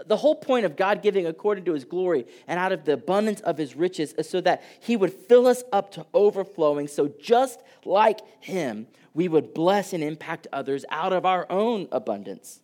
the 0.07 0.17
whole 0.17 0.37
point 0.37 0.65
of 0.65 0.77
God 0.77 1.03
giving 1.03 1.27
according 1.27 1.65
to 1.65 1.73
his 1.73 1.85
glory 1.85 2.27
and 2.47 2.61
out 2.61 2.71
of 2.71 2.85
the 2.85 2.93
abundance 2.93 3.41
of 3.41 3.59
his 3.59 3.75
riches 3.75 4.13
is 4.13 4.29
so 4.31 4.41
that 4.43 4.63
he 4.81 4.97
would 4.97 5.13
fill 5.13 5.47
us 5.47 5.65
up 5.73 5.91
to 5.93 6.07
overflowing. 6.15 6.87
So, 6.87 7.09
just 7.21 7.61
like 7.85 8.21
him, 8.41 8.87
we 9.13 9.29
would 9.29 9.53
bless 9.53 9.93
and 9.93 10.03
impact 10.03 10.47
others 10.53 10.85
out 10.91 11.13
of 11.13 11.27
our 11.27 11.47
own 11.51 11.89
abundance. 11.91 12.61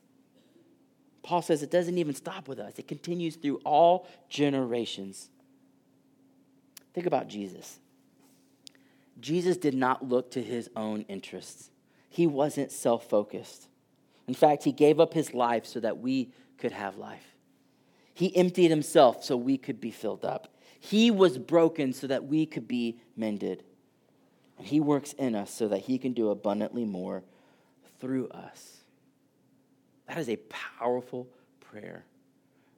Paul 1.23 1.43
says 1.43 1.63
it 1.63 1.71
doesn't 1.71 1.99
even 1.99 2.15
stop 2.15 2.49
with 2.49 2.59
us, 2.59 2.79
it 2.79 2.89
continues 2.89 3.37
through 3.37 3.61
all 3.65 4.09
generations. 4.29 5.29
Think 6.93 7.07
about 7.07 7.29
Jesus. 7.29 7.79
Jesus 9.21 9.57
did 9.57 9.75
not 9.75 10.09
look 10.09 10.31
to 10.33 10.43
his 10.43 10.71
own 10.75 11.03
interests, 11.09 11.71
he 12.09 12.27
wasn't 12.27 12.73
self 12.73 13.09
focused. 13.09 13.67
In 14.27 14.35
fact, 14.35 14.65
he 14.65 14.73
gave 14.73 15.01
up 15.01 15.15
his 15.15 15.35
life 15.35 15.67
so 15.67 15.81
that 15.81 15.99
we 15.99 16.33
could 16.59 16.73
have 16.73 16.97
life. 16.97 17.37
He 18.15 18.37
emptied 18.37 18.71
himself 18.71 19.25
so 19.25 19.37
we 19.37 19.57
could 19.57 19.81
be 19.81 19.91
filled 19.91 20.25
up. 20.25 20.55
He 20.79 21.11
was 21.11 21.39
broken 21.39 21.93
so 21.93 22.07
that 22.07 22.25
we 22.25 22.47
could 22.47 22.69
be 22.69 23.01
mended. 23.17 23.65
And 24.59 24.67
he 24.67 24.81
works 24.81 25.13
in 25.15 25.35
us 25.35 25.53
so 25.53 25.69
that 25.69 25.81
he 25.81 25.99
can 25.99 26.13
do 26.13 26.31
abundantly 26.31 26.85
more 26.85 27.25
through 27.99 28.29
us. 28.29 28.79
That 30.07 30.19
is 30.19 30.29
a 30.29 30.37
powerful 30.37 31.29
prayer. 31.61 32.05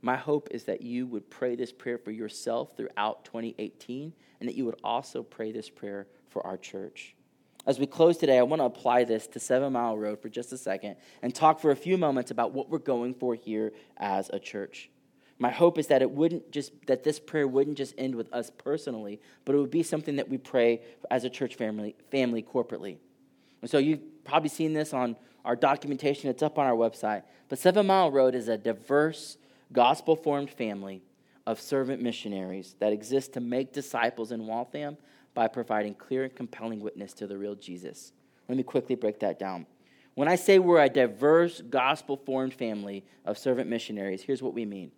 My 0.01 0.17
hope 0.17 0.49
is 0.51 0.65
that 0.65 0.83
you 0.83 1.07
would 1.07 1.31
pray 1.31 1.55
this 1.55 1.73
prayer 1.73 1.97
for 1.97 2.11
yourself 2.11 2.77
throughout 2.77 3.25
2018 3.25 4.13
and 4.41 4.49
that 4.49 4.57
you 4.57 4.65
would 4.65 4.81
also 4.83 5.23
pray 5.23 5.53
this 5.53 5.71
prayer 5.71 6.09
for 6.29 6.45
our 6.45 6.57
church. 6.57 7.15
As 7.65 7.79
we 7.79 7.87
close 7.87 8.17
today, 8.17 8.39
I 8.39 8.43
want 8.43 8.61
to 8.61 8.67
apply 8.67 9.05
this 9.05 9.29
to 9.29 9.41
Seven 9.41 9.73
Mile 9.75 9.97
Road 9.97 10.21
for 10.21 10.29
just 10.29 10.53
a 10.53 10.59
second 10.59 10.97
and 11.23 11.33
talk 11.33 11.61
for 11.61 11.71
a 11.71 11.77
few 11.77 11.97
moments 11.97 12.33
about 12.33 12.53
what 12.53 12.69
we're 12.69 12.79
going 12.79 13.15
for 13.15 13.37
here 13.37 13.73
as 13.99 14.29
a 14.31 14.41
church. 14.41 14.91
My 15.39 15.51
hope 15.51 15.79
is 15.79 15.87
that 15.87 16.03
it 16.03 16.11
wouldn't 16.11 16.51
just 16.51 16.73
that 16.87 17.05
this 17.05 17.21
prayer 17.21 17.47
wouldn't 17.47 17.77
just 17.77 17.95
end 17.99 18.15
with 18.17 18.33
us 18.33 18.51
personally, 18.51 19.21
but 19.45 19.55
it 19.55 19.59
would 19.59 19.71
be 19.71 19.83
something 19.83 20.17
that 20.17 20.29
we 20.29 20.39
pray 20.39 20.83
as 21.11 21.25
a 21.25 21.31
church 21.31 21.55
family, 21.55 21.95
family 22.11 22.43
corporately. 22.43 22.99
And 23.61 23.71
so 23.71 23.79
you've 23.79 24.25
probably 24.25 24.49
seen 24.49 24.73
this 24.73 24.93
on 24.93 25.17
our 25.45 25.55
documentation. 25.55 26.31
It's 26.31 26.43
up 26.43 26.59
on 26.59 26.67
our 26.67 26.75
website. 26.75 27.23
But 27.49 27.59
Seven 27.59 27.87
Mile 27.87 28.11
Road 28.11 28.35
is 28.35 28.49
a 28.49 28.59
diverse 28.59 29.37
gospel 29.73 30.17
formed 30.17 30.51
family 30.51 31.03
of 31.47 31.61
servant 31.61 32.03
missionaries 32.03 32.75
that 32.81 32.93
exist 32.93 33.33
to 33.35 33.41
make 33.41 33.73
disciples 33.73 34.33
in 34.33 34.47
Waltham 34.47 34.97
by 35.35 35.49
providing 35.49 35.95
clear 35.95 36.25
and 36.25 36.35
compelling 36.35 36.81
witness 36.81 37.13
to 37.15 37.27
the 37.27 37.39
real 37.39 37.55
Jesus. 37.55 38.13
Let 38.49 38.57
me 38.57 38.63
quickly 38.63 38.95
break 38.95 39.21
that 39.21 39.39
down. 39.39 39.67
When 40.15 40.29
I 40.29 40.37
say 40.37 40.59
we're 40.59 40.83
a 40.83 40.89
diverse 40.89 41.63
gospel 41.63 42.17
formed 42.17 42.53
family 42.53 43.05
of 43.25 43.39
servant 43.39 43.71
missionaries, 43.71 44.23
here's 44.23 44.43
what 44.43 44.55
we 44.55 44.67
mean 44.67 44.93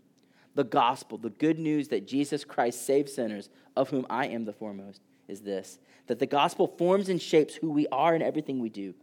the 0.55 0.64
gospel, 0.64 1.18
the 1.18 1.30
good 1.30 1.59
news 1.59 1.89
that 1.89 2.07
Jesus 2.07 2.45
Christ 2.45 2.87
saves 2.87 3.12
sinners, 3.12 3.51
of 3.76 3.91
whom 3.91 4.07
I 4.09 4.26
am 4.26 4.45
the 4.45 4.53
foremost, 4.53 5.01
is 5.28 5.41
this 5.41 5.78
that 6.07 6.18
the 6.18 6.26
gospel 6.26 6.66
forms 6.66 7.09
and 7.09 7.20
shapes 7.20 7.55
who 7.55 7.70
we 7.70 7.87
are 7.89 8.14
and 8.14 8.22
everything 8.22 8.59
we 8.59 8.68
do. 8.68 8.95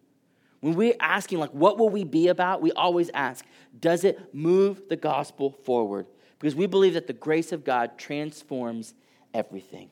When 0.59 0.75
we're 0.75 0.93
asking, 0.99 1.39
like, 1.39 1.49
what 1.49 1.79
will 1.79 1.89
we 1.89 2.03
be 2.03 2.27
about? 2.27 2.61
We 2.61 2.71
always 2.73 3.09
ask, 3.15 3.43
does 3.79 4.03
it 4.03 4.33
move 4.33 4.83
the 4.89 4.95
gospel 4.95 5.49
forward? 5.49 6.05
Because 6.37 6.55
we 6.55 6.67
believe 6.67 6.93
that 6.93 7.07
the 7.07 7.13
grace 7.13 7.51
of 7.51 7.63
God 7.63 7.97
transforms 7.97 8.93
everything. 9.33 9.89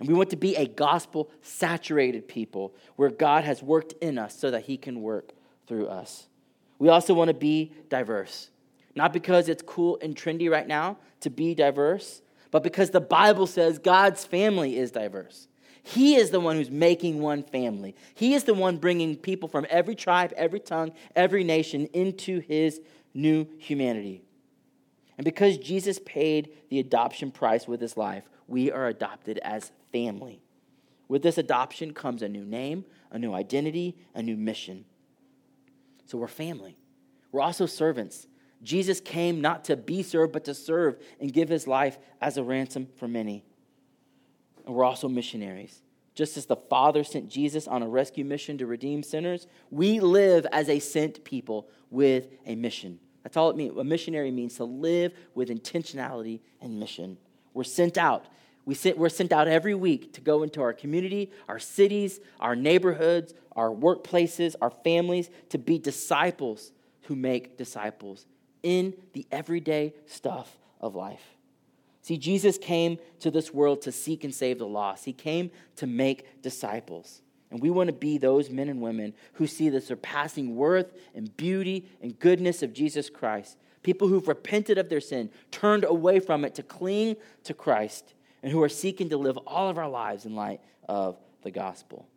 And 0.00 0.08
we 0.08 0.14
want 0.14 0.30
to 0.30 0.36
be 0.36 0.56
a 0.56 0.66
gospel 0.66 1.30
saturated 1.42 2.26
people 2.26 2.74
where 2.96 3.10
God 3.10 3.44
has 3.44 3.62
worked 3.62 3.92
in 4.00 4.18
us 4.18 4.36
so 4.36 4.50
that 4.50 4.64
he 4.64 4.78
can 4.78 5.02
work 5.02 5.32
through 5.66 5.86
us. 5.88 6.26
We 6.78 6.88
also 6.88 7.12
want 7.12 7.28
to 7.28 7.34
be 7.34 7.72
diverse. 7.90 8.50
Not 8.96 9.12
because 9.12 9.48
it's 9.48 9.62
cool 9.62 9.98
and 10.02 10.16
trendy 10.16 10.50
right 10.50 10.66
now 10.66 10.96
to 11.20 11.30
be 11.30 11.54
diverse, 11.54 12.22
but 12.50 12.62
because 12.62 12.90
the 12.90 13.00
Bible 13.00 13.46
says 13.46 13.78
God's 13.78 14.24
family 14.24 14.78
is 14.78 14.90
diverse. 14.90 15.46
He 15.82 16.16
is 16.16 16.30
the 16.30 16.40
one 16.40 16.56
who's 16.56 16.70
making 16.70 17.20
one 17.20 17.42
family. 17.42 17.94
He 18.14 18.34
is 18.34 18.44
the 18.44 18.54
one 18.54 18.78
bringing 18.78 19.16
people 19.16 19.48
from 19.48 19.66
every 19.70 19.94
tribe, 19.94 20.32
every 20.36 20.60
tongue, 20.60 20.92
every 21.14 21.44
nation 21.44 21.86
into 21.92 22.40
his 22.40 22.80
new 23.14 23.46
humanity. 23.58 24.22
And 25.18 25.24
because 25.24 25.58
Jesus 25.58 26.00
paid 26.04 26.50
the 26.70 26.80
adoption 26.80 27.30
price 27.30 27.68
with 27.68 27.80
his 27.80 27.96
life, 27.96 28.24
we 28.48 28.70
are 28.70 28.88
adopted 28.88 29.38
as 29.38 29.70
family. 29.92 30.42
With 31.08 31.22
this 31.22 31.38
adoption 31.38 31.92
comes 31.92 32.22
a 32.22 32.28
new 32.28 32.44
name, 32.44 32.84
a 33.10 33.18
new 33.18 33.34
identity, 33.34 33.96
a 34.14 34.22
new 34.22 34.36
mission. 34.36 34.84
So 36.06 36.18
we're 36.18 36.28
family. 36.28 36.76
We're 37.32 37.40
also 37.40 37.66
servants. 37.66 38.26
Jesus 38.62 39.00
came 39.00 39.40
not 39.40 39.64
to 39.64 39.76
be 39.76 40.02
served, 40.02 40.32
but 40.32 40.44
to 40.44 40.54
serve 40.54 40.98
and 41.20 41.32
give 41.32 41.48
his 41.48 41.66
life 41.66 41.98
as 42.20 42.36
a 42.36 42.42
ransom 42.42 42.88
for 42.96 43.08
many. 43.08 43.44
And 44.66 44.74
we're 44.74 44.84
also 44.84 45.08
missionaries. 45.08 45.82
Just 46.14 46.36
as 46.36 46.46
the 46.46 46.56
Father 46.56 47.02
sent 47.02 47.28
Jesus 47.28 47.66
on 47.66 47.82
a 47.82 47.88
rescue 47.88 48.24
mission 48.24 48.58
to 48.58 48.66
redeem 48.66 49.02
sinners, 49.02 49.46
we 49.70 50.00
live 50.00 50.46
as 50.52 50.68
a 50.68 50.78
sent 50.78 51.24
people 51.24 51.68
with 51.90 52.28
a 52.46 52.54
mission. 52.54 52.98
That's 53.22 53.36
all 53.36 53.50
it 53.50 53.56
means. 53.56 53.76
A 53.76 53.84
missionary 53.84 54.30
means 54.30 54.56
to 54.56 54.64
live 54.64 55.12
with 55.34 55.48
intentionality 55.48 56.40
and 56.60 56.78
mission. 56.78 57.16
We're 57.54 57.64
sent 57.64 57.98
out. 57.98 58.26
We 58.64 58.74
sent, 58.74 58.98
we're 58.98 59.08
sent 59.08 59.32
out 59.32 59.48
every 59.48 59.74
week 59.74 60.12
to 60.14 60.20
go 60.20 60.42
into 60.42 60.60
our 60.60 60.72
community, 60.72 61.30
our 61.48 61.58
cities, 61.58 62.20
our 62.38 62.54
neighborhoods, 62.54 63.34
our 63.56 63.70
workplaces, 63.70 64.54
our 64.60 64.70
families, 64.70 65.30
to 65.48 65.58
be 65.58 65.78
disciples 65.78 66.72
who 67.02 67.16
make 67.16 67.56
disciples 67.56 68.26
in 68.62 68.94
the 69.12 69.26
everyday 69.32 69.94
stuff 70.06 70.58
of 70.80 70.94
life. 70.94 71.36
See, 72.02 72.16
Jesus 72.16 72.58
came 72.58 72.98
to 73.20 73.30
this 73.30 73.52
world 73.52 73.82
to 73.82 73.92
seek 73.92 74.24
and 74.24 74.34
save 74.34 74.58
the 74.58 74.66
lost. 74.66 75.04
He 75.04 75.12
came 75.12 75.50
to 75.76 75.86
make 75.86 76.42
disciples. 76.42 77.22
And 77.50 77.60
we 77.60 77.70
want 77.70 77.88
to 77.88 77.92
be 77.92 78.16
those 78.16 78.48
men 78.48 78.68
and 78.68 78.80
women 78.80 79.12
who 79.34 79.46
see 79.46 79.68
the 79.68 79.80
surpassing 79.80 80.54
worth 80.54 80.92
and 81.14 81.36
beauty 81.36 81.88
and 82.00 82.18
goodness 82.18 82.62
of 82.62 82.72
Jesus 82.72 83.10
Christ. 83.10 83.58
People 83.82 84.08
who've 84.08 84.28
repented 84.28 84.78
of 84.78 84.88
their 84.88 85.00
sin, 85.00 85.30
turned 85.50 85.84
away 85.84 86.20
from 86.20 86.44
it 86.44 86.54
to 86.54 86.62
cling 86.62 87.16
to 87.44 87.54
Christ, 87.54 88.14
and 88.42 88.50
who 88.52 88.62
are 88.62 88.68
seeking 88.68 89.08
to 89.10 89.16
live 89.16 89.36
all 89.38 89.68
of 89.68 89.78
our 89.78 89.88
lives 89.88 90.26
in 90.26 90.34
light 90.34 90.60
of 90.88 91.18
the 91.42 91.50
gospel. 91.50 92.08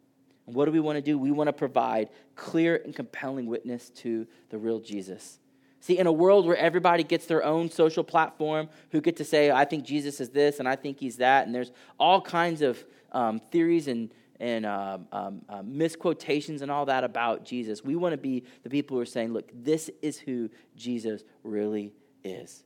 And 0.48 0.56
what 0.56 0.66
do 0.66 0.72
we 0.72 0.80
want 0.80 0.98
to 0.98 1.02
do? 1.02 1.18
We 1.18 1.32
want 1.32 1.48
to 1.48 1.54
provide 1.54 2.10
clear 2.36 2.82
and 2.84 2.96
compelling 2.96 3.46
witness 3.46 3.90
to 3.90 4.28
the 4.50 4.58
real 4.58 4.80
Jesus. 4.80 5.40
See, 5.80 5.98
in 5.98 6.08
a 6.08 6.12
world 6.12 6.46
where 6.46 6.56
everybody 6.56 7.04
gets 7.04 7.26
their 7.26 7.44
own 7.44 7.70
social 7.70 8.06
platform, 8.06 8.70
who 8.92 9.02
get 9.02 9.18
to 9.18 9.26
say, 9.26 9.52
I 9.52 9.66
think 9.66 9.84
Jesus 9.84 10.22
is 10.22 10.30
this 10.30 10.60
and 10.60 10.68
I 10.68 10.78
think 10.78 11.00
he's 11.00 11.18
that, 11.18 11.46
and 11.46 11.54
there's 11.54 11.72
all 12.00 12.22
kinds 12.22 12.62
of 12.62 12.84
um, 13.12 13.40
theories 13.52 13.88
and, 13.90 14.10
and 14.40 14.66
uh, 14.66 14.98
um, 15.12 15.42
uh, 15.50 15.62
misquotations 15.64 16.62
and 16.62 16.72
all 16.72 16.86
that 16.86 17.04
about 17.04 17.44
Jesus, 17.44 17.84
we 17.84 17.96
want 17.96 18.14
to 18.14 18.18
be 18.18 18.44
the 18.64 18.70
people 18.70 18.96
who 18.96 19.02
are 19.02 19.06
saying, 19.06 19.34
look, 19.34 19.52
this 19.54 19.90
is 20.02 20.18
who 20.18 20.50
Jesus 20.76 21.24
really 21.44 21.92
is. 22.24 22.64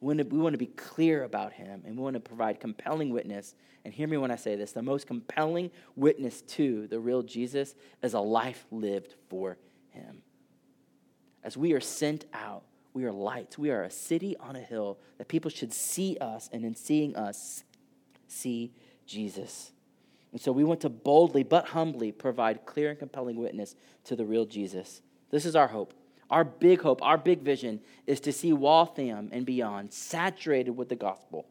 We 0.00 0.06
want, 0.14 0.18
to, 0.18 0.24
we 0.24 0.38
want 0.38 0.54
to 0.54 0.58
be 0.58 0.66
clear 0.66 1.24
about 1.24 1.52
him 1.52 1.82
and 1.84 1.96
we 1.96 2.02
want 2.02 2.14
to 2.14 2.20
provide 2.20 2.60
compelling 2.60 3.10
witness. 3.10 3.54
And 3.84 3.92
hear 3.92 4.06
me 4.06 4.16
when 4.16 4.30
I 4.30 4.36
say 4.36 4.54
this 4.56 4.72
the 4.72 4.82
most 4.82 5.06
compelling 5.06 5.70
witness 5.96 6.42
to 6.42 6.86
the 6.86 7.00
real 7.00 7.22
Jesus 7.22 7.74
is 8.02 8.14
a 8.14 8.20
life 8.20 8.66
lived 8.70 9.14
for 9.28 9.58
him 9.90 10.22
as 11.48 11.56
we 11.56 11.72
are 11.72 11.80
sent 11.80 12.26
out, 12.34 12.64
We 12.94 13.04
are 13.04 13.12
lights. 13.12 13.56
We 13.56 13.70
are 13.70 13.84
a 13.84 13.90
city 13.90 14.36
on 14.38 14.56
a 14.56 14.60
hill 14.60 14.98
that 15.18 15.28
people 15.28 15.50
should 15.50 15.72
see 15.72 16.16
us, 16.20 16.50
and 16.52 16.64
in 16.64 16.74
seeing 16.74 17.14
us, 17.14 17.62
see 18.26 18.72
Jesus. 19.06 19.72
And 20.32 20.40
so 20.40 20.52
we 20.52 20.64
want 20.64 20.80
to 20.80 20.88
boldly 20.88 21.42
but 21.42 21.68
humbly 21.68 22.12
provide 22.12 22.66
clear 22.66 22.90
and 22.90 22.98
compelling 22.98 23.36
witness 23.36 23.76
to 24.04 24.16
the 24.16 24.26
real 24.26 24.46
Jesus. 24.46 25.00
This 25.30 25.46
is 25.46 25.54
our 25.54 25.68
hope. 25.68 25.94
Our 26.30 26.44
big 26.44 26.82
hope, 26.82 27.02
our 27.02 27.16
big 27.16 27.40
vision 27.40 27.80
is 28.06 28.20
to 28.20 28.32
see 28.32 28.52
Waltham 28.52 29.30
and 29.32 29.46
beyond 29.46 29.92
saturated 29.92 30.72
with 30.72 30.88
the 30.88 30.96
gospel 30.96 31.46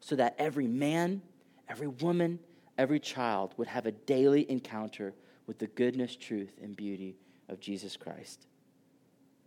so 0.00 0.16
that 0.16 0.34
every 0.38 0.66
man, 0.66 1.22
every 1.68 1.88
woman, 1.88 2.38
every 2.78 2.98
child 2.98 3.54
would 3.56 3.68
have 3.68 3.86
a 3.86 3.92
daily 3.92 4.50
encounter 4.50 5.14
with 5.46 5.58
the 5.58 5.66
goodness, 5.66 6.16
truth, 6.16 6.52
and 6.62 6.76
beauty 6.76 7.16
of 7.48 7.60
Jesus 7.60 7.96
Christ. 7.96 8.46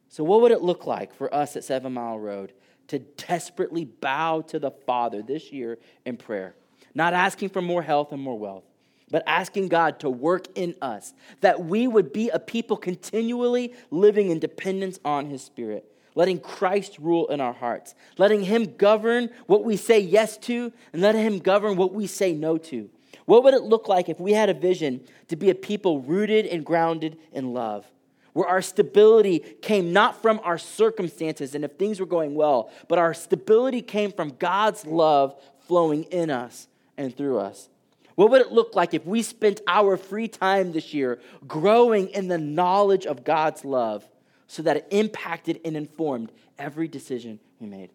So, 0.10 0.24
what 0.24 0.42
would 0.42 0.52
it 0.52 0.62
look 0.62 0.86
like 0.86 1.14
for 1.14 1.34
us 1.34 1.56
at 1.56 1.64
Seven 1.64 1.94
Mile 1.94 2.20
Road 2.20 2.54
to 2.88 3.00
desperately 3.00 3.86
bow 3.86 4.42
to 4.42 4.60
the 4.60 4.72
Father 4.72 5.22
this 5.22 5.52
year 5.52 5.80
in 6.06 6.18
prayer? 6.18 6.56
Not 6.94 7.14
asking 7.14 7.50
for 7.50 7.62
more 7.62 7.82
health 7.82 8.12
and 8.12 8.22
more 8.22 8.38
wealth, 8.38 8.64
but 9.12 9.24
asking 9.28 9.68
God 9.68 10.00
to 10.00 10.10
work 10.10 10.48
in 10.56 10.76
us, 10.82 11.14
that 11.42 11.64
we 11.64 11.88
would 11.88 12.12
be 12.12 12.30
a 12.30 12.40
people 12.40 12.78
continually 12.78 13.74
living 13.92 14.30
in 14.30 14.40
dependence 14.40 15.00
on 15.06 15.30
His 15.30 15.44
Spirit, 15.44 15.86
letting 16.16 16.40
Christ 16.40 16.98
rule 17.00 17.28
in 17.28 17.40
our 17.40 17.54
hearts, 17.54 17.94
letting 18.18 18.44
Him 18.44 18.76
govern 18.78 19.30
what 19.46 19.64
we 19.64 19.78
say 19.78 20.00
yes 20.00 20.38
to, 20.40 20.72
and 20.92 21.02
letting 21.02 21.22
Him 21.22 21.40
govern 21.40 21.76
what 21.76 21.94
we 21.94 22.08
say 22.08 22.34
no 22.34 22.58
to. 22.58 22.90
What 23.26 23.44
would 23.44 23.54
it 23.54 23.64
look 23.64 23.88
like 23.88 24.10
if 24.10 24.20
we 24.20 24.34
had 24.34 24.50
a 24.50 24.54
vision 24.54 25.02
to 25.28 25.36
be 25.36 25.50
a 25.50 25.56
people 25.56 26.02
rooted 26.02 26.46
and 26.46 26.66
grounded 26.66 27.18
in 27.32 27.54
love? 27.54 27.86
Where 28.34 28.48
our 28.48 28.62
stability 28.62 29.40
came 29.40 29.94
not 29.94 30.22
from 30.22 30.42
our 30.44 30.58
circumstances 30.58 31.56
and 31.56 31.64
if 31.64 31.74
things 31.74 32.00
were 32.00 32.06
going 32.06 32.36
well, 32.36 32.70
but 32.90 33.00
our 33.00 33.14
stability 33.14 33.82
came 33.82 34.12
from 34.12 34.32
God's 34.38 34.86
love 34.86 35.40
flowing 35.68 36.04
in 36.06 36.30
us 36.30 36.68
and 36.98 37.16
through 37.16 37.40
us. 37.40 37.70
What 38.16 38.32
would 38.32 38.42
it 38.42 38.52
look 38.52 38.76
like 38.76 38.94
if 38.94 39.06
we 39.06 39.22
spent 39.22 39.62
our 39.68 39.98
free 39.98 40.28
time 40.28 40.72
this 40.72 40.94
year 40.94 41.20
growing 41.48 42.10
in 42.10 42.28
the 42.28 42.38
knowledge 42.38 43.06
of 43.06 43.24
God's 43.24 43.66
love 43.66 44.08
so 44.48 44.64
that 44.64 44.78
it 44.78 44.88
impacted 44.92 45.60
and 45.66 45.76
informed 45.76 46.32
every 46.58 46.88
decision 46.88 47.40
we 47.60 47.68
made? 47.68 47.90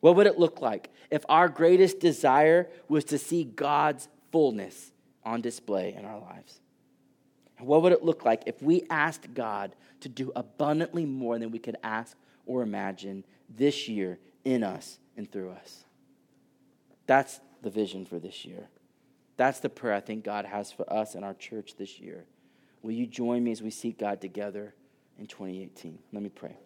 What 0.00 0.14
would 0.16 0.28
it 0.28 0.38
look 0.38 0.60
like 0.60 0.90
if 1.10 1.24
our 1.28 1.48
greatest 1.48 1.98
desire 1.98 2.68
was 2.88 3.04
to 3.06 3.18
see 3.18 3.42
God's 3.42 4.08
fullness 4.30 4.92
on 5.24 5.40
display 5.40 5.94
in 5.94 6.04
our 6.04 6.20
lives? 6.20 6.60
And 7.58 7.66
what 7.66 7.82
would 7.82 7.92
it 7.92 8.04
look 8.04 8.24
like 8.24 8.44
if 8.46 8.62
we 8.62 8.84
asked 8.88 9.34
God 9.34 9.74
to 10.00 10.08
do 10.08 10.30
abundantly 10.36 11.06
more 11.06 11.38
than 11.38 11.50
we 11.50 11.58
could 11.58 11.76
ask 11.82 12.16
or 12.44 12.62
imagine 12.62 13.24
this 13.48 13.88
year 13.88 14.18
in 14.44 14.62
us 14.62 14.98
and 15.16 15.30
through 15.30 15.50
us? 15.50 15.84
That's 17.06 17.40
the 17.62 17.70
vision 17.70 18.04
for 18.04 18.20
this 18.20 18.44
year. 18.44 18.68
That's 19.36 19.60
the 19.60 19.68
prayer 19.68 19.94
I 19.94 20.00
think 20.00 20.24
God 20.24 20.44
has 20.46 20.72
for 20.72 20.90
us 20.92 21.14
and 21.14 21.24
our 21.24 21.34
church 21.34 21.76
this 21.76 22.00
year. 22.00 22.24
Will 22.82 22.92
you 22.92 23.06
join 23.06 23.44
me 23.44 23.52
as 23.52 23.62
we 23.62 23.70
seek 23.70 23.98
God 23.98 24.20
together 24.20 24.74
in 25.18 25.26
2018? 25.26 25.98
Let 26.12 26.22
me 26.22 26.28
pray. 26.28 26.56